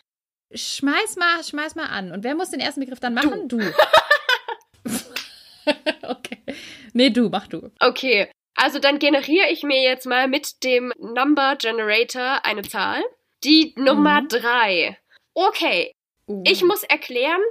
Schmeiß 0.53 1.17
mal, 1.17 1.43
schmeiß 1.43 1.75
mal 1.75 1.87
an. 1.87 2.13
Und 2.13 2.23
wer 2.23 2.35
muss 2.35 2.51
den 2.51 2.61
ersten 2.61 2.79
Begriff 2.79 3.01
dann 3.01 3.13
machen? 3.13 3.49
Du. 3.49 3.57
du. 3.57 3.73
okay. 6.07 6.37
Nee, 6.93 7.09
du, 7.09 7.27
mach 7.27 7.47
du. 7.47 7.71
Okay. 7.81 8.31
Also 8.55 8.79
dann 8.79 8.99
generiere 8.99 9.49
ich 9.51 9.63
mir 9.63 9.81
jetzt 9.83 10.05
mal 10.05 10.29
mit 10.29 10.63
dem 10.63 10.93
Number 10.97 11.57
Generator 11.57 12.45
eine 12.45 12.61
Zahl. 12.61 13.03
Die 13.43 13.73
Nummer 13.77 14.21
mhm. 14.21 14.27
drei. 14.27 14.97
Okay, 15.33 15.93
uh. 16.27 16.43
ich 16.45 16.63
muss 16.63 16.83
erklären, 16.83 17.41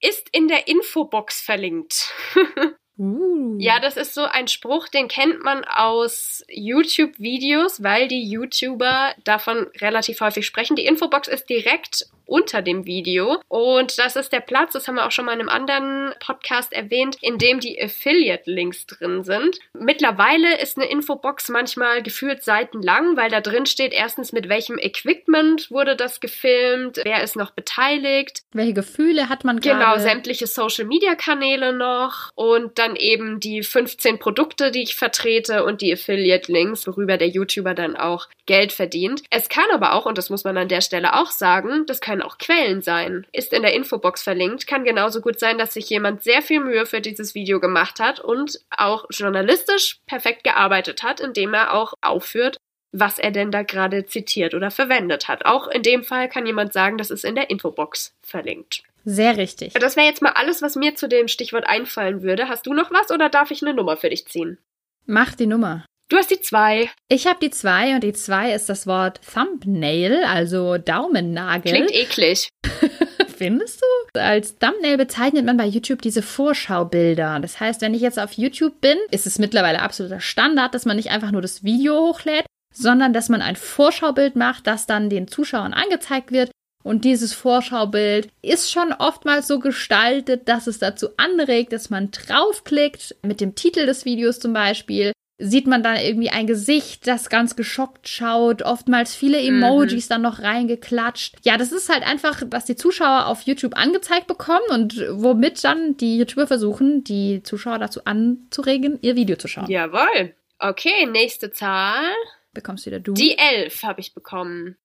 ist 0.00 0.28
in 0.32 0.48
der 0.48 0.68
Infobox 0.68 1.40
verlinkt. 1.40 2.12
Uh. 3.00 3.56
Ja, 3.60 3.78
das 3.78 3.96
ist 3.96 4.12
so 4.12 4.24
ein 4.24 4.48
Spruch, 4.48 4.88
den 4.88 5.06
kennt 5.06 5.44
man 5.44 5.64
aus 5.64 6.44
YouTube-Videos, 6.48 7.80
weil 7.84 8.08
die 8.08 8.28
YouTuber 8.28 9.14
davon 9.22 9.68
relativ 9.76 10.20
häufig 10.20 10.44
sprechen. 10.44 10.74
Die 10.74 10.84
Infobox 10.84 11.28
ist 11.28 11.48
direkt 11.48 12.06
unter 12.28 12.62
dem 12.62 12.84
Video. 12.84 13.40
Und 13.48 13.98
das 13.98 14.16
ist 14.16 14.32
der 14.32 14.40
Platz, 14.40 14.72
das 14.72 14.86
haben 14.86 14.96
wir 14.96 15.06
auch 15.06 15.10
schon 15.10 15.24
mal 15.24 15.32
in 15.32 15.40
einem 15.40 15.48
anderen 15.48 16.14
Podcast 16.20 16.72
erwähnt, 16.72 17.16
in 17.20 17.38
dem 17.38 17.60
die 17.60 17.80
Affiliate-Links 17.80 18.86
drin 18.86 19.24
sind. 19.24 19.58
Mittlerweile 19.72 20.60
ist 20.60 20.76
eine 20.76 20.88
Infobox 20.90 21.48
manchmal 21.48 22.02
gefühlt 22.02 22.42
seitenlang, 22.42 23.16
weil 23.16 23.30
da 23.30 23.40
drin 23.40 23.66
steht 23.66 23.92
erstens, 23.92 24.32
mit 24.32 24.48
welchem 24.48 24.78
Equipment 24.78 25.70
wurde 25.70 25.96
das 25.96 26.20
gefilmt, 26.20 27.00
wer 27.04 27.22
ist 27.22 27.36
noch 27.36 27.50
beteiligt. 27.50 28.42
Welche 28.52 28.74
Gefühle 28.74 29.28
hat 29.28 29.44
man 29.44 29.60
genau, 29.60 29.76
gerade? 29.76 29.96
Genau, 29.96 30.08
sämtliche 30.08 30.46
Social-Media-Kanäle 30.46 31.72
noch 31.72 32.30
und 32.34 32.78
dann 32.78 32.96
eben 32.96 33.40
die 33.40 33.62
15 33.62 34.18
Produkte, 34.18 34.70
die 34.70 34.82
ich 34.82 34.96
vertrete 34.96 35.64
und 35.64 35.80
die 35.80 35.92
Affiliate-Links, 35.92 36.86
worüber 36.86 37.16
der 37.16 37.28
YouTuber 37.28 37.74
dann 37.74 37.96
auch 37.96 38.28
Geld 38.46 38.72
verdient. 38.72 39.22
Es 39.30 39.48
kann 39.48 39.66
aber 39.72 39.94
auch, 39.94 40.06
und 40.06 40.18
das 40.18 40.30
muss 40.30 40.44
man 40.44 40.56
an 40.56 40.68
der 40.68 40.80
Stelle 40.80 41.14
auch 41.14 41.30
sagen, 41.30 41.84
das 41.86 42.00
kann 42.00 42.17
können 42.18 42.28
auch 42.28 42.38
Quellen 42.38 42.82
sein. 42.82 43.26
Ist 43.32 43.52
in 43.52 43.62
der 43.62 43.74
Infobox 43.74 44.22
verlinkt. 44.22 44.66
Kann 44.66 44.84
genauso 44.84 45.20
gut 45.20 45.38
sein, 45.38 45.58
dass 45.58 45.74
sich 45.74 45.88
jemand 45.88 46.22
sehr 46.22 46.42
viel 46.42 46.60
Mühe 46.60 46.86
für 46.86 47.00
dieses 47.00 47.34
Video 47.34 47.60
gemacht 47.60 48.00
hat 48.00 48.20
und 48.20 48.60
auch 48.70 49.06
journalistisch 49.10 50.00
perfekt 50.06 50.44
gearbeitet 50.44 51.02
hat, 51.02 51.20
indem 51.20 51.54
er 51.54 51.74
auch 51.74 51.94
aufführt, 52.00 52.56
was 52.92 53.18
er 53.18 53.30
denn 53.30 53.50
da 53.50 53.62
gerade 53.62 54.06
zitiert 54.06 54.54
oder 54.54 54.70
verwendet 54.70 55.28
hat. 55.28 55.46
Auch 55.46 55.68
in 55.68 55.82
dem 55.82 56.02
Fall 56.02 56.28
kann 56.28 56.46
jemand 56.46 56.72
sagen, 56.72 56.98
das 56.98 57.10
ist 57.10 57.24
in 57.24 57.34
der 57.34 57.50
Infobox 57.50 58.14
verlinkt. 58.22 58.82
Sehr 59.04 59.36
richtig. 59.36 59.74
Das 59.74 59.96
wäre 59.96 60.06
jetzt 60.06 60.22
mal 60.22 60.32
alles, 60.32 60.60
was 60.60 60.76
mir 60.76 60.94
zu 60.94 61.08
dem 61.08 61.28
Stichwort 61.28 61.66
einfallen 61.66 62.22
würde. 62.22 62.48
Hast 62.48 62.66
du 62.66 62.74
noch 62.74 62.90
was 62.90 63.10
oder 63.10 63.28
darf 63.28 63.50
ich 63.50 63.62
eine 63.62 63.74
Nummer 63.74 63.96
für 63.96 64.10
dich 64.10 64.26
ziehen? 64.26 64.58
Mach 65.06 65.34
die 65.34 65.46
Nummer. 65.46 65.86
Du 66.10 66.16
hast 66.16 66.30
die 66.30 66.40
zwei. 66.40 66.88
Ich 67.10 67.26
habe 67.26 67.38
die 67.42 67.50
zwei 67.50 67.94
und 67.94 68.02
die 68.02 68.14
zwei 68.14 68.54
ist 68.54 68.70
das 68.70 68.86
Wort 68.86 69.20
Thumbnail, 69.30 70.24
also 70.24 70.78
Daumennagel. 70.78 71.70
Klingt 71.70 71.92
eklig. 71.92 72.48
Findest 73.36 73.82
du? 73.82 74.18
Als 74.18 74.56
Thumbnail 74.58 74.96
bezeichnet 74.96 75.44
man 75.44 75.58
bei 75.58 75.66
YouTube 75.66 76.00
diese 76.00 76.22
Vorschaubilder. 76.22 77.38
Das 77.40 77.60
heißt, 77.60 77.82
wenn 77.82 77.92
ich 77.92 78.00
jetzt 78.00 78.18
auf 78.18 78.32
YouTube 78.32 78.80
bin, 78.80 78.96
ist 79.10 79.26
es 79.26 79.38
mittlerweile 79.38 79.82
absoluter 79.82 80.20
Standard, 80.20 80.74
dass 80.74 80.86
man 80.86 80.96
nicht 80.96 81.10
einfach 81.10 81.30
nur 81.30 81.42
das 81.42 81.62
Video 81.62 81.94
hochlädt, 81.98 82.46
sondern 82.74 83.12
dass 83.12 83.28
man 83.28 83.42
ein 83.42 83.56
Vorschaubild 83.56 84.34
macht, 84.34 84.66
das 84.66 84.86
dann 84.86 85.10
den 85.10 85.28
Zuschauern 85.28 85.74
angezeigt 85.74 86.32
wird. 86.32 86.50
Und 86.82 87.04
dieses 87.04 87.34
Vorschaubild 87.34 88.30
ist 88.40 88.72
schon 88.72 88.94
oftmals 88.94 89.46
so 89.46 89.58
gestaltet, 89.58 90.48
dass 90.48 90.68
es 90.68 90.78
dazu 90.78 91.08
anregt, 91.18 91.74
dass 91.74 91.90
man 91.90 92.10
draufklickt, 92.12 93.16
mit 93.22 93.42
dem 93.42 93.54
Titel 93.54 93.84
des 93.84 94.06
Videos 94.06 94.40
zum 94.40 94.54
Beispiel, 94.54 95.12
sieht 95.38 95.68
man 95.68 95.84
dann 95.84 95.96
irgendwie 95.96 96.30
ein 96.30 96.48
Gesicht, 96.48 97.06
das 97.06 97.30
ganz 97.30 97.54
geschockt 97.54 98.08
schaut, 98.08 98.62
oftmals 98.62 99.14
viele 99.14 99.40
Emojis 99.40 100.06
mhm. 100.06 100.08
dann 100.08 100.22
noch 100.22 100.40
reingeklatscht. 100.40 101.36
Ja, 101.44 101.56
das 101.56 101.70
ist 101.70 101.88
halt 101.88 102.04
einfach, 102.04 102.42
was 102.50 102.64
die 102.64 102.74
Zuschauer 102.74 103.26
auf 103.26 103.42
YouTube 103.42 103.76
angezeigt 103.76 104.26
bekommen 104.26 104.66
und 104.70 104.96
womit 105.10 105.62
dann 105.62 105.96
die 105.96 106.18
YouTuber 106.18 106.48
versuchen, 106.48 107.04
die 107.04 107.42
Zuschauer 107.44 107.78
dazu 107.78 108.04
anzuregen, 108.04 108.98
ihr 109.00 109.14
Video 109.14 109.36
zu 109.36 109.46
schauen. 109.46 109.70
Jawohl. 109.70 110.34
Okay, 110.58 111.06
nächste 111.06 111.52
Zahl. 111.52 112.12
Bekommst 112.52 112.86
wieder 112.86 112.98
du. 112.98 113.14
Die 113.14 113.38
elf 113.38 113.84
habe 113.84 114.00
ich 114.00 114.14
bekommen. 114.14 114.76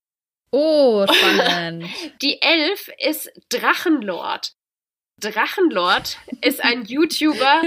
Oh, 0.52 1.08
spannend. 1.12 1.86
die 2.22 2.39
elf 2.42 2.92
ist 3.00 3.32
Drachenlord. 3.50 4.54
Drachenlord 5.20 6.18
ist 6.42 6.63
ein 6.63 6.86
YouTuber, 6.86 7.62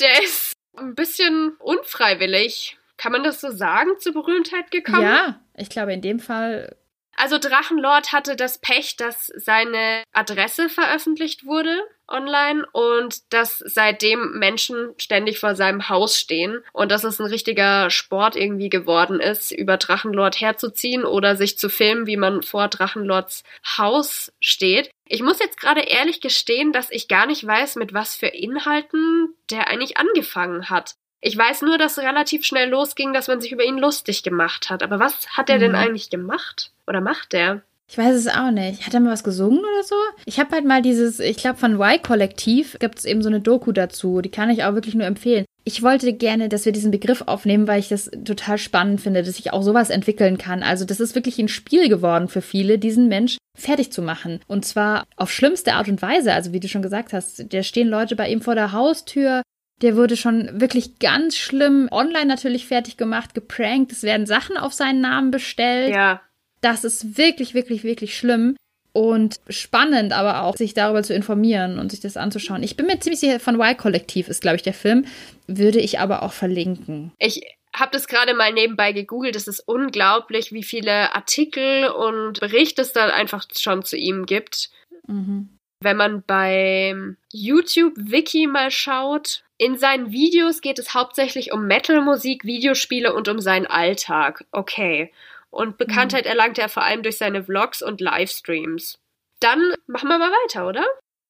der 0.00 0.22
ist 0.24 0.51
ein 0.76 0.94
bisschen 0.94 1.56
unfreiwillig, 1.58 2.76
kann 2.96 3.12
man 3.12 3.24
das 3.24 3.40
so 3.40 3.50
sagen, 3.50 3.90
zur 3.98 4.12
Berühmtheit 4.12 4.70
gekommen? 4.70 5.02
Ja, 5.02 5.40
ich 5.56 5.68
glaube, 5.68 5.92
in 5.92 6.02
dem 6.02 6.20
Fall 6.20 6.76
Also 7.16 7.38
Drachenlord 7.38 8.12
hatte 8.12 8.36
das 8.36 8.58
Pech, 8.58 8.96
dass 8.96 9.26
seine 9.36 10.02
Adresse 10.12 10.68
veröffentlicht 10.68 11.44
wurde 11.44 11.82
online 12.08 12.64
und 12.72 13.32
dass 13.32 13.58
seitdem 13.58 14.38
Menschen 14.38 14.90
ständig 14.98 15.38
vor 15.40 15.54
seinem 15.54 15.88
Haus 15.88 16.18
stehen 16.18 16.60
und 16.72 16.92
dass 16.92 17.04
es 17.04 17.18
ein 17.18 17.26
richtiger 17.26 17.90
Sport 17.90 18.36
irgendwie 18.36 18.68
geworden 18.68 19.18
ist, 19.18 19.50
über 19.50 19.78
Drachenlord 19.78 20.40
herzuziehen 20.40 21.04
oder 21.04 21.36
sich 21.36 21.58
zu 21.58 21.68
filmen, 21.68 22.06
wie 22.06 22.16
man 22.16 22.42
vor 22.42 22.68
Drachenlords 22.68 23.44
Haus 23.78 24.32
steht. 24.40 24.90
Ich 25.12 25.22
muss 25.22 25.40
jetzt 25.40 25.60
gerade 25.60 25.82
ehrlich 25.82 26.22
gestehen, 26.22 26.72
dass 26.72 26.90
ich 26.90 27.06
gar 27.06 27.26
nicht 27.26 27.46
weiß, 27.46 27.76
mit 27.76 27.92
was 27.92 28.16
für 28.16 28.28
Inhalten 28.28 29.34
der 29.50 29.68
eigentlich 29.68 29.98
angefangen 29.98 30.70
hat. 30.70 30.94
Ich 31.20 31.36
weiß 31.36 31.60
nur, 31.60 31.76
dass 31.76 31.98
relativ 31.98 32.46
schnell 32.46 32.70
losging, 32.70 33.12
dass 33.12 33.28
man 33.28 33.38
sich 33.38 33.52
über 33.52 33.62
ihn 33.62 33.76
lustig 33.76 34.22
gemacht 34.22 34.70
hat. 34.70 34.82
Aber 34.82 35.00
was 35.00 35.28
hat 35.36 35.50
er 35.50 35.56
mhm. 35.56 35.60
denn 35.60 35.74
eigentlich 35.74 36.08
gemacht? 36.08 36.72
Oder 36.86 37.02
macht 37.02 37.34
er? 37.34 37.60
Ich 37.90 37.98
weiß 37.98 38.14
es 38.14 38.26
auch 38.26 38.50
nicht. 38.50 38.86
Hat 38.86 38.94
er 38.94 39.00
mal 39.00 39.12
was 39.12 39.22
gesungen 39.22 39.58
oder 39.58 39.82
so? 39.82 39.96
Ich 40.24 40.40
habe 40.40 40.52
halt 40.52 40.64
mal 40.64 40.80
dieses, 40.80 41.20
ich 41.20 41.36
glaube 41.36 41.58
von 41.58 41.78
Y-Kollektiv 41.78 42.78
gibt 42.78 42.98
es 42.98 43.04
eben 43.04 43.20
so 43.20 43.28
eine 43.28 43.40
Doku 43.40 43.72
dazu. 43.72 44.22
Die 44.22 44.30
kann 44.30 44.48
ich 44.48 44.64
auch 44.64 44.72
wirklich 44.72 44.94
nur 44.94 45.04
empfehlen. 45.04 45.44
Ich 45.64 45.82
wollte 45.82 46.12
gerne, 46.12 46.48
dass 46.48 46.64
wir 46.64 46.72
diesen 46.72 46.90
Begriff 46.90 47.22
aufnehmen, 47.26 47.68
weil 47.68 47.78
ich 47.78 47.88
das 47.88 48.10
total 48.24 48.58
spannend 48.58 49.00
finde, 49.00 49.22
dass 49.22 49.36
sich 49.36 49.52
auch 49.52 49.62
sowas 49.62 49.90
entwickeln 49.90 50.36
kann. 50.36 50.62
Also 50.62 50.84
das 50.84 50.98
ist 50.98 51.14
wirklich 51.14 51.38
ein 51.38 51.48
Spiel 51.48 51.88
geworden 51.88 52.28
für 52.28 52.42
viele, 52.42 52.78
diesen 52.78 53.08
Mensch 53.08 53.38
fertig 53.56 53.92
zu 53.92 54.02
machen. 54.02 54.40
Und 54.48 54.64
zwar 54.64 55.04
auf 55.16 55.30
schlimmste 55.30 55.74
Art 55.74 55.88
und 55.88 56.02
Weise. 56.02 56.32
Also 56.32 56.52
wie 56.52 56.60
du 56.60 56.68
schon 56.68 56.82
gesagt 56.82 57.12
hast, 57.12 57.52
da 57.52 57.62
stehen 57.62 57.88
Leute 57.88 58.16
bei 58.16 58.28
ihm 58.28 58.40
vor 58.40 58.56
der 58.56 58.72
Haustür, 58.72 59.42
der 59.82 59.96
wurde 59.96 60.16
schon 60.16 60.60
wirklich 60.60 60.98
ganz 60.98 61.36
schlimm 61.36 61.88
online 61.90 62.26
natürlich 62.26 62.66
fertig 62.66 62.96
gemacht, 62.96 63.34
geprankt. 63.34 63.92
Es 63.92 64.02
werden 64.02 64.26
Sachen 64.26 64.56
auf 64.56 64.72
seinen 64.72 65.00
Namen 65.00 65.30
bestellt. 65.30 65.94
Ja. 65.94 66.22
Das 66.60 66.84
ist 66.84 67.18
wirklich, 67.18 67.54
wirklich, 67.54 67.82
wirklich 67.82 68.16
schlimm. 68.16 68.56
Und 68.94 69.40
spannend 69.48 70.12
aber 70.12 70.42
auch, 70.42 70.56
sich 70.56 70.74
darüber 70.74 71.02
zu 71.02 71.14
informieren 71.14 71.78
und 71.78 71.90
sich 71.90 72.00
das 72.00 72.18
anzuschauen. 72.18 72.62
Ich 72.62 72.76
bin 72.76 72.86
mir 72.86 73.00
ziemlich 73.00 73.20
sicher, 73.20 73.40
von 73.40 73.58
Y-Kollektiv 73.58 74.28
ist, 74.28 74.42
glaube 74.42 74.56
ich, 74.56 74.62
der 74.62 74.74
Film. 74.74 75.06
Würde 75.46 75.80
ich 75.80 75.98
aber 75.98 76.22
auch 76.22 76.32
verlinken. 76.32 77.12
Ich 77.18 77.42
habe 77.74 77.92
das 77.92 78.06
gerade 78.06 78.34
mal 78.34 78.52
nebenbei 78.52 78.92
gegoogelt. 78.92 79.34
Es 79.34 79.48
ist 79.48 79.60
unglaublich, 79.60 80.52
wie 80.52 80.62
viele 80.62 81.14
Artikel 81.14 81.88
und 81.88 82.40
Berichte 82.40 82.82
es 82.82 82.92
da 82.92 83.06
einfach 83.06 83.44
schon 83.56 83.82
zu 83.82 83.96
ihm 83.96 84.26
gibt. 84.26 84.70
Mhm. 85.06 85.48
Wenn 85.80 85.96
man 85.96 86.22
beim 86.22 87.16
YouTube-Wiki 87.32 88.46
mal 88.46 88.70
schaut, 88.70 89.42
in 89.56 89.78
seinen 89.78 90.12
Videos 90.12 90.60
geht 90.60 90.78
es 90.78 90.94
hauptsächlich 90.94 91.52
um 91.52 91.66
Metal-Musik, 91.66 92.44
Videospiele 92.44 93.14
und 93.14 93.28
um 93.28 93.40
seinen 93.40 93.66
Alltag. 93.66 94.44
Okay. 94.52 95.10
Und 95.52 95.76
Bekanntheit 95.76 96.24
mhm. 96.24 96.30
erlangte 96.30 96.62
er 96.62 96.70
vor 96.70 96.82
allem 96.82 97.02
durch 97.02 97.18
seine 97.18 97.44
Vlogs 97.44 97.82
und 97.82 98.00
Livestreams. 98.00 98.98
Dann 99.38 99.74
machen 99.86 100.08
wir 100.08 100.18
mal 100.18 100.30
weiter, 100.44 100.66
oder? 100.66 100.84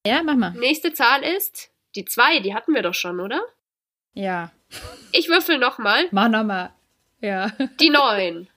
Ja, 0.07 0.23
mach 0.23 0.37
mal. 0.37 0.53
Nächste 0.53 0.93
Zahl 0.93 1.25
ist 1.25 1.71
die 1.97 2.05
2, 2.05 2.39
die 2.39 2.55
hatten 2.55 2.73
wir 2.73 2.83
doch 2.83 2.95
schon, 2.95 3.19
oder? 3.19 3.43
Ja. 4.15 4.53
Ich 5.11 5.29
würfel 5.29 5.59
nochmal. 5.59 6.07
Mach 6.13 6.29
nochmal. 6.29 6.71
Ja. 7.21 7.51
Die 7.81 7.91
9. 7.91 8.49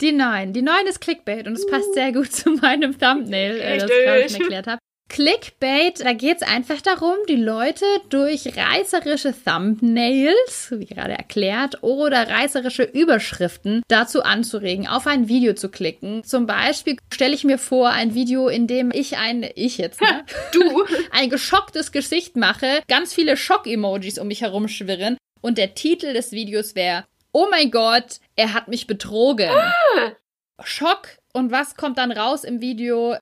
Die 0.00 0.12
9. 0.12 0.52
Die 0.52 0.62
9 0.62 0.86
ist 0.86 1.00
Clickbait 1.00 1.46
und 1.46 1.52
es 1.52 1.66
passt 1.68 1.94
sehr 1.94 2.12
gut 2.12 2.32
zu 2.32 2.50
meinem 2.50 2.98
Thumbnail, 2.98 3.60
äh, 3.60 3.78
das 3.78 3.90
ich 3.90 4.04
gerade 4.04 4.28
schon 4.28 4.40
erklärt 4.40 4.66
habe. 4.66 4.81
Clickbait, 5.12 6.00
da 6.00 6.14
geht 6.14 6.38
es 6.38 6.42
einfach 6.42 6.80
darum, 6.80 7.16
die 7.28 7.36
Leute 7.36 7.84
durch 8.08 8.56
reißerische 8.56 9.34
Thumbnails, 9.44 10.70
wie 10.70 10.86
gerade 10.86 11.12
erklärt, 11.12 11.82
oder 11.82 12.30
reißerische 12.30 12.84
Überschriften 12.84 13.82
dazu 13.88 14.22
anzuregen, 14.22 14.88
auf 14.88 15.06
ein 15.06 15.28
Video 15.28 15.52
zu 15.52 15.68
klicken. 15.68 16.24
Zum 16.24 16.46
Beispiel 16.46 16.96
stelle 17.12 17.34
ich 17.34 17.44
mir 17.44 17.58
vor, 17.58 17.90
ein 17.90 18.14
Video, 18.14 18.48
in 18.48 18.66
dem 18.66 18.90
ich 18.90 19.18
ein, 19.18 19.46
ich 19.54 19.76
jetzt, 19.76 20.00
ne? 20.00 20.24
du, 20.54 20.86
ein 21.10 21.28
geschocktes 21.28 21.92
Gesicht 21.92 22.36
mache, 22.36 22.80
ganz 22.88 23.12
viele 23.12 23.36
Schock-Emojis 23.36 24.18
um 24.18 24.28
mich 24.28 24.40
herum 24.40 24.66
schwirren 24.66 25.18
und 25.42 25.58
der 25.58 25.74
Titel 25.74 26.14
des 26.14 26.32
Videos 26.32 26.74
wäre, 26.74 27.04
oh 27.32 27.48
mein 27.50 27.70
Gott, 27.70 28.18
er 28.34 28.54
hat 28.54 28.68
mich 28.68 28.86
betrogen. 28.86 29.50
Ah. 29.50 30.12
Schock. 30.64 31.08
Und 31.34 31.50
was 31.50 31.76
kommt 31.76 31.98
dann 31.98 32.12
raus 32.12 32.44
im 32.44 32.62
Video? 32.62 33.16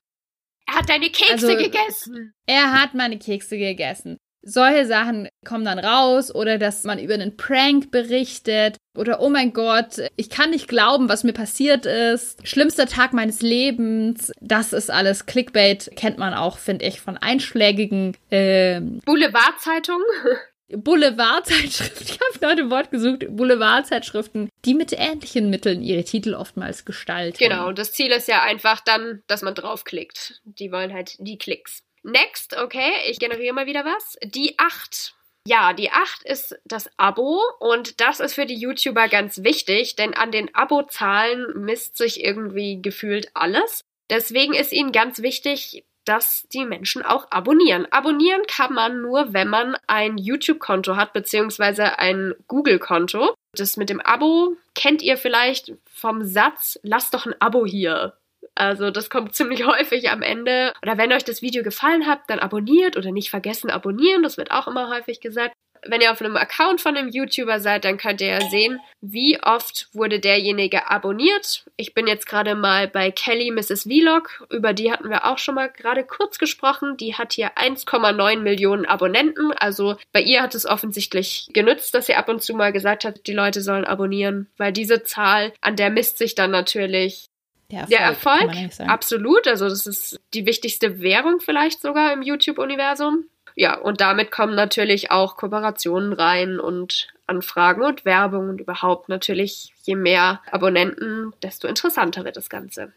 Er 0.71 0.77
hat 0.77 0.89
deine 0.89 1.09
Kekse 1.09 1.47
also, 1.47 1.57
gegessen. 1.57 2.33
Er 2.45 2.71
hat 2.71 2.93
meine 2.93 3.19
Kekse 3.19 3.57
gegessen. 3.57 4.17
Solche 4.43 4.87
Sachen 4.87 5.29
kommen 5.45 5.65
dann 5.65 5.77
raus 5.77 6.33
oder 6.33 6.57
dass 6.57 6.83
man 6.83 6.97
über 6.97 7.13
einen 7.13 7.37
Prank 7.37 7.91
berichtet 7.91 8.77
oder 8.97 9.21
oh 9.21 9.29
mein 9.29 9.53
Gott, 9.53 10.01
ich 10.15 10.31
kann 10.31 10.49
nicht 10.49 10.67
glauben, 10.67 11.09
was 11.09 11.23
mir 11.23 11.33
passiert 11.33 11.85
ist. 11.85 12.45
Schlimmster 12.47 12.87
Tag 12.87 13.13
meines 13.13 13.41
Lebens. 13.41 14.31
Das 14.39 14.73
ist 14.73 14.89
alles 14.89 15.27
Clickbait, 15.27 15.91
kennt 15.95 16.17
man 16.17 16.33
auch, 16.33 16.57
finde 16.57 16.85
ich, 16.85 17.01
von 17.01 17.17
einschlägigen 17.17 18.17
ähm, 18.31 18.99
Boulevardzeitungen. 19.05 20.05
Boulevardzeitschriften, 20.75 22.07
ich 22.09 22.19
habe 22.19 22.45
nach 22.45 22.55
dem 22.55 22.69
Wort 22.71 22.91
gesucht, 22.91 23.25
Boulevardzeitschriften, 23.29 24.49
die 24.65 24.73
mit 24.73 24.93
ähnlichen 24.93 25.49
Mitteln 25.49 25.81
ihre 25.81 26.03
Titel 26.03 26.33
oftmals 26.33 26.85
gestalten. 26.85 27.37
Genau, 27.37 27.71
das 27.71 27.91
Ziel 27.91 28.11
ist 28.11 28.27
ja 28.27 28.41
einfach 28.41 28.81
dann, 28.81 29.23
dass 29.27 29.41
man 29.41 29.55
draufklickt. 29.55 30.41
Die 30.43 30.71
wollen 30.71 30.93
halt 30.93 31.15
die 31.19 31.37
Klicks. 31.37 31.83
Next, 32.03 32.57
okay, 32.57 32.91
ich 33.07 33.19
generiere 33.19 33.53
mal 33.53 33.67
wieder 33.67 33.85
was. 33.85 34.17
Die 34.23 34.57
8. 34.57 35.13
Ja, 35.47 35.73
die 35.73 35.91
8 35.91 36.23
ist 36.23 36.59
das 36.65 36.89
Abo 36.97 37.41
und 37.59 37.99
das 37.99 38.19
ist 38.19 38.35
für 38.35 38.45
die 38.45 38.59
YouTuber 38.59 39.07
ganz 39.07 39.43
wichtig, 39.43 39.95
denn 39.95 40.13
an 40.13 40.31
den 40.31 40.53
Abozahlen 40.53 41.45
misst 41.55 41.97
sich 41.97 42.23
irgendwie 42.23 42.81
gefühlt 42.81 43.31
alles. 43.33 43.83
Deswegen 44.09 44.53
ist 44.53 44.73
ihnen 44.73 44.91
ganz 44.91 45.21
wichtig, 45.21 45.85
dass 46.05 46.47
die 46.53 46.65
Menschen 46.65 47.03
auch 47.03 47.27
abonnieren. 47.29 47.87
Abonnieren 47.91 48.41
kann 48.47 48.73
man 48.73 49.01
nur, 49.01 49.33
wenn 49.33 49.47
man 49.47 49.77
ein 49.87 50.17
YouTube-Konto 50.17 50.95
hat, 50.95 51.13
beziehungsweise 51.13 51.99
ein 51.99 52.33
Google-Konto. 52.47 53.33
Das 53.55 53.77
mit 53.77 53.89
dem 53.89 53.99
Abo 54.01 54.55
kennt 54.75 55.01
ihr 55.01 55.17
vielleicht 55.17 55.73
vom 55.93 56.23
Satz, 56.23 56.79
lasst 56.83 57.13
doch 57.13 57.25
ein 57.25 57.35
Abo 57.39 57.65
hier. 57.65 58.13
Also 58.55 58.91
das 58.91 59.09
kommt 59.09 59.35
ziemlich 59.35 59.65
häufig 59.65 60.09
am 60.09 60.21
Ende. 60.21 60.73
Oder 60.81 60.97
wenn 60.97 61.13
euch 61.13 61.23
das 61.23 61.41
Video 61.41 61.63
gefallen 61.63 62.07
hat, 62.07 62.21
dann 62.27 62.39
abonniert 62.39 62.97
oder 62.97 63.11
nicht 63.11 63.29
vergessen 63.29 63.69
abonnieren. 63.69 64.23
Das 64.23 64.37
wird 64.37 64.51
auch 64.51 64.67
immer 64.67 64.89
häufig 64.89 65.21
gesagt 65.21 65.55
wenn 65.87 66.01
ihr 66.01 66.11
auf 66.11 66.21
einem 66.21 66.37
Account 66.37 66.81
von 66.81 66.95
einem 66.95 67.09
YouTuber 67.09 67.59
seid, 67.59 67.85
dann 67.85 67.97
könnt 67.97 68.21
ihr 68.21 68.27
ja 68.27 68.49
sehen, 68.49 68.79
wie 69.01 69.41
oft 69.41 69.89
wurde 69.93 70.19
derjenige 70.19 70.89
abonniert. 70.89 71.65
Ich 71.75 71.93
bin 71.93 72.07
jetzt 72.07 72.27
gerade 72.27 72.55
mal 72.55 72.87
bei 72.87 73.11
Kelly 73.11 73.51
Mrs. 73.51 73.83
Vlog, 73.83 74.45
über 74.49 74.73
die 74.73 74.91
hatten 74.91 75.09
wir 75.09 75.25
auch 75.25 75.37
schon 75.37 75.55
mal 75.55 75.69
gerade 75.69 76.03
kurz 76.03 76.37
gesprochen. 76.37 76.97
Die 76.97 77.15
hat 77.15 77.33
hier 77.33 77.53
1,9 77.55 78.39
Millionen 78.39 78.85
Abonnenten. 78.85 79.51
Also 79.53 79.97
bei 80.11 80.21
ihr 80.21 80.41
hat 80.41 80.55
es 80.55 80.65
offensichtlich 80.65 81.47
genützt, 81.53 81.95
dass 81.95 82.05
sie 82.05 82.15
ab 82.15 82.29
und 82.29 82.41
zu 82.41 82.53
mal 82.53 82.71
gesagt 82.71 83.03
hat, 83.03 83.25
die 83.27 83.33
Leute 83.33 83.61
sollen 83.61 83.85
abonnieren, 83.85 84.47
weil 84.57 84.71
diese 84.71 85.03
Zahl, 85.03 85.53
an 85.61 85.75
der 85.75 85.89
misst 85.89 86.17
sich 86.17 86.35
dann 86.35 86.51
natürlich 86.51 87.25
der 87.71 87.81
Erfolg. 87.99 88.51
Der 88.51 88.63
Erfolg 88.63 88.89
absolut. 88.89 89.47
Also 89.47 89.67
das 89.67 89.87
ist 89.87 90.19
die 90.33 90.45
wichtigste 90.45 91.01
Währung 91.01 91.39
vielleicht 91.39 91.81
sogar 91.81 92.13
im 92.13 92.21
YouTube-Universum 92.21 93.25
ja, 93.55 93.77
und 93.77 94.01
damit 94.01 94.31
kommen 94.31 94.55
natürlich 94.55 95.11
auch 95.11 95.35
Kooperationen 95.35 96.13
rein 96.13 96.59
und 96.59 97.07
Anfragen 97.27 97.83
und 97.83 98.05
Werbung 98.05 98.49
und 98.49 98.61
überhaupt 98.61 99.09
natürlich, 99.09 99.73
je 99.83 99.95
mehr 99.95 100.41
Abonnenten, 100.51 101.33
desto 101.41 101.67
interessanter 101.67 102.23
wird 102.25 102.37
das 102.37 102.49
Ganze. 102.49 102.93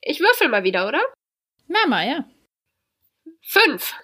Ich 0.00 0.20
würfel 0.20 0.48
mal 0.48 0.64
wieder, 0.64 0.88
oder? 0.88 1.00
Mama, 1.66 2.04
ja. 2.04 2.24
Fünf. 3.42 3.94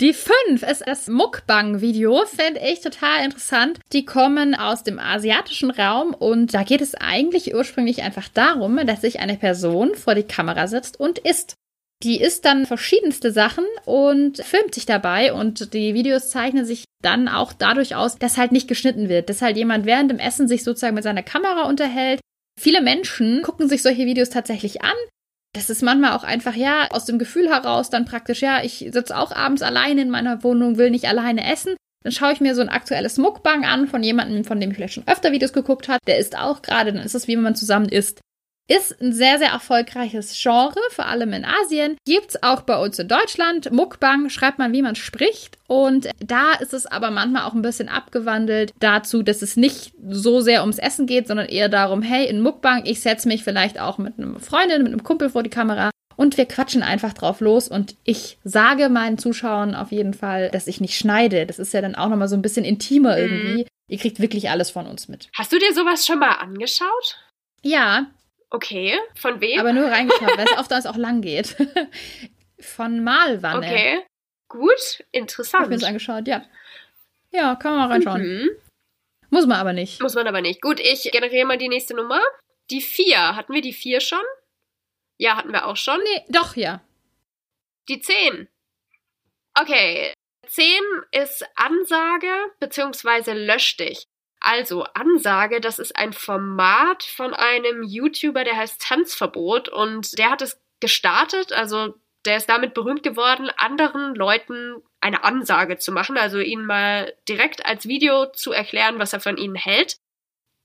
Die 0.00 0.14
fünf 0.14 0.62
ist 0.62 0.82
das 0.86 1.08
Mukbang-Video, 1.08 2.24
finde 2.24 2.60
ich 2.60 2.80
total 2.80 3.22
interessant. 3.22 3.80
Die 3.92 4.06
kommen 4.06 4.54
aus 4.54 4.82
dem 4.82 4.98
asiatischen 4.98 5.70
Raum 5.70 6.14
und 6.14 6.54
da 6.54 6.62
geht 6.62 6.80
es 6.80 6.94
eigentlich 6.94 7.54
ursprünglich 7.54 8.02
einfach 8.02 8.28
darum, 8.28 8.78
dass 8.86 9.02
sich 9.02 9.20
eine 9.20 9.36
Person 9.36 9.94
vor 9.94 10.14
die 10.14 10.22
Kamera 10.22 10.68
setzt 10.68 10.98
und 10.98 11.18
isst. 11.18 11.54
Die 12.02 12.20
isst 12.20 12.46
dann 12.46 12.64
verschiedenste 12.64 13.30
Sachen 13.30 13.64
und 13.84 14.38
filmt 14.38 14.74
sich 14.74 14.86
dabei 14.86 15.34
und 15.34 15.74
die 15.74 15.92
Videos 15.92 16.30
zeichnen 16.30 16.64
sich 16.64 16.84
dann 17.02 17.28
auch 17.28 17.52
dadurch 17.52 17.94
aus, 17.94 18.16
dass 18.16 18.38
halt 18.38 18.52
nicht 18.52 18.68
geschnitten 18.68 19.10
wird, 19.10 19.28
dass 19.28 19.42
halt 19.42 19.58
jemand 19.58 19.84
während 19.84 20.10
dem 20.10 20.18
Essen 20.18 20.48
sich 20.48 20.64
sozusagen 20.64 20.94
mit 20.94 21.04
seiner 21.04 21.22
Kamera 21.22 21.68
unterhält. 21.68 22.20
Viele 22.58 22.80
Menschen 22.80 23.42
gucken 23.42 23.68
sich 23.68 23.82
solche 23.82 24.06
Videos 24.06 24.30
tatsächlich 24.30 24.82
an. 24.82 24.96
Das 25.54 25.68
ist 25.68 25.82
manchmal 25.82 26.12
auch 26.12 26.24
einfach, 26.24 26.54
ja, 26.54 26.88
aus 26.90 27.04
dem 27.04 27.18
Gefühl 27.18 27.48
heraus 27.48 27.90
dann 27.90 28.04
praktisch, 28.04 28.40
ja, 28.40 28.62
ich 28.62 28.88
sitze 28.92 29.16
auch 29.16 29.32
abends 29.32 29.62
alleine 29.62 30.02
in 30.02 30.10
meiner 30.10 30.42
Wohnung, 30.42 30.78
will 30.78 30.90
nicht 30.90 31.08
alleine 31.08 31.50
essen. 31.50 31.74
Dann 32.02 32.12
schaue 32.12 32.32
ich 32.32 32.40
mir 32.40 32.54
so 32.54 32.62
ein 32.62 32.68
aktuelles 32.70 33.18
Mukbang 33.18 33.64
an 33.64 33.88
von 33.88 34.02
jemandem, 34.02 34.44
von 34.44 34.58
dem 34.58 34.70
ich 34.70 34.76
vielleicht 34.76 34.94
schon 34.94 35.08
öfter 35.08 35.32
Videos 35.32 35.52
geguckt 35.52 35.88
habe. 35.88 35.98
Der 36.06 36.18
isst 36.18 36.38
auch 36.38 36.62
gerade, 36.62 36.92
dann 36.92 37.02
ist 37.02 37.14
es 37.14 37.28
wie 37.28 37.36
wenn 37.36 37.42
man 37.42 37.56
zusammen 37.56 37.88
isst. 37.88 38.20
Ist 38.70 39.02
ein 39.02 39.12
sehr, 39.12 39.38
sehr 39.38 39.48
erfolgreiches 39.48 40.40
Genre, 40.40 40.78
vor 40.90 41.06
allem 41.06 41.32
in 41.32 41.44
Asien. 41.44 41.96
Gibt's 42.06 42.40
auch 42.40 42.60
bei 42.60 42.80
uns 42.80 43.00
in 43.00 43.08
Deutschland. 43.08 43.72
Mukbang 43.72 44.30
schreibt 44.30 44.60
man, 44.60 44.72
wie 44.72 44.82
man 44.82 44.94
spricht. 44.94 45.58
Und 45.66 46.08
da 46.20 46.52
ist 46.52 46.72
es 46.72 46.86
aber 46.86 47.10
manchmal 47.10 47.46
auch 47.46 47.54
ein 47.54 47.62
bisschen 47.62 47.88
abgewandelt 47.88 48.72
dazu, 48.78 49.24
dass 49.24 49.42
es 49.42 49.56
nicht 49.56 49.92
so 50.08 50.40
sehr 50.40 50.60
ums 50.60 50.78
Essen 50.78 51.06
geht, 51.06 51.26
sondern 51.26 51.48
eher 51.48 51.68
darum, 51.68 52.00
hey, 52.00 52.28
in 52.28 52.40
Mukbang, 52.42 52.86
ich 52.86 53.00
setze 53.00 53.26
mich 53.26 53.42
vielleicht 53.42 53.80
auch 53.80 53.98
mit 53.98 54.20
einer 54.20 54.38
Freundin, 54.38 54.84
mit 54.84 54.92
einem 54.92 55.02
Kumpel 55.02 55.30
vor 55.30 55.42
die 55.42 55.50
Kamera 55.50 55.90
und 56.14 56.36
wir 56.36 56.46
quatschen 56.46 56.84
einfach 56.84 57.12
drauf 57.12 57.40
los 57.40 57.66
und 57.66 57.96
ich 58.04 58.38
sage 58.44 58.88
meinen 58.88 59.18
Zuschauern 59.18 59.74
auf 59.74 59.90
jeden 59.90 60.14
Fall, 60.14 60.48
dass 60.50 60.68
ich 60.68 60.80
nicht 60.80 60.96
schneide. 60.96 61.44
Das 61.44 61.58
ist 61.58 61.74
ja 61.74 61.80
dann 61.80 61.96
auch 61.96 62.08
nochmal 62.08 62.28
so 62.28 62.36
ein 62.36 62.42
bisschen 62.42 62.64
intimer 62.64 63.16
mhm. 63.16 63.22
irgendwie. 63.22 63.66
Ihr 63.88 63.98
kriegt 63.98 64.20
wirklich 64.20 64.48
alles 64.48 64.70
von 64.70 64.86
uns 64.86 65.08
mit. 65.08 65.28
Hast 65.34 65.50
du 65.50 65.58
dir 65.58 65.74
sowas 65.74 66.06
schon 66.06 66.20
mal 66.20 66.34
angeschaut? 66.34 67.16
Ja, 67.62 68.06
Okay, 68.50 68.98
von 69.14 69.40
wem? 69.40 69.60
Aber 69.60 69.72
nur 69.72 69.90
reingeschaut, 69.90 70.36
weil 70.36 70.46
es 70.46 70.58
oft 70.58 70.86
auch 70.86 70.96
lang 70.96 71.22
geht. 71.22 71.56
von 72.60 73.02
Malwanne. 73.02 73.58
Okay, 73.58 74.06
gut, 74.48 75.04
interessant. 75.12 75.64
Ich 75.64 75.68
mir 75.70 75.76
das 75.76 75.84
angeschaut, 75.84 76.26
ja. 76.26 76.44
Ja, 77.30 77.54
kann 77.54 77.72
man 77.72 77.88
mal 77.88 77.94
reinschauen. 77.94 78.22
Mhm. 78.22 78.50
Muss 79.30 79.46
man 79.46 79.58
aber 79.58 79.72
nicht. 79.72 80.02
Muss 80.02 80.16
man 80.16 80.26
aber 80.26 80.40
nicht. 80.40 80.60
Gut, 80.60 80.80
ich 80.80 81.08
generiere 81.12 81.46
mal 81.46 81.58
die 81.58 81.68
nächste 81.68 81.94
Nummer. 81.94 82.20
Die 82.70 82.80
vier. 82.80 83.36
Hatten 83.36 83.54
wir 83.54 83.62
die 83.62 83.72
vier 83.72 84.00
schon? 84.00 84.22
Ja, 85.18 85.36
hatten 85.36 85.52
wir 85.52 85.66
auch 85.66 85.76
schon. 85.76 86.00
Nee, 86.02 86.24
doch, 86.28 86.56
ja. 86.56 86.82
Die 87.88 88.00
zehn. 88.00 88.48
Okay. 89.54 90.12
Zehn 90.48 90.82
ist 91.12 91.46
Ansage 91.54 92.32
beziehungsweise 92.58 93.34
lösch 93.34 93.76
dich. 93.76 94.04
Also, 94.40 94.84
Ansage, 94.94 95.60
das 95.60 95.78
ist 95.78 95.96
ein 95.96 96.12
Format 96.12 97.02
von 97.02 97.34
einem 97.34 97.82
YouTuber, 97.82 98.42
der 98.42 98.56
heißt 98.56 98.80
Tanzverbot 98.80 99.68
und 99.68 100.18
der 100.18 100.30
hat 100.30 100.42
es 100.42 100.60
gestartet, 100.80 101.52
also 101.52 101.94
der 102.24 102.36
ist 102.36 102.48
damit 102.48 102.74
berühmt 102.74 103.02
geworden, 103.02 103.50
anderen 103.56 104.14
Leuten 104.14 104.82
eine 105.00 105.24
Ansage 105.24 105.78
zu 105.78 105.92
machen, 105.92 106.16
also 106.16 106.38
ihnen 106.38 106.66
mal 106.66 107.14
direkt 107.28 107.64
als 107.64 107.86
Video 107.86 108.26
zu 108.32 108.52
erklären, 108.52 108.98
was 108.98 109.12
er 109.12 109.20
von 109.20 109.36
ihnen 109.36 109.54
hält. 109.54 109.96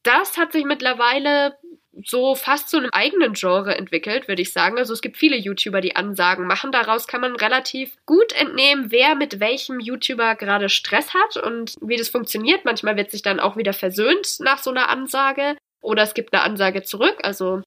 Das 0.04 0.38
hat 0.38 0.52
sich 0.52 0.66
mittlerweile 0.66 1.58
so 2.04 2.36
fast 2.36 2.70
zu 2.70 2.78
einem 2.78 2.90
eigenen 2.92 3.34
Genre 3.34 3.76
entwickelt, 3.76 4.28
würde 4.28 4.42
ich 4.42 4.52
sagen. 4.52 4.78
Also 4.78 4.94
es 4.94 5.02
gibt 5.02 5.18
viele 5.18 5.38
YouTuber, 5.38 5.82
die 5.82 5.96
Ansagen 5.96 6.48
machen. 6.48 6.72
Daraus 6.72 7.08
kann 7.08 7.22
man 7.22 7.36
relativ 7.36 7.98
gut 8.06 8.34
entnehmen, 8.34 8.92
wer 8.92 9.16
mit 9.16 9.40
welchem 9.40 9.80
YouTuber 9.80 10.36
gerade 10.36 10.70
Stress 10.70 11.14
hat 11.14 11.38
und 11.38 11.76
wie 11.82 11.98
das 11.98 12.10
funktioniert. 12.10 12.66
Manchmal 12.66 12.98
wird 12.98 13.12
sich 13.12 13.22
dann 13.22 13.40
auch 13.40 13.58
wieder 13.58 13.74
versöhnt 13.74 14.40
nach 14.40 14.60
so 14.60 14.72
einer 14.72 14.90
Ansage 14.90 15.56
oder 15.82 16.04
es 16.04 16.14
gibt 16.14 16.34
eine 16.34 16.44
Ansage 16.44 16.84
zurück. 16.84 17.18
Also 17.24 17.62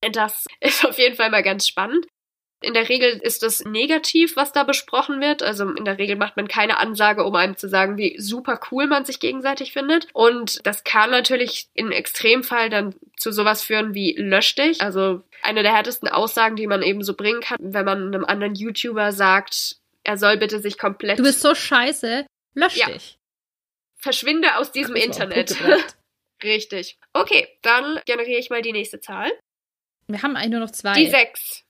das 0.00 0.46
ist 0.60 0.84
auf 0.84 0.98
jeden 0.98 1.16
Fall 1.16 1.30
mal 1.30 1.42
ganz 1.42 1.66
spannend. 1.68 2.06
In 2.62 2.72
der 2.72 2.88
Regel 2.88 3.20
ist 3.22 3.42
das 3.42 3.64
negativ, 3.64 4.36
was 4.36 4.52
da 4.52 4.64
besprochen 4.64 5.20
wird. 5.20 5.42
Also 5.42 5.68
in 5.70 5.84
der 5.84 5.98
Regel 5.98 6.16
macht 6.16 6.36
man 6.36 6.48
keine 6.48 6.78
Ansage, 6.78 7.24
um 7.24 7.34
einem 7.34 7.56
zu 7.56 7.68
sagen, 7.68 7.98
wie 7.98 8.18
super 8.18 8.58
cool 8.70 8.86
man 8.86 9.04
sich 9.04 9.20
gegenseitig 9.20 9.72
findet. 9.72 10.08
Und 10.14 10.66
das 10.66 10.82
kann 10.82 11.10
natürlich 11.10 11.68
im 11.74 11.92
Extremfall 11.92 12.70
dann 12.70 12.94
zu 13.16 13.30
sowas 13.30 13.62
führen 13.62 13.94
wie 13.94 14.14
lösch 14.16 14.54
dich. 14.54 14.80
Also 14.80 15.22
eine 15.42 15.62
der 15.62 15.74
härtesten 15.74 16.08
Aussagen, 16.08 16.56
die 16.56 16.66
man 16.66 16.82
eben 16.82 17.02
so 17.02 17.14
bringen 17.14 17.40
kann, 17.40 17.58
wenn 17.60 17.84
man 17.84 18.06
einem 18.06 18.24
anderen 18.24 18.54
YouTuber 18.54 19.12
sagt, 19.12 19.76
er 20.02 20.16
soll 20.16 20.38
bitte 20.38 20.60
sich 20.60 20.78
komplett. 20.78 21.18
Du 21.18 21.24
bist 21.24 21.40
so 21.40 21.54
scheiße, 21.54 22.26
lösch 22.54 22.76
ja. 22.76 22.86
dich. 22.86 23.18
Verschwinde 23.96 24.56
aus 24.56 24.72
diesem 24.72 24.96
Internet. 24.96 25.56
Richtig. 26.42 26.98
Okay, 27.12 27.48
dann 27.62 28.00
generiere 28.06 28.38
ich 28.38 28.50
mal 28.50 28.62
die 28.62 28.72
nächste 28.72 29.00
Zahl. 29.00 29.30
Wir 30.06 30.22
haben 30.22 30.36
eigentlich 30.36 30.52
nur 30.52 30.60
noch 30.60 30.70
zwei. 30.70 30.94
Die 30.94 31.08
sechs. 31.08 31.65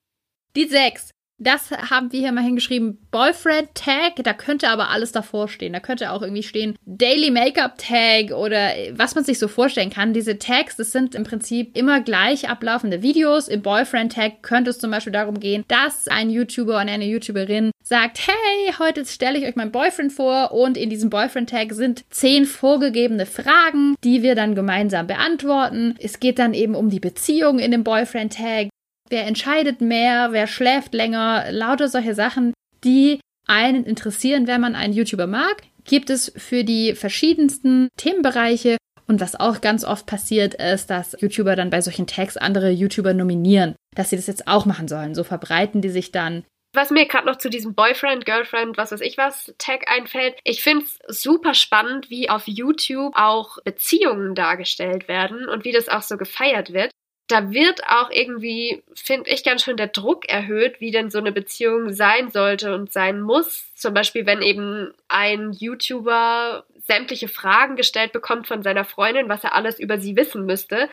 Die 0.57 0.67
sechs. 0.67 1.11
Das 1.39 1.71
haben 1.71 2.13
wir 2.13 2.21
hier 2.21 2.33
mal 2.33 2.43
hingeschrieben. 2.43 3.07
Boyfriend 3.11 3.75
Tag, 3.75 4.25
da 4.25 4.33
könnte 4.33 4.71
aber 4.71 4.89
alles 4.89 5.13
davor 5.13 5.49
stehen. 5.49 5.75
Da 5.75 5.81
könnte 5.81 6.11
auch 6.11 6.23
irgendwie 6.23 6.43
stehen 6.43 6.79
Daily 6.87 7.31
Makeup 7.31 7.77
Tag 7.77 8.31
oder 8.31 8.71
was 8.93 9.15
man 9.15 9.23
sich 9.23 9.39
so 9.39 9.47
vorstellen 9.47 9.91
kann. 9.91 10.15
Diese 10.15 10.39
Tags, 10.39 10.77
das 10.77 10.93
sind 10.93 11.15
im 11.15 11.25
Prinzip 11.25 11.77
immer 11.77 12.01
gleich 12.01 12.49
ablaufende 12.49 13.03
Videos. 13.03 13.49
Im 13.49 13.61
Boyfriend 13.61 14.15
Tag 14.15 14.43
könnte 14.43 14.71
es 14.71 14.79
zum 14.79 14.91
Beispiel 14.91 15.13
darum 15.13 15.39
gehen, 15.39 15.63
dass 15.69 16.09
ein 16.09 16.31
YouTuber 16.31 16.81
und 16.81 16.89
eine 16.89 17.05
YouTuberin 17.05 17.71
sagt, 17.83 18.27
hey, 18.27 18.73
heute 18.79 19.05
stelle 19.05 19.39
ich 19.39 19.45
euch 19.45 19.57
meinen 19.57 19.73
Boyfriend 19.73 20.15
vor 20.15 20.53
und 20.53 20.79
in 20.79 20.89
diesem 20.89 21.11
Boyfriend 21.11 21.51
Tag 21.51 21.75
sind 21.75 22.07
zehn 22.09 22.47
vorgegebene 22.47 23.27
Fragen, 23.27 23.95
die 24.03 24.23
wir 24.23 24.37
dann 24.37 24.55
gemeinsam 24.55 25.07
beantworten. 25.07 25.97
Es 25.99 26.19
geht 26.19 26.39
dann 26.39 26.55
eben 26.55 26.75
um 26.75 26.89
die 26.89 27.01
Beziehung 27.01 27.59
in 27.59 27.73
dem 27.73 27.85
Boyfriend 27.85 28.35
Tag. 28.35 28.69
Wer 29.09 29.27
entscheidet 29.27 29.81
mehr? 29.81 30.29
Wer 30.33 30.47
schläft 30.47 30.95
länger? 30.95 31.47
Lauter 31.51 31.89
solche 31.89 32.15
Sachen, 32.15 32.53
die 32.85 33.21
einen 33.47 33.85
interessieren, 33.85 34.47
wenn 34.47 34.61
man 34.61 34.75
einen 34.75 34.93
YouTuber 34.93 35.27
mag, 35.27 35.63
gibt 35.85 36.11
es 36.11 36.33
für 36.37 36.65
die 36.65 36.95
verschiedensten 36.95 37.89
Themenbereiche. 37.97 38.77
Und 39.07 39.21
was 39.21 39.39
auch 39.39 39.61
ganz 39.61 39.85
oft 39.85 40.07
passiert, 40.07 40.55
ist, 40.55 40.91
dass 40.91 41.17
YouTuber 41.21 41.55
dann 41.55 41.71
bei 41.71 41.81
solchen 41.81 42.09
Tags 42.09 42.37
andere 42.37 42.71
YouTuber 42.71 43.15
nominieren, 43.15 43.77
dass 43.95 44.11
sie 44.11 44.17
das 44.17 44.27
jetzt 44.27 44.49
auch 44.49 44.67
machen 44.67 44.89
sollen. 44.89 45.15
So 45.15 45.23
verbreiten 45.23 45.81
die 45.81 45.91
sich 45.91 46.11
dann 46.11 46.45
was 46.77 46.91
mir 46.91 47.07
gerade 47.07 47.27
noch 47.27 47.39
zu 47.39 47.49
diesem 47.49 47.75
Boyfriend, 47.75 48.27
Girlfriend, 48.27 48.77
was 48.77 48.93
weiß 48.93 49.01
ich 49.01 49.17
was, 49.17 49.55
Tag 49.57 49.91
einfällt. 49.91 50.37
Ich 50.45 50.63
finde 50.63 50.85
es 50.85 51.23
super 51.23 51.55
spannend, 51.55 52.11
wie 52.11 52.29
auf 52.29 52.47
YouTube 52.47 53.17
auch 53.17 53.57
Beziehungen 53.65 54.35
dargestellt 54.35 55.09
werden 55.09 55.49
und 55.49 55.65
wie 55.65 55.73
das 55.73 55.89
auch 55.89 56.03
so 56.03 56.19
gefeiert 56.19 56.75
wird 56.75 56.91
da 57.29 57.51
wird 57.51 57.83
auch 57.89 58.11
irgendwie, 58.11 58.83
finde 58.95 59.31
ich, 59.31 59.43
ganz 59.43 59.64
schön 59.64 59.77
der 59.77 59.89
Druck 59.89 60.29
erhöht, 60.29 60.81
wie 60.81 60.93
denn 60.93 61.11
so 61.11 61.18
eine 61.18 61.33
Beziehung 61.33 61.93
sein 61.93 62.31
sollte 62.31 62.74
und 62.74 62.93
sein 62.93 63.20
muss. 63.20 63.64
Zum 63.74 63.95
Beispiel, 63.95 64.27
wenn 64.27 64.43
eben 64.43 64.93
ein 65.09 65.53
YouTuber 65.53 66.64
sämtliche 66.87 67.29
Fragen 67.29 67.74
gestellt 67.74 68.12
bekommt 68.12 68.47
von 68.47 68.62
seiner 68.62 68.85
Freundin, 68.85 69.29
was 69.29 69.43
er 69.43 69.55
alles 69.55 69.81
über 69.81 69.99
sie 69.99 70.16
wissen 70.16 70.47
müsste. 70.47 70.89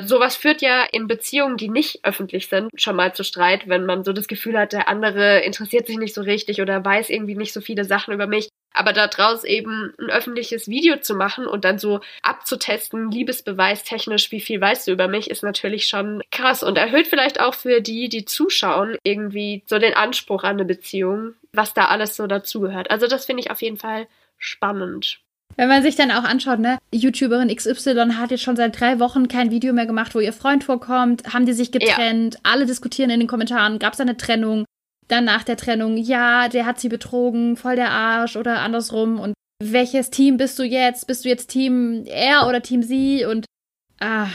Sowas 0.00 0.36
führt 0.36 0.62
ja 0.62 0.84
in 0.84 1.08
Beziehungen, 1.08 1.56
die 1.56 1.68
nicht 1.68 2.04
öffentlich 2.04 2.48
sind, 2.48 2.70
schon 2.76 2.94
mal 2.94 3.14
zu 3.14 3.24
Streit, 3.24 3.66
wenn 3.66 3.84
man 3.84 4.04
so 4.04 4.12
das 4.12 4.28
Gefühl 4.28 4.56
hat, 4.58 4.72
der 4.72 4.88
andere 4.88 5.40
interessiert 5.40 5.86
sich 5.86 5.98
nicht 5.98 6.14
so 6.14 6.20
richtig 6.20 6.60
oder 6.60 6.84
weiß 6.84 7.10
irgendwie 7.10 7.34
nicht 7.34 7.52
so 7.52 7.60
viele 7.60 7.84
Sachen 7.84 8.14
über 8.14 8.26
mich. 8.26 8.48
Aber 8.72 8.92
daraus 8.92 9.44
eben 9.44 9.92
ein 9.98 10.10
öffentliches 10.10 10.68
Video 10.68 10.98
zu 10.98 11.14
machen 11.14 11.46
und 11.46 11.64
dann 11.64 11.78
so 11.78 12.00
abzutesten, 12.22 13.10
liebesbeweistechnisch, 13.10 14.30
wie 14.30 14.40
viel 14.40 14.60
weißt 14.60 14.86
du 14.86 14.92
über 14.92 15.08
mich, 15.08 15.30
ist 15.30 15.42
natürlich 15.42 15.86
schon 15.86 16.22
krass 16.30 16.62
und 16.62 16.78
erhöht 16.78 17.06
vielleicht 17.06 17.40
auch 17.40 17.54
für 17.54 17.80
die, 17.80 18.08
die 18.08 18.24
zuschauen, 18.24 18.96
irgendwie 19.02 19.62
so 19.66 19.78
den 19.78 19.94
Anspruch 19.94 20.44
an 20.44 20.56
eine 20.56 20.64
Beziehung, 20.64 21.34
was 21.52 21.74
da 21.74 21.86
alles 21.86 22.16
so 22.16 22.26
dazugehört. 22.26 22.90
Also 22.90 23.06
das 23.06 23.24
finde 23.24 23.42
ich 23.42 23.50
auf 23.50 23.62
jeden 23.62 23.78
Fall 23.78 24.06
spannend. 24.38 25.20
Wenn 25.56 25.68
man 25.68 25.82
sich 25.82 25.96
dann 25.96 26.12
auch 26.12 26.22
anschaut, 26.22 26.60
ne, 26.60 26.78
YouTuberin 26.92 27.54
XY 27.54 28.12
hat 28.14 28.30
jetzt 28.30 28.44
schon 28.44 28.54
seit 28.54 28.78
drei 28.78 29.00
Wochen 29.00 29.26
kein 29.26 29.50
Video 29.50 29.72
mehr 29.72 29.86
gemacht, 29.86 30.14
wo 30.14 30.20
ihr 30.20 30.32
Freund 30.32 30.62
vorkommt, 30.62 31.34
haben 31.34 31.46
die 31.46 31.52
sich 31.52 31.72
getrennt, 31.72 32.34
ja. 32.34 32.40
alle 32.44 32.64
diskutieren 32.64 33.10
in 33.10 33.18
den 33.18 33.28
Kommentaren, 33.28 33.80
gab 33.80 33.94
es 33.94 34.00
eine 34.00 34.16
Trennung, 34.16 34.64
dann 35.08 35.24
nach 35.24 35.42
der 35.42 35.56
Trennung, 35.56 35.96
ja, 35.96 36.48
der 36.48 36.66
hat 36.66 36.78
sie 36.78 36.88
betrogen, 36.88 37.56
voll 37.56 37.76
der 37.76 37.90
Arsch 37.90 38.36
oder 38.36 38.60
andersrum 38.60 39.18
und 39.18 39.34
welches 39.60 40.10
Team 40.10 40.36
bist 40.36 40.58
du 40.58 40.62
jetzt? 40.62 41.06
Bist 41.06 41.24
du 41.24 41.28
jetzt 41.28 41.48
Team 41.48 42.04
er 42.06 42.46
oder 42.46 42.62
Team 42.62 42.82
sie? 42.82 43.24
Und 43.24 43.46
ah, 44.00 44.28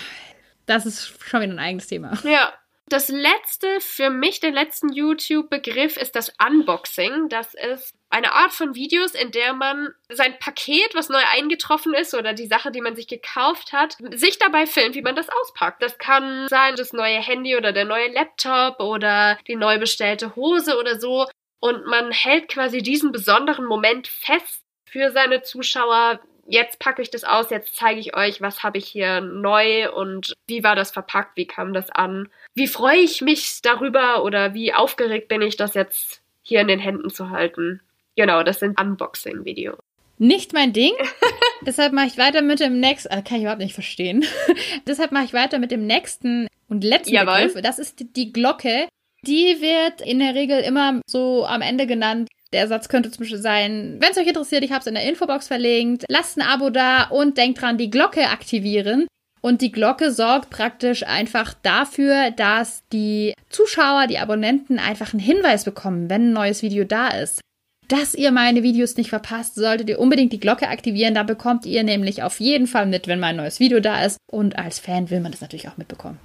das 0.66 0.86
ist 0.86 1.14
schon 1.24 1.42
wieder 1.42 1.54
ein 1.54 1.60
eigenes 1.60 1.88
Thema. 1.88 2.18
Ja. 2.24 2.54
Das 2.90 3.08
letzte, 3.08 3.80
für 3.80 4.10
mich 4.10 4.42
der 4.42 4.52
letzten 4.52 4.92
YouTube-Begriff 4.92 5.96
ist 5.96 6.16
das 6.18 6.34
Unboxing. 6.46 7.30
Das 7.30 7.54
ist 7.54 7.96
eine 8.14 8.34
Art 8.34 8.54
von 8.54 8.76
Videos, 8.76 9.16
in 9.16 9.32
der 9.32 9.54
man 9.54 9.90
sein 10.08 10.38
Paket, 10.38 10.94
was 10.94 11.10
neu 11.10 11.22
eingetroffen 11.32 11.96
ist 11.96 12.14
oder 12.14 12.34
die 12.34 12.46
Sache, 12.46 12.72
die 12.72 12.82
man 12.82 12.96
sich 12.96 13.08
gekauft 13.08 13.74
hat, 13.74 13.98
sich 14.12 14.38
dabei 14.38 14.68
filmt, 14.68 14.94
wie 14.94 15.02
man 15.02 15.16
das 15.16 15.30
auspackt. 15.30 15.82
Das 15.82 15.98
kann 15.98 16.48
sein 16.48 16.76
das 16.76 16.94
neue 16.94 17.20
Handy 17.20 17.58
oder 17.58 17.74
der 17.74 17.86
neue 17.86 18.12
Laptop 18.14 18.80
oder 18.80 19.40
die 19.48 19.56
neu 19.56 19.80
bestellte 19.80 20.36
Hose 20.36 20.78
oder 20.78 21.00
so. 21.00 21.28
Und 21.60 21.88
man 21.88 22.12
hält 22.12 22.50
quasi 22.50 22.84
diesen 22.84 23.12
besonderen 23.12 23.66
Moment 23.66 24.08
fest 24.08 24.62
für 24.88 25.12
seine 25.12 25.42
Zuschauer. 25.42 26.20
Jetzt 26.46 26.78
packe 26.78 27.02
ich 27.02 27.10
das 27.10 27.24
aus, 27.24 27.50
jetzt 27.50 27.76
zeige 27.76 28.00
ich 28.00 28.16
euch, 28.16 28.42
was 28.42 28.62
habe 28.62 28.78
ich 28.78 28.86
hier 28.86 29.22
neu 29.22 29.92
und 29.92 30.34
wie 30.46 30.64
war 30.64 30.76
das 30.76 30.92
verpackt, 30.92 31.36
wie 31.36 31.48
kam 31.48 31.74
das 31.74 31.90
an, 31.90 32.30
wie 32.54 32.68
freue 32.68 32.98
ich 33.00 33.22
mich 33.22 33.62
darüber 33.64 34.24
oder 34.24 34.54
wie 34.54 34.74
aufgeregt 34.74 35.30
bin 35.30 35.42
ich, 35.42 35.56
das 35.56 35.74
jetzt 35.74 36.22
hier 36.44 36.62
in 36.62 36.68
den 36.68 36.80
Händen 36.80 37.10
zu 37.10 37.32
halten. 37.32 37.82
Genau, 38.16 38.44
das 38.44 38.60
sind 38.60 38.80
Unboxing-Videos. 38.80 39.80
Nicht 40.20 40.54
mein 40.54 40.74
Ding. 40.74 40.94
Deshalb 41.66 41.94
mache 41.94 42.08
ich 42.08 42.18
weiter 42.18 42.42
mit 42.42 42.60
dem 42.60 42.80
nächsten. 42.80 43.10
Kann 43.10 43.38
ich 43.38 43.42
überhaupt 43.42 43.62
nicht 43.62 43.74
verstehen. 43.74 44.24
Deshalb 44.88 45.12
mache 45.12 45.26
ich 45.26 45.34
weiter 45.34 45.60
mit 45.60 45.72
dem 45.72 45.88
nächsten 45.88 46.48
und 46.70 46.84
letzten 46.84 47.14
Jawohl. 47.14 47.48
Begriff. 47.48 47.62
Das 47.62 47.80
ist 47.80 48.00
die, 48.00 48.14
die 48.14 48.32
Glocke. 48.32 48.88
Die 49.26 49.62
wird 49.62 50.02
in 50.02 50.20
der 50.20 50.36
Regel 50.36 50.60
immer 50.60 51.02
so 51.08 51.46
am 51.46 51.62
Ende 51.62 51.88
genannt. 51.88 52.30
Der 52.52 52.68
Satz 52.68 52.88
könnte 52.88 53.10
zum 53.10 53.22
Beispiel 53.22 53.40
sein, 53.40 53.98
wenn 54.00 54.12
es 54.12 54.18
euch 54.18 54.28
interessiert, 54.28 54.64
ich 54.64 54.72
habe 54.72 54.82
es 54.82 54.88
in 54.88 54.94
der 54.94 55.08
Infobox 55.08 55.48
verlinkt. 55.48 56.06
Lasst 56.08 56.38
ein 56.38 56.46
Abo 56.46 56.70
da 56.70 57.06
und 57.06 57.38
denkt 57.38 57.62
dran, 57.62 57.78
die 57.78 57.90
Glocke 57.90 58.30
aktivieren. 58.30 59.08
Und 59.42 59.62
die 59.62 59.72
Glocke 59.72 60.12
sorgt 60.12 60.52
praktisch 60.52 61.04
einfach 61.04 61.54
dafür, 61.64 62.32
dass 62.32 62.88
die 62.94 63.34
Zuschauer, 63.50 64.08
die 64.08 64.20
Abonnenten 64.20 64.80
einfach 64.80 65.12
einen 65.12 65.20
Hinweis 65.20 65.66
bekommen, 65.66 66.10
wenn 66.10 66.30
ein 66.30 66.34
neues 66.34 66.62
Video 66.62 66.86
da 66.86 67.10
ist. 67.10 67.42
Dass 67.88 68.16
ihr 68.16 68.32
meine 68.32 68.64
Videos 68.64 68.98
nicht 68.98 69.10
verpasst, 69.10 69.56
solltet 69.56 69.90
ihr 69.90 70.00
unbedingt 70.00 70.34
die 70.34 70.40
Glocke 70.40 70.70
aktivieren. 70.70 71.16
Da 71.16 71.24
bekommt 71.24 71.66
ihr 71.66 71.84
nämlich 71.84 72.24
auf 72.24 72.40
jeden 72.40 72.68
Fall 72.68 72.86
mit, 72.86 73.08
wenn 73.08 73.20
mein 73.20 73.36
neues 73.36 73.60
Video 73.60 73.80
da 73.80 74.04
ist. 74.04 74.18
Und 74.26 74.58
als 74.58 74.80
Fan 74.80 75.10
will 75.10 75.20
man 75.20 75.32
das 75.32 75.42
natürlich 75.42 75.68
auch 75.68 75.78
mitbekommen 75.78 76.20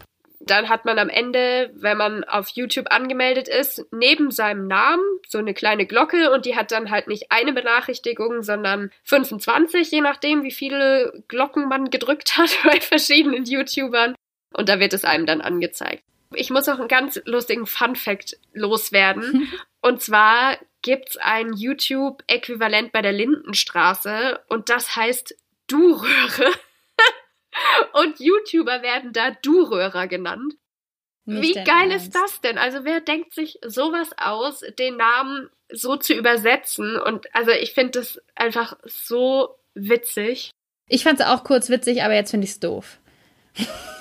dann 0.50 0.68
hat 0.68 0.84
man 0.84 0.98
am 0.98 1.08
Ende, 1.08 1.70
wenn 1.74 1.96
man 1.96 2.24
auf 2.24 2.48
YouTube 2.48 2.90
angemeldet 2.90 3.48
ist, 3.48 3.84
neben 3.92 4.30
seinem 4.30 4.66
Namen 4.66 5.02
so 5.26 5.38
eine 5.38 5.54
kleine 5.54 5.86
Glocke 5.86 6.30
und 6.32 6.46
die 6.46 6.56
hat 6.56 6.72
dann 6.72 6.90
halt 6.90 7.06
nicht 7.06 7.30
eine 7.30 7.52
Benachrichtigung, 7.52 8.42
sondern 8.42 8.90
25, 9.04 9.90
je 9.90 10.00
nachdem, 10.00 10.42
wie 10.42 10.50
viele 10.50 11.22
Glocken 11.28 11.68
man 11.68 11.90
gedrückt 11.90 12.38
hat 12.38 12.50
bei 12.64 12.80
verschiedenen 12.80 13.44
YouTubern. 13.44 14.14
Und 14.54 14.68
da 14.68 14.80
wird 14.80 14.94
es 14.94 15.04
einem 15.04 15.26
dann 15.26 15.40
angezeigt. 15.40 16.02
Ich 16.34 16.50
muss 16.50 16.68
auch 16.68 16.78
einen 16.78 16.88
ganz 16.88 17.20
lustigen 17.24 17.66
Fun 17.66 17.96
Fact 17.96 18.36
loswerden. 18.52 19.50
und 19.80 20.02
zwar 20.02 20.58
gibt's 20.82 21.16
ein 21.16 21.52
YouTube-Äquivalent 21.54 22.92
bei 22.92 23.02
der 23.02 23.12
Lindenstraße 23.12 24.40
und 24.48 24.68
das 24.68 24.96
heißt 24.96 25.34
Du-Röhre. 25.66 26.50
Und 27.92 28.20
YouTuber 28.20 28.82
werden 28.82 29.12
da 29.12 29.32
Du-Röhrer 29.42 30.06
genannt. 30.06 30.54
Nicht 31.24 31.56
Wie 31.56 31.64
geil 31.64 31.90
Ernst. 31.90 32.06
ist 32.06 32.14
das 32.14 32.40
denn? 32.40 32.56
Also 32.56 32.84
wer 32.84 33.00
denkt 33.00 33.34
sich 33.34 33.58
sowas 33.66 34.10
aus, 34.16 34.64
den 34.78 34.96
Namen 34.96 35.50
so 35.70 35.96
zu 35.96 36.14
übersetzen? 36.14 36.96
Und 36.98 37.34
also 37.34 37.50
ich 37.50 37.74
finde 37.74 37.98
das 37.98 38.20
einfach 38.34 38.78
so 38.84 39.58
witzig. 39.74 40.52
Ich 40.88 41.02
fand 41.02 41.20
es 41.20 41.26
auch 41.26 41.44
kurz 41.44 41.68
witzig, 41.68 42.02
aber 42.02 42.14
jetzt 42.14 42.30
finde 42.30 42.46
ich 42.46 42.52
es 42.52 42.60
doof. 42.60 42.98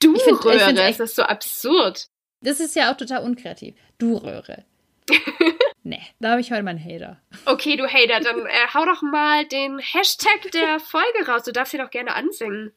Du-Röhre, 0.00 0.56
ich 0.56 0.62
find, 0.62 0.78
ich 0.78 0.84
find 0.84 1.00
das 1.00 1.00
ist 1.00 1.16
so 1.16 1.22
absurd. 1.22 2.08
Das 2.42 2.60
ist 2.60 2.74
ja 2.74 2.90
auch 2.92 2.96
total 2.96 3.22
unkreativ. 3.22 3.74
Du-Röhre. 3.98 4.64
nee, 5.82 6.02
da 6.20 6.30
habe 6.30 6.40
ich 6.40 6.52
heute 6.52 6.62
mal 6.62 6.70
einen 6.70 6.84
Hater. 6.84 7.20
Okay, 7.46 7.76
du 7.76 7.86
Hater, 7.86 8.20
dann 8.20 8.46
äh, 8.46 8.66
hau 8.74 8.84
doch 8.84 9.02
mal 9.02 9.44
den 9.46 9.78
Hashtag 9.78 10.50
der 10.52 10.80
Folge 10.80 11.26
raus. 11.26 11.42
Du 11.42 11.52
darfst 11.52 11.74
ihn 11.74 11.80
doch 11.80 11.90
gerne 11.90 12.14
ansingen. 12.14 12.72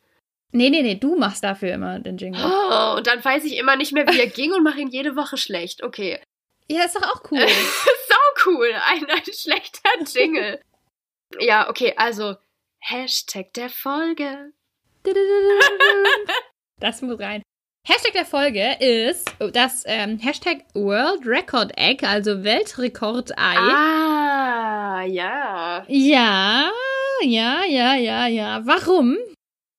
Nee, 0.52 0.70
nee, 0.70 0.84
nee, 0.84 0.96
du 0.96 1.16
machst 1.16 1.44
dafür 1.44 1.74
immer 1.74 2.00
den 2.00 2.18
Jingle. 2.18 2.44
Oh, 2.44 2.98
und 2.98 3.08
dann 3.08 3.24
weiß 3.24 3.44
ich 3.46 3.58
immer 3.58 3.76
nicht 3.76 3.92
mehr, 3.92 4.08
wie 4.08 4.20
er 4.20 4.28
ging 4.28 4.54
und 4.54 4.64
mache 4.64 4.82
ihn 4.82 4.90
jede 4.90 5.16
Woche 5.16 5.38
schlecht. 5.38 5.82
Okay. 5.82 6.20
Ja, 6.70 6.84
ist 6.84 6.96
doch 6.96 7.04
auch 7.04 7.32
cool. 7.32 7.48
Sau 8.08 8.46
cool. 8.46 8.72
Ein, 8.88 9.06
ein 9.10 9.34
schlechter 9.34 9.90
Jingle. 10.14 10.62
ja, 11.40 11.70
okay, 11.70 11.94
also 11.98 12.36
Hashtag 12.80 13.54
der 13.54 13.70
Folge. 13.70 14.52
das 16.80 17.02
muss 17.02 17.20
rein. 17.20 17.42
Hashtag 17.86 18.14
der 18.14 18.26
Folge 18.26 18.78
ist 18.80 19.30
das 19.52 19.84
ähm, 19.86 20.18
Hashtag 20.18 20.64
World 20.74 21.26
Record 21.26 21.78
Egg, 21.78 22.06
also 22.08 22.44
Weltrekord-Ei. 22.44 23.58
Ah, 23.58 25.04
ja. 25.04 25.84
Ja, 25.90 26.72
ja, 27.24 27.64
ja, 27.66 27.96
ja, 27.96 28.28
ja. 28.28 28.62
Warum? 28.66 29.18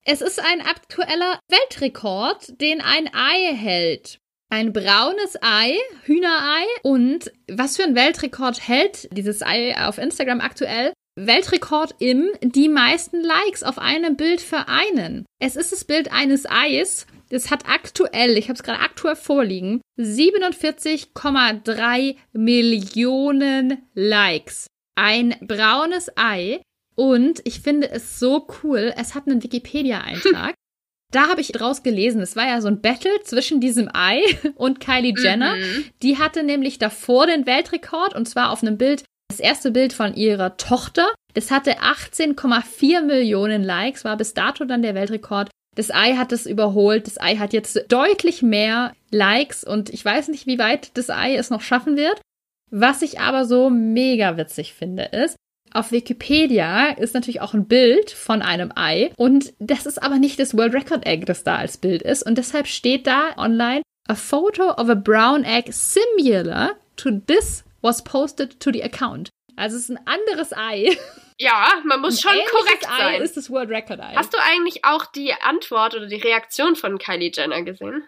Es 0.07 0.21
ist 0.21 0.39
ein 0.39 0.61
aktueller 0.61 1.39
Weltrekord, 1.49 2.61
den 2.61 2.83
ein 2.83 3.09
Ei 3.15 3.55
hält. 3.57 4.19
Ein 4.51 4.75
braunes 4.75 5.39
Ei, 5.41 5.79
Hühnerei 6.03 6.65
und 6.83 7.33
was 7.51 7.77
für 7.77 7.85
ein 7.85 7.95
Weltrekord 7.95 8.69
hält 8.69 9.09
dieses 9.17 9.41
Ei 9.41 9.75
auf 9.79 9.97
Instagram 9.97 10.43
aktuell? 10.43 10.93
Weltrekord 11.17 11.95
im 12.01 12.29
die 12.43 12.69
meisten 12.69 13.23
Likes 13.23 13.63
auf 13.63 13.79
einem 13.79 14.17
Bild 14.17 14.41
vereinen. 14.41 15.25
Es 15.41 15.55
ist 15.57 15.73
das 15.73 15.85
Bild 15.85 16.13
eines 16.13 16.45
Eis. 16.49 17.07
Das 17.31 17.51
hat 17.51 17.69
aktuell, 17.69 18.37
ich 18.37 18.49
habe 18.49 18.55
es 18.55 18.63
gerade 18.63 18.81
aktuell 18.81 19.17
vorliegen, 19.17 19.81
47,3 19.99 22.17
Millionen 22.33 23.79
Likes. 23.95 24.67
Ein 24.97 25.35
braunes 25.41 26.13
Ei 26.17 26.61
und 26.95 27.41
ich 27.45 27.61
finde 27.61 27.91
es 27.91 28.21
so 28.21 28.47
cool, 28.63 28.93
es 28.97 29.15
hat 29.15 29.27
einen 29.27 29.43
Wikipedia-Eintrag. 29.43 30.55
da 31.13 31.29
habe 31.29 31.41
ich 31.41 31.53
draus 31.53 31.83
gelesen, 31.83 32.21
es 32.21 32.37
war 32.37 32.47
ja 32.47 32.61
so 32.61 32.69
ein 32.69 32.81
Battle 32.81 33.21
zwischen 33.23 33.61
diesem 33.61 33.89
Ei 33.93 34.21
und 34.55 34.81
Kylie 34.81 35.15
Jenner. 35.17 35.57
Mhm. 35.57 35.85
Die 36.03 36.19
hatte 36.19 36.43
nämlich 36.43 36.79
davor 36.79 37.27
den 37.27 37.47
Weltrekord 37.47 38.15
und 38.15 38.29
zwar 38.29 38.51
auf 38.51 38.63
einem 38.63 38.79
Bild, 38.79 39.05
das 39.35 39.41
erste 39.41 39.73
Bild 39.73 39.93
von 39.93 40.15
ihrer 40.15 40.57
Tochter. 40.57 41.07
Das 41.35 41.51
hatte 41.51 41.79
18,4 41.81 43.03
Millionen 43.03 43.65
Likes, 43.65 44.05
war 44.05 44.17
bis 44.17 44.35
dato 44.35 44.65
dann 44.65 44.83
der 44.83 44.95
Weltrekord. 44.95 45.51
Das 45.75 45.91
Ei 45.91 46.15
hat 46.15 46.31
es 46.31 46.47
überholt. 46.47 47.09
Das 47.09 47.21
Ei 47.21 47.37
hat 47.37 47.53
jetzt 47.53 47.87
deutlich 47.89 48.43
mehr 48.43 48.93
Likes 49.11 49.65
und 49.65 49.91
ich 49.91 50.05
weiß 50.05 50.29
nicht, 50.29 50.47
wie 50.47 50.59
weit 50.59 50.97
das 50.97 51.11
Ei 51.11 51.35
es 51.35 51.51
noch 51.51 51.63
schaffen 51.63 51.97
wird. 51.97 52.21
Was 52.71 53.03
ich 53.03 53.19
aber 53.19 53.45
so 53.45 53.71
mega 53.71 54.37
witzig 54.37 54.75
finde, 54.75 55.05
ist, 55.05 55.37
auf 55.73 55.91
Wikipedia 55.91 56.91
ist 56.91 57.15
natürlich 57.15 57.41
auch 57.41 57.55
ein 57.55 57.67
Bild 57.67 58.13
von 58.13 58.43
einem 58.43 58.71
Ei 58.77 59.11
und 59.17 59.53
das 59.59 59.87
ist 59.87 60.01
aber 60.01 60.19
nicht 60.19 60.39
das 60.39 60.57
World 60.57 60.75
Record 60.75 61.05
Egg, 61.05 61.27
das 61.27 61.43
da 61.43 61.57
als 61.57 61.79
Bild 61.79 62.03
ist 62.03 62.25
und 62.25 62.39
deshalb 62.39 62.69
steht 62.69 63.09
da 63.09 63.37
online 63.37 63.83
a 64.09 64.15
photo 64.15 64.71
of 64.71 64.89
a 64.89 64.95
brown 64.95 65.45
egg 65.45 65.73
similar 65.73 66.77
to 66.97 67.21
this 67.27 67.64
was 67.85 68.03
posted 68.03 68.59
to 68.59 68.73
the 68.73 68.83
account. 68.83 69.31
Also 69.57 69.77
es 69.77 69.89
ist 69.89 69.91
ein 69.91 70.07
anderes 70.07 70.53
Ei. 70.53 70.97
Ja, 71.39 71.83
man 71.85 72.01
muss 72.01 72.21
schon 72.21 72.33
korrekt 72.51 72.89
Ei 72.89 72.99
sein. 72.99 73.23
ist 73.23 73.37
das 73.37 73.51
World 73.51 73.71
Record 73.71 74.01
Ei. 74.01 74.15
Hast 74.17 74.33
du 74.33 74.39
eigentlich 74.39 74.85
auch 74.85 75.07
die 75.07 75.33
Antwort 75.33 75.95
oder 75.95 76.07
die 76.07 76.17
Reaktion 76.17 76.77
von 76.77 76.99
Kylie 76.99 77.31
Jenner 77.33 77.63
gesehen? 77.63 78.07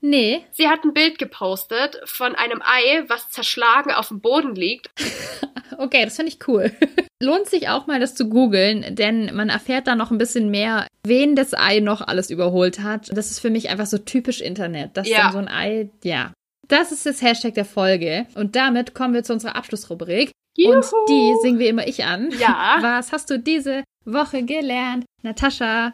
Nee. 0.00 0.44
Sie 0.52 0.68
hat 0.68 0.84
ein 0.84 0.94
Bild 0.94 1.18
gepostet 1.18 2.00
von 2.04 2.34
einem 2.34 2.62
Ei, 2.62 3.04
was 3.08 3.28
zerschlagen 3.30 3.92
auf 3.92 4.08
dem 4.08 4.20
Boden 4.20 4.54
liegt. 4.54 4.88
okay, 5.78 6.04
das 6.04 6.16
finde 6.16 6.32
ich 6.32 6.48
cool. 6.48 6.72
Lohnt 7.22 7.48
sich 7.48 7.68
auch 7.68 7.86
mal, 7.86 8.00
das 8.00 8.14
zu 8.14 8.28
googeln, 8.28 8.94
denn 8.94 9.34
man 9.34 9.50
erfährt 9.50 9.86
da 9.86 9.94
noch 9.94 10.10
ein 10.10 10.18
bisschen 10.18 10.50
mehr, 10.50 10.86
wen 11.04 11.36
das 11.36 11.52
Ei 11.52 11.80
noch 11.80 12.00
alles 12.00 12.30
überholt 12.30 12.80
hat. 12.80 13.10
Das 13.12 13.30
ist 13.30 13.40
für 13.40 13.50
mich 13.50 13.68
einfach 13.68 13.86
so 13.86 13.98
typisch 13.98 14.40
Internet. 14.40 14.96
Das 14.96 15.06
ja. 15.06 15.24
dann 15.24 15.32
so 15.32 15.38
ein 15.38 15.48
Ei, 15.48 15.90
ja. 16.02 16.32
Das 16.70 16.92
ist 16.92 17.04
das 17.04 17.20
Hashtag 17.20 17.54
der 17.54 17.64
Folge. 17.64 18.26
Und 18.36 18.54
damit 18.54 18.94
kommen 18.94 19.12
wir 19.12 19.24
zu 19.24 19.32
unserer 19.32 19.56
Abschlussrubrik. 19.56 20.30
Juhu. 20.56 20.76
Und 20.76 20.86
die 21.08 21.34
singen 21.42 21.58
wir 21.58 21.68
immer 21.68 21.86
ich 21.86 22.04
an. 22.04 22.30
Ja. 22.38 22.78
Was 22.80 23.12
hast 23.12 23.28
du 23.28 23.38
diese 23.38 23.82
Woche 24.04 24.44
gelernt? 24.44 25.04
Natascha, 25.22 25.92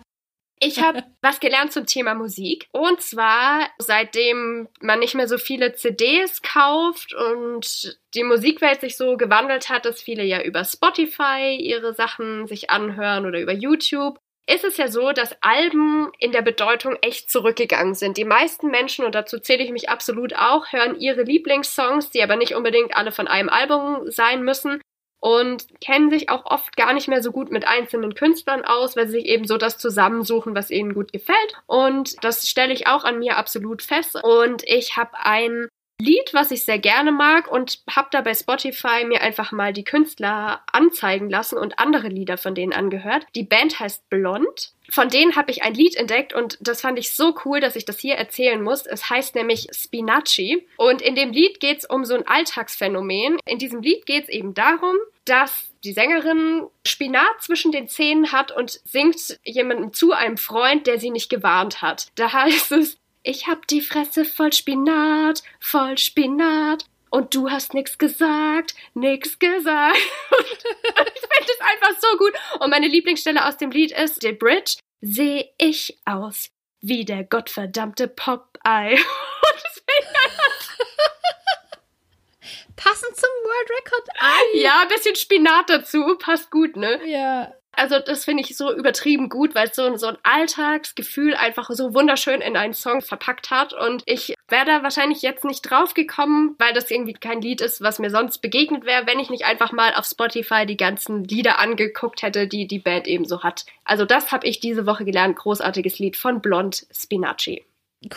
ich 0.58 0.80
habe 0.82 1.04
was 1.22 1.40
gelernt 1.40 1.72
zum 1.72 1.86
Thema 1.86 2.14
Musik. 2.14 2.68
Und 2.72 3.00
zwar, 3.02 3.68
seitdem 3.78 4.68
man 4.80 4.98
nicht 4.98 5.14
mehr 5.14 5.28
so 5.28 5.38
viele 5.38 5.74
CDs 5.74 6.42
kauft 6.42 7.14
und 7.14 7.98
die 8.14 8.24
Musikwelt 8.24 8.80
sich 8.80 8.96
so 8.96 9.16
gewandelt 9.16 9.68
hat, 9.68 9.84
dass 9.84 10.00
viele 10.00 10.24
ja 10.24 10.42
über 10.42 10.64
Spotify 10.64 11.56
ihre 11.58 11.94
Sachen 11.94 12.46
sich 12.46 12.70
anhören 12.70 13.26
oder 13.26 13.40
über 13.40 13.52
YouTube, 13.52 14.18
ist 14.47 14.64
es 14.64 14.76
ja 14.76 14.88
so, 14.88 15.12
dass 15.12 15.36
Alben 15.40 16.11
in 16.18 16.32
der 16.32 16.42
Bedeutung 16.42 16.97
echt 17.03 17.30
zurückgegangen 17.30 17.94
sind. 17.94 18.16
Die 18.16 18.24
meisten 18.24 18.68
Menschen, 18.68 19.05
und 19.05 19.14
dazu 19.14 19.38
zähle 19.38 19.64
ich 19.64 19.70
mich 19.70 19.88
absolut 19.88 20.34
auch, 20.36 20.72
hören 20.72 20.99
ihre 21.01 21.22
Lieblingssongs, 21.22 22.11
die 22.11 22.22
aber 22.22 22.36
nicht 22.36 22.55
unbedingt 22.55 22.97
alle 22.97 23.12
von 23.12 23.28
einem 23.28 23.49
Album 23.49 24.11
sein 24.11 24.42
müssen, 24.42 24.80
und 25.18 25.64
kennen 25.80 26.11
sich 26.11 26.28
auch 26.28 26.44
oft 26.44 26.76
gar 26.76 26.92
nicht 26.92 27.09
mehr 27.09 27.22
so 27.22 27.32
gut 27.32 27.51
mit 27.51 27.66
einzelnen 27.66 28.14
Künstlern 28.14 28.64
aus, 28.64 28.97
weil 28.97 29.07
sie 29.07 29.18
sich 29.18 29.26
eben 29.26 29.47
so 29.47 29.57
das 29.57 29.78
zusammensuchen, 29.78 30.55
was 30.55 30.70
ihnen 30.70 30.94
gut 30.94 31.12
gefällt. 31.12 31.55
Und 31.66 32.22
das 32.22 32.49
stelle 32.49 32.72
ich 32.72 32.86
auch 32.86 33.03
an 33.03 33.18
mir 33.18 33.36
absolut 33.36 33.82
fest. 33.82 34.20
Und 34.22 34.62
ich 34.66 34.97
habe 34.97 35.18
ein 35.18 35.68
Lied, 35.99 36.34
was 36.34 36.51
ich 36.51 36.64
sehr 36.64 36.78
gerne 36.78 37.11
mag 37.11 37.51
und 37.51 37.80
habe 37.90 38.09
da 38.11 38.20
bei 38.20 38.34
Spotify 38.34 39.05
mir 39.07 39.22
einfach 39.22 39.51
mal 39.51 39.72
die 39.72 39.84
Künstler 39.84 40.61
anzeigen 40.70 41.30
lassen 41.30 41.57
und 41.57 41.78
andere 41.78 42.09
Lieder 42.09 42.36
von 42.36 42.55
denen 42.55 42.74
angehört. 42.74 43.26
Die 43.34 43.44
Band 43.44 43.80
heißt 43.80 44.09
Blond. 44.11 44.72
Von 44.90 45.09
denen 45.09 45.36
habe 45.36 45.51
ich 45.51 45.62
ein 45.62 45.74
Lied 45.74 45.97
entdeckt 45.97 46.34
und 46.34 46.59
das 46.61 46.82
fand 46.82 46.99
ich 46.99 47.14
so 47.14 47.34
cool, 47.44 47.61
dass 47.61 47.76
ich 47.76 47.86
das 47.86 47.99
hier 47.99 48.16
erzählen 48.16 48.62
muss. 48.62 48.84
Es 48.84 49.09
heißt 49.09 49.34
nämlich 49.34 49.68
Spinaci 49.72 50.66
und 50.76 51.01
in 51.01 51.14
dem 51.14 51.32
Lied 51.32 51.61
geht 51.61 51.78
es 51.78 51.84
um 51.86 52.05
so 52.05 52.14
ein 52.14 52.26
Alltagsphänomen. 52.26 53.38
In 53.47 53.59
diesem 53.59 53.80
Lied 53.80 54.05
geht 54.05 54.24
es 54.24 54.28
eben 54.28 54.53
darum, 54.53 54.97
dass 55.24 55.70
die 55.82 55.92
Sängerin 55.92 56.66
Spinat 56.86 57.40
zwischen 57.40 57.72
den 57.72 57.88
Zähnen 57.88 58.32
hat 58.32 58.53
und 58.53 58.80
singt 58.84 59.38
jemandem 59.44 59.92
zu, 59.92 60.12
einem 60.12 60.36
Freund, 60.36 60.86
der 60.86 61.01
sie 61.01 61.11
nicht 61.11 61.30
gewarnt 61.30 61.80
hat. 61.80 62.09
Da 62.16 62.32
heißt 62.34 62.72
es, 62.72 62.99
ich 63.26 63.48
hab 63.48 63.66
die 63.66 63.80
Fresse 63.80 64.24
voll 64.24 64.52
Spinat, 64.52 65.42
voll 65.60 65.98
Spinat. 65.98 66.84
Und 67.10 67.34
du 67.34 67.50
hast 67.50 67.74
nix 67.74 67.98
gesagt, 67.98 68.74
nix 68.94 69.38
gesagt. 69.38 69.96
ich 70.40 70.58
finde 70.58 71.52
es 71.52 71.60
einfach 71.60 72.00
so 72.00 72.16
gut. 72.18 72.32
Und 72.60 72.70
meine 72.70 72.88
Lieblingsstelle 72.88 73.44
aus 73.46 73.56
dem 73.56 73.70
Lied 73.70 73.92
ist, 73.92 74.22
der 74.22 74.32
Bridge, 74.32 74.76
seh 75.00 75.46
ich 75.58 75.98
aus 76.04 76.50
wie 76.80 77.04
der 77.04 77.24
gottverdammte 77.24 78.08
Popeye. 78.08 78.94
Und 78.96 79.62
das 79.62 79.82
Passend 82.76 83.16
zum 83.16 83.30
World 83.42 83.70
Record 83.70 84.08
Ei. 84.20 84.58
Ja, 84.60 84.82
ein 84.82 84.88
bisschen 84.88 85.16
Spinat 85.16 85.70
dazu, 85.70 86.16
passt 86.18 86.50
gut, 86.50 86.76
ne? 86.76 87.00
Ja. 87.06 87.54
Also 87.76 87.98
das 87.98 88.24
finde 88.24 88.42
ich 88.42 88.56
so 88.56 88.74
übertrieben 88.74 89.28
gut, 89.28 89.54
weil 89.54 89.68
es 89.68 89.76
so, 89.76 89.96
so 89.96 90.06
ein 90.06 90.18
Alltagsgefühl 90.22 91.34
einfach 91.34 91.70
so 91.70 91.94
wunderschön 91.94 92.40
in 92.40 92.56
einen 92.56 92.72
Song 92.74 93.02
verpackt 93.02 93.50
hat. 93.50 93.72
Und 93.74 94.02
ich 94.06 94.34
wäre 94.48 94.64
da 94.64 94.82
wahrscheinlich 94.82 95.22
jetzt 95.22 95.44
nicht 95.44 95.62
drauf 95.62 95.94
gekommen, 95.94 96.56
weil 96.58 96.72
das 96.72 96.90
irgendwie 96.90 97.12
kein 97.12 97.42
Lied 97.42 97.60
ist, 97.60 97.82
was 97.82 97.98
mir 97.98 98.10
sonst 98.10 98.38
begegnet 98.38 98.84
wäre, 98.86 99.06
wenn 99.06 99.18
ich 99.18 99.30
nicht 99.30 99.44
einfach 99.44 99.72
mal 99.72 99.94
auf 99.94 100.06
Spotify 100.06 100.64
die 100.64 100.76
ganzen 100.76 101.24
Lieder 101.24 101.58
angeguckt 101.58 102.22
hätte, 102.22 102.48
die 102.48 102.66
die 102.66 102.78
Band 102.78 103.06
eben 103.06 103.26
so 103.26 103.42
hat. 103.42 103.66
Also 103.84 104.04
das 104.04 104.32
habe 104.32 104.46
ich 104.46 104.60
diese 104.60 104.86
Woche 104.86 105.04
gelernt. 105.04 105.36
Großartiges 105.36 105.98
Lied 105.98 106.16
von 106.16 106.40
Blond 106.40 106.86
Spinaci. 106.90 107.64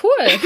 Cool. 0.01 0.27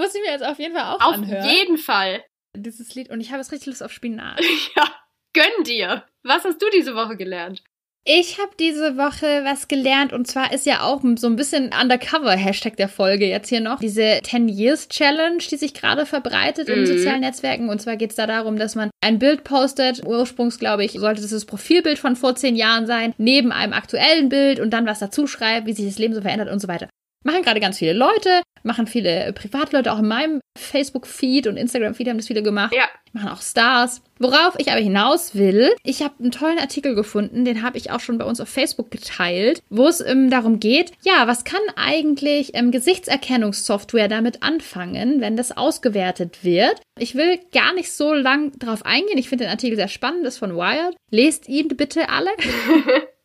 muss 0.00 0.14
ich 0.14 0.22
mir 0.22 0.30
jetzt 0.30 0.44
auf 0.44 0.58
jeden 0.58 0.74
Fall 0.74 0.94
auch 0.94 1.00
auf 1.00 1.14
anhören. 1.14 1.44
Auf 1.44 1.50
jeden 1.50 1.78
Fall. 1.78 2.24
Dieses 2.56 2.94
Lied. 2.94 3.10
Und 3.10 3.20
ich 3.20 3.30
habe 3.30 3.38
jetzt 3.38 3.52
richtig 3.52 3.66
Lust 3.66 3.82
auf 3.82 3.92
Spinat. 3.92 4.40
ja, 4.76 4.84
gönn 5.32 5.64
dir. 5.64 6.04
Was 6.22 6.44
hast 6.44 6.60
du 6.60 6.66
diese 6.70 6.94
Woche 6.94 7.16
gelernt? 7.16 7.62
Ich 8.06 8.38
habe 8.38 8.52
diese 8.58 8.96
Woche 8.96 9.44
was 9.44 9.68
gelernt 9.68 10.14
und 10.14 10.26
zwar 10.26 10.54
ist 10.54 10.64
ja 10.64 10.80
auch 10.80 11.02
so 11.16 11.26
ein 11.26 11.36
bisschen 11.36 11.70
Undercover-Hashtag 11.78 12.76
der 12.76 12.88
Folge 12.88 13.26
jetzt 13.26 13.50
hier 13.50 13.60
noch. 13.60 13.78
Diese 13.78 14.20
10 14.22 14.48
Years 14.48 14.88
Challenge, 14.88 15.38
die 15.38 15.56
sich 15.56 15.74
gerade 15.74 16.06
verbreitet 16.06 16.68
mhm. 16.68 16.74
in 16.74 16.86
sozialen 16.86 17.20
Netzwerken. 17.20 17.68
Und 17.68 17.82
zwar 17.82 17.96
geht 17.96 18.10
es 18.10 18.16
da 18.16 18.26
darum, 18.26 18.58
dass 18.58 18.74
man 18.74 18.88
ein 19.02 19.18
Bild 19.18 19.44
postet. 19.44 20.06
Ursprungs, 20.06 20.58
glaube 20.58 20.82
ich, 20.84 20.92
sollte 20.92 21.20
das 21.20 21.30
das 21.30 21.44
Profilbild 21.44 21.98
von 21.98 22.16
vor 22.16 22.34
zehn 22.36 22.56
Jahren 22.56 22.86
sein, 22.86 23.12
neben 23.18 23.52
einem 23.52 23.74
aktuellen 23.74 24.30
Bild 24.30 24.60
und 24.60 24.70
dann 24.70 24.86
was 24.86 24.98
dazu 24.98 25.26
schreibt, 25.26 25.66
wie 25.66 25.74
sich 25.74 25.84
das 25.84 25.98
Leben 25.98 26.14
so 26.14 26.22
verändert 26.22 26.50
und 26.50 26.60
so 26.60 26.68
weiter. 26.68 26.88
Machen 27.22 27.42
gerade 27.42 27.60
ganz 27.60 27.78
viele 27.78 27.92
Leute, 27.92 28.42
machen 28.62 28.86
viele 28.86 29.32
Privatleute, 29.34 29.92
auch 29.92 29.98
in 29.98 30.08
meinem 30.08 30.40
Facebook-Feed 30.56 31.46
und 31.46 31.56
Instagram-Feed 31.56 32.08
haben 32.08 32.16
das 32.16 32.26
viele 32.26 32.42
gemacht. 32.42 32.74
Ja. 32.74 32.84
Machen 33.12 33.28
auch 33.28 33.42
Stars. 33.42 34.02
Worauf 34.18 34.54
ich 34.58 34.70
aber 34.70 34.80
hinaus 34.80 35.34
will, 35.34 35.74
ich 35.82 36.02
habe 36.02 36.14
einen 36.18 36.30
tollen 36.30 36.58
Artikel 36.58 36.94
gefunden, 36.94 37.44
den 37.44 37.62
habe 37.62 37.76
ich 37.76 37.90
auch 37.90 38.00
schon 38.00 38.18
bei 38.18 38.24
uns 38.24 38.40
auf 38.40 38.48
Facebook 38.48 38.90
geteilt, 38.90 39.62
wo 39.68 39.86
es 39.86 40.00
ähm, 40.00 40.30
darum 40.30 40.60
geht, 40.60 40.92
ja, 41.02 41.26
was 41.26 41.44
kann 41.44 41.60
eigentlich 41.76 42.52
ähm, 42.54 42.70
Gesichtserkennungssoftware 42.70 44.08
damit 44.08 44.42
anfangen, 44.42 45.20
wenn 45.20 45.36
das 45.36 45.56
ausgewertet 45.56 46.42
wird? 46.42 46.80
Ich 46.98 47.14
will 47.14 47.38
gar 47.52 47.74
nicht 47.74 47.92
so 47.92 48.14
lang 48.14 48.58
drauf 48.58 48.84
eingehen. 48.84 49.18
Ich 49.18 49.28
finde 49.28 49.44
den 49.44 49.50
Artikel 49.50 49.76
sehr 49.76 49.88
spannend, 49.88 50.26
ist 50.26 50.38
von 50.38 50.54
Wired. 50.56 50.96
Lest 51.10 51.48
ihn 51.48 51.68
bitte 51.68 52.08
alle. 52.08 52.30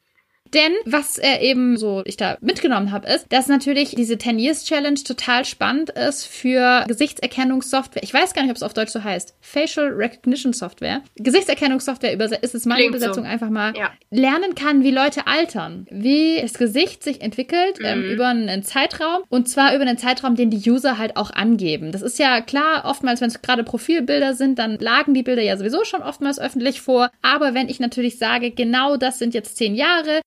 Denn 0.56 0.72
was 0.86 1.18
er 1.18 1.41
eben 1.41 1.76
so 1.76 2.01
ich 2.06 2.16
da 2.16 2.38
mitgenommen 2.39 2.93
habe, 2.93 3.08
ist, 3.10 3.26
dass 3.30 3.47
natürlich 3.47 3.93
diese 3.93 4.18
10 4.18 4.39
Years 4.39 4.64
Challenge 4.64 4.99
total 5.03 5.43
spannend 5.43 5.89
ist 5.89 6.26
für 6.26 6.86
Gesichtserkennungssoftware. 6.88 8.03
Ich 8.03 8.14
weiß 8.14 8.34
gar 8.34 8.41
nicht, 8.43 8.51
ob 8.51 8.56
es 8.56 8.64
auf 8.64 8.74
Deutsch 8.74 8.91
so 8.91 9.03
heißt. 9.03 9.36
Facial 9.41 9.88
Recognition 9.88 10.53
Software. 10.53 11.01
Gesichtserkennungssoftware 11.18 12.14
ist 12.41 12.56
es 12.56 12.66
meine 12.66 12.80
Klingt 12.80 12.95
Übersetzung 12.95 13.26
so. 13.26 13.30
einfach 13.30 13.49
mal. 13.49 13.74
Ja. 13.76 13.91
Lernen 14.12 14.56
kann, 14.56 14.82
wie 14.84 14.91
Leute 14.91 15.28
altern, 15.28 15.88
wie 15.91 16.39
das 16.41 16.53
Gesicht 16.53 17.03
sich 17.03 17.22
entwickelt 17.22 17.80
ähm, 17.84 17.99
mhm. 17.99 18.06
ähm, 18.06 18.12
über 18.12 18.28
einen 18.28 18.64
Zeitraum 18.64 19.24
und 19.28 19.49
zwar 19.49 19.76
über 19.76 19.82
einen 19.82 19.97
Zeitraum, 19.97 20.38
den 20.38 20.51
die 20.51 20.70
User 20.70 20.97
halt 20.97 21.18
auch 21.18 21.32
angeben. 21.32 21.91
Das 21.91 22.01
ist 22.01 22.18
ja 22.18 22.39
klar, 22.39 22.84
oftmals, 22.86 23.20
wenn 23.20 23.28
es 23.28 23.41
gerade 23.41 23.66
Profilbilder 23.66 24.36
sind, 24.36 24.58
dann 24.58 24.78
lagen 24.80 25.14
die 25.14 25.24
Bilder 25.24 25.41
ja 25.41 25.58
sowieso 25.58 25.84
schon 25.84 26.01
oftmals 26.01 26.39
öffentlich 26.39 26.80
vor. 26.80 27.12
Aber 27.22 27.53
wenn 27.53 27.68
ich 27.68 27.82
natürlich 27.82 28.18
sage, 28.18 28.51
genau 28.51 28.95
das 28.95 29.20
sind 29.20 29.34
jetzt 29.34 29.58
zehn 29.58 29.76
Jahre, 29.76 30.22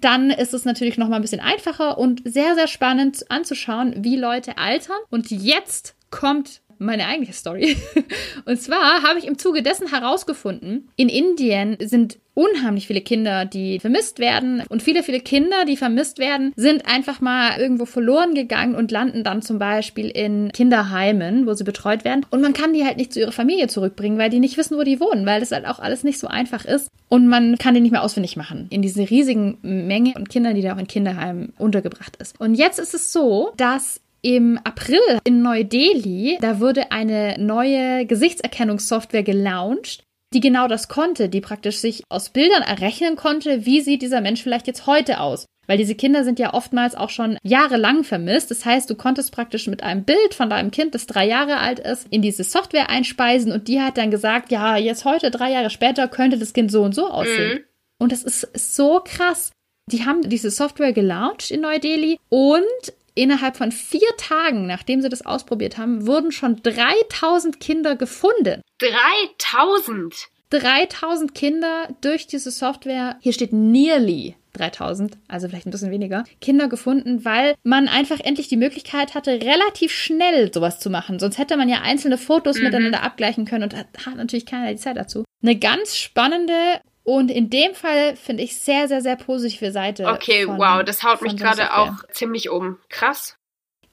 dann 0.00 0.30
ist 0.30 0.54
es 0.54 0.64
natürlich 0.64 0.98
noch 0.98 1.08
mal 1.08 1.16
ein 1.16 1.22
bisschen 1.22 1.40
einfacher 1.40 1.98
und 1.98 2.22
sehr, 2.24 2.54
sehr 2.54 2.66
spannend 2.66 3.30
anzuschauen, 3.30 3.94
wie 3.98 4.16
Leute 4.16 4.58
altern. 4.58 4.98
Und 5.10 5.30
jetzt 5.30 5.94
kommt 6.10 6.60
meine 6.80 7.06
eigentliche 7.06 7.34
Story. 7.34 7.76
Und 8.46 8.60
zwar 8.60 9.02
habe 9.02 9.18
ich 9.18 9.26
im 9.26 9.38
Zuge 9.38 9.62
dessen 9.62 9.88
herausgefunden, 9.88 10.88
in 10.96 11.08
Indien 11.08 11.76
sind 11.80 12.18
unheimlich 12.34 12.86
viele 12.86 13.02
Kinder, 13.02 13.44
die 13.44 13.80
vermisst 13.80 14.18
werden. 14.18 14.62
Und 14.68 14.82
viele, 14.82 15.02
viele 15.02 15.20
Kinder, 15.20 15.64
die 15.66 15.76
vermisst 15.76 16.18
werden, 16.18 16.52
sind 16.56 16.86
einfach 16.86 17.20
mal 17.20 17.58
irgendwo 17.60 17.84
verloren 17.84 18.34
gegangen 18.34 18.74
und 18.74 18.90
landen 18.90 19.24
dann 19.24 19.42
zum 19.42 19.58
Beispiel 19.58 20.08
in 20.08 20.50
Kinderheimen, 20.52 21.46
wo 21.46 21.52
sie 21.52 21.64
betreut 21.64 22.04
werden. 22.04 22.24
Und 22.30 22.40
man 22.40 22.54
kann 22.54 22.72
die 22.72 22.84
halt 22.84 22.96
nicht 22.96 23.12
zu 23.12 23.20
ihrer 23.20 23.32
Familie 23.32 23.68
zurückbringen, 23.68 24.18
weil 24.18 24.30
die 24.30 24.40
nicht 24.40 24.56
wissen, 24.56 24.78
wo 24.78 24.82
die 24.82 25.00
wohnen, 25.00 25.26
weil 25.26 25.40
das 25.40 25.52
halt 25.52 25.66
auch 25.66 25.80
alles 25.80 26.02
nicht 26.02 26.18
so 26.18 26.28
einfach 26.28 26.64
ist. 26.64 26.88
Und 27.08 27.26
man 27.28 27.58
kann 27.58 27.74
die 27.74 27.80
nicht 27.80 27.92
mehr 27.92 28.04
ausfindig 28.04 28.36
machen 28.36 28.68
in 28.70 28.82
diese 28.82 29.10
riesigen 29.10 29.58
Menge 29.62 30.12
von 30.12 30.28
Kindern, 30.28 30.54
die 30.54 30.62
da 30.62 30.74
auch 30.74 30.78
in 30.78 30.86
Kinderheimen 30.86 31.52
untergebracht 31.58 32.16
ist. 32.16 32.40
Und 32.40 32.54
jetzt 32.54 32.78
ist 32.78 32.94
es 32.94 33.12
so, 33.12 33.52
dass 33.56 34.00
im 34.22 34.58
April 34.64 35.00
in 35.24 35.42
Neu-Delhi, 35.42 36.38
da 36.40 36.60
wurde 36.60 36.92
eine 36.92 37.36
neue 37.38 38.06
Gesichtserkennungssoftware 38.06 39.22
gelauncht, 39.22 40.02
die 40.32 40.40
genau 40.40 40.68
das 40.68 40.88
konnte, 40.88 41.28
die 41.28 41.40
praktisch 41.40 41.78
sich 41.78 42.04
aus 42.08 42.30
Bildern 42.30 42.62
errechnen 42.62 43.16
konnte, 43.16 43.66
wie 43.66 43.80
sieht 43.80 44.02
dieser 44.02 44.20
Mensch 44.20 44.42
vielleicht 44.42 44.66
jetzt 44.66 44.86
heute 44.86 45.20
aus. 45.20 45.46
Weil 45.66 45.78
diese 45.78 45.94
Kinder 45.94 46.24
sind 46.24 46.38
ja 46.40 46.52
oftmals 46.54 46.96
auch 46.96 47.10
schon 47.10 47.38
jahrelang 47.44 48.02
vermisst. 48.02 48.50
Das 48.50 48.64
heißt, 48.64 48.90
du 48.90 48.96
konntest 48.96 49.32
praktisch 49.32 49.68
mit 49.68 49.82
einem 49.84 50.02
Bild 50.02 50.34
von 50.34 50.50
deinem 50.50 50.72
Kind, 50.72 50.94
das 50.94 51.06
drei 51.06 51.26
Jahre 51.26 51.58
alt 51.58 51.78
ist, 51.78 52.08
in 52.10 52.22
diese 52.22 52.42
Software 52.42 52.90
einspeisen 52.90 53.52
und 53.52 53.68
die 53.68 53.80
hat 53.80 53.96
dann 53.96 54.10
gesagt, 54.10 54.50
ja, 54.50 54.76
jetzt 54.76 55.04
heute, 55.04 55.30
drei 55.30 55.52
Jahre 55.52 55.70
später, 55.70 56.08
könnte 56.08 56.38
das 56.38 56.52
Kind 56.52 56.72
so 56.72 56.82
und 56.82 56.94
so 56.94 57.08
aussehen. 57.08 57.58
Mhm. 57.58 57.64
Und 57.98 58.12
das 58.12 58.24
ist 58.24 58.48
so 58.74 59.00
krass. 59.04 59.52
Die 59.90 60.04
haben 60.04 60.28
diese 60.28 60.50
Software 60.50 60.92
gelauncht 60.92 61.50
in 61.50 61.60
Neu-Delhi 61.60 62.18
und 62.28 62.92
Innerhalb 63.14 63.56
von 63.56 63.72
vier 63.72 64.08
Tagen, 64.16 64.66
nachdem 64.66 65.00
sie 65.02 65.08
das 65.08 65.24
ausprobiert 65.24 65.78
haben, 65.78 66.06
wurden 66.06 66.32
schon 66.32 66.62
3000 66.62 67.60
Kinder 67.60 67.96
gefunden. 67.96 68.62
3000? 68.78 70.28
3000 70.50 71.34
Kinder 71.34 71.88
durch 72.00 72.26
diese 72.26 72.50
Software, 72.50 73.16
hier 73.20 73.32
steht 73.32 73.52
nearly 73.52 74.34
3000, 74.54 75.16
also 75.28 75.48
vielleicht 75.48 75.66
ein 75.66 75.70
bisschen 75.70 75.92
weniger, 75.92 76.24
Kinder 76.40 76.68
gefunden, 76.68 77.24
weil 77.24 77.54
man 77.62 77.88
einfach 77.88 78.18
endlich 78.20 78.48
die 78.48 78.56
Möglichkeit 78.56 79.14
hatte, 79.14 79.32
relativ 79.40 79.92
schnell 79.92 80.52
sowas 80.52 80.80
zu 80.80 80.90
machen. 80.90 81.18
Sonst 81.18 81.38
hätte 81.38 81.56
man 81.56 81.68
ja 81.68 81.82
einzelne 81.82 82.18
Fotos 82.18 82.56
mhm. 82.58 82.64
miteinander 82.64 83.02
abgleichen 83.02 83.44
können 83.44 83.64
und 83.64 83.76
hat 83.76 83.86
natürlich 84.16 84.46
keiner 84.46 84.72
die 84.72 84.78
Zeit 84.78 84.96
dazu. 84.96 85.24
Eine 85.42 85.56
ganz 85.56 85.96
spannende 85.96 86.80
und 87.04 87.30
in 87.30 87.50
dem 87.50 87.74
Fall 87.74 88.16
finde 88.16 88.42
ich 88.42 88.58
sehr, 88.58 88.88
sehr, 88.88 89.00
sehr 89.00 89.16
positive 89.16 89.72
Seite. 89.72 90.06
Okay, 90.06 90.44
von, 90.44 90.58
wow, 90.58 90.82
das 90.84 91.02
haut 91.02 91.22
mich 91.22 91.36
gerade 91.36 91.74
auch 91.74 91.94
ziemlich 92.12 92.50
um. 92.50 92.78
Krass. 92.88 93.36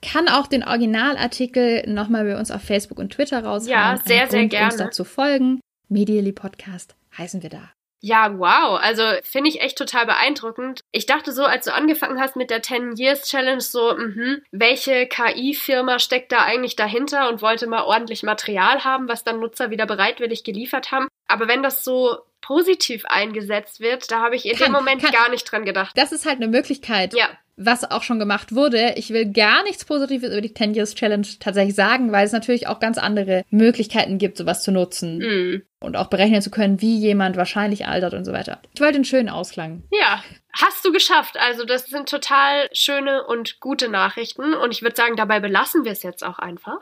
Kann 0.01 0.29
auch 0.29 0.47
den 0.47 0.63
Originalartikel 0.63 1.87
nochmal 1.87 2.25
bei 2.25 2.37
uns 2.37 2.51
auf 2.51 2.61
Facebook 2.61 2.99
und 2.99 3.13
Twitter 3.13 3.43
raushauen. 3.43 3.69
Ja, 3.69 3.97
sehr, 3.97 4.27
sehr 4.27 4.45
gerne. 4.45 4.65
uns 4.67 4.77
dazu 4.77 5.03
folgen. 5.03 5.59
Medially 5.89 6.33
Podcast 6.33 6.95
heißen 7.17 7.41
wir 7.41 7.49
da. 7.49 7.71
Ja, 7.99 8.37
wow. 8.37 8.79
Also 8.79 9.03
finde 9.23 9.49
ich 9.49 9.61
echt 9.61 9.77
total 9.77 10.05
beeindruckend. 10.05 10.81
Ich 10.91 11.07
dachte 11.07 11.31
so, 11.31 11.45
als 11.45 11.65
du 11.65 11.73
angefangen 11.73 12.19
hast 12.19 12.35
mit 12.35 12.51
der 12.51 12.61
10 12.61 12.95
Years 12.95 13.23
Challenge, 13.27 13.61
so, 13.61 13.95
mh, 13.97 14.37
welche 14.51 15.07
KI-Firma 15.07 15.97
steckt 15.97 16.31
da 16.31 16.43
eigentlich 16.43 16.75
dahinter 16.75 17.27
und 17.29 17.41
wollte 17.41 17.65
mal 17.65 17.83
ordentlich 17.83 18.21
Material 18.21 18.83
haben, 18.83 19.07
was 19.07 19.23
dann 19.23 19.39
Nutzer 19.39 19.71
wieder 19.71 19.87
bereitwillig 19.87 20.43
geliefert 20.43 20.91
haben. 20.91 21.07
Aber 21.27 21.47
wenn 21.47 21.63
das 21.63 21.83
so 21.83 22.19
positiv 22.47 23.03
eingesetzt 23.07 23.81
wird, 23.81 24.09
da 24.09 24.21
habe 24.21 24.37
ich 24.37 24.45
in 24.45 24.55
kann, 24.55 24.67
dem 24.67 24.71
Moment 24.71 25.01
kann. 25.01 25.11
gar 25.11 25.29
nicht 25.29 25.51
dran 25.51 25.65
gedacht. 25.65 25.91
Das 25.97 26.13
ist 26.13 26.25
halt 26.25 26.37
eine 26.37 26.47
Möglichkeit. 26.47 27.13
Ja. 27.13 27.27
Was 27.57 27.89
auch 27.89 28.03
schon 28.03 28.19
gemacht 28.19 28.55
wurde. 28.55 28.93
Ich 28.95 29.09
will 29.09 29.33
gar 29.33 29.63
nichts 29.63 29.83
Positives 29.83 30.31
über 30.31 30.41
die 30.41 30.53
10 30.53 30.73
Years 30.73 30.95
Challenge 30.95 31.27
tatsächlich 31.39 31.75
sagen, 31.75 32.11
weil 32.11 32.25
es 32.25 32.31
natürlich 32.31 32.67
auch 32.67 32.79
ganz 32.79 32.97
andere 32.97 33.43
Möglichkeiten 33.49 34.17
gibt, 34.17 34.37
sowas 34.37 34.63
zu 34.63 34.71
nutzen. 34.71 35.17
Mm. 35.17 35.63
Und 35.79 35.97
auch 35.97 36.07
berechnen 36.07 36.41
zu 36.41 36.51
können, 36.51 36.81
wie 36.81 36.97
jemand 36.97 37.35
wahrscheinlich 37.35 37.85
altert 37.85 38.13
und 38.13 38.25
so 38.25 38.31
weiter. 38.31 38.61
Ich 38.73 38.79
wollte 38.79 38.95
einen 38.95 39.05
schönen 39.05 39.29
Ausklang. 39.29 39.83
Ja, 39.91 40.23
hast 40.53 40.85
du 40.85 40.91
geschafft. 40.91 41.37
Also 41.37 41.65
das 41.65 41.87
sind 41.87 42.07
total 42.07 42.69
schöne 42.71 43.25
und 43.25 43.59
gute 43.59 43.89
Nachrichten. 43.89 44.53
Und 44.53 44.71
ich 44.71 44.83
würde 44.83 44.95
sagen, 44.95 45.15
dabei 45.17 45.39
belassen 45.39 45.83
wir 45.83 45.91
es 45.91 46.03
jetzt 46.03 46.23
auch 46.23 46.39
einfach. 46.39 46.79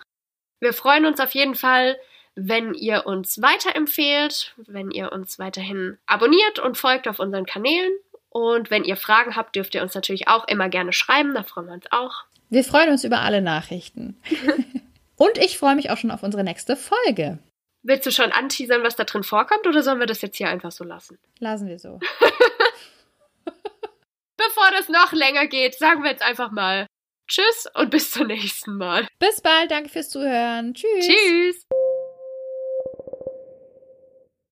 Wir 0.60 0.74
freuen 0.74 1.06
uns 1.06 1.20
auf 1.20 1.32
jeden 1.32 1.56
Fall, 1.56 1.98
wenn 2.36 2.74
ihr 2.74 3.06
uns 3.06 3.42
weiterempfehlt, 3.42 4.54
wenn 4.58 4.92
ihr 4.92 5.12
uns 5.12 5.40
weiterhin 5.40 5.98
abonniert 6.06 6.60
und 6.60 6.78
folgt 6.78 7.08
auf 7.08 7.20
unseren 7.20 7.46
Kanälen. 7.46 7.92
Und 8.30 8.70
wenn 8.70 8.84
ihr 8.84 8.98
Fragen 8.98 9.36
habt, 9.36 9.56
dürft 9.56 9.74
ihr 9.76 9.82
uns 9.82 9.96
natürlich 9.96 10.28
auch 10.28 10.48
immer 10.48 10.68
gerne 10.68 10.92
schreiben, 10.92 11.34
da 11.34 11.44
freuen 11.44 11.68
wir 11.68 11.74
uns 11.74 11.86
auch. 11.92 12.26
Wir 12.50 12.66
freuen 12.66 12.90
uns 12.90 13.06
über 13.06 13.20
alle 13.20 13.42
Nachrichten. 13.42 14.22
und 15.16 15.38
ich 15.38 15.58
freue 15.58 15.76
mich 15.76 15.90
auch 15.90 15.98
schon 15.98 16.12
auf 16.12 16.22
unsere 16.24 16.44
nächste 16.44 16.76
Folge. 16.76 17.40
Willst 17.82 18.06
du 18.06 18.12
schon 18.12 18.32
anteasern, 18.32 18.84
was 18.84 18.96
da 18.96 19.06
drin 19.06 19.24
vorkommt, 19.24 19.66
oder 19.68 19.84
sollen 19.84 20.00
wir 20.00 20.08
das 20.08 20.22
jetzt 20.22 20.38
hier 20.38 20.50
einfach 20.50 20.72
so 20.72 20.84
lassen? 20.84 21.18
Lassen 21.40 21.68
wir 21.68 21.80
so. 21.80 22.00
Bevor 24.38 24.72
das 24.72 24.90
noch 24.90 25.14
länger 25.14 25.48
geht, 25.48 25.76
sagen 25.76 26.04
wir 26.04 26.12
jetzt 26.12 26.24
einfach 26.24 26.52
mal 26.52 26.88
Tschüss 27.28 27.68
und 27.74 27.90
bis 27.90 28.12
zum 28.12 28.28
nächsten 28.28 28.78
Mal. 28.78 29.08
Bis 29.20 29.42
bald, 29.42 29.72
danke 29.72 29.90
fürs 29.90 30.10
Zuhören. 30.10 30.74
Tschüss. 30.74 31.08
Tschüss. 31.08 31.66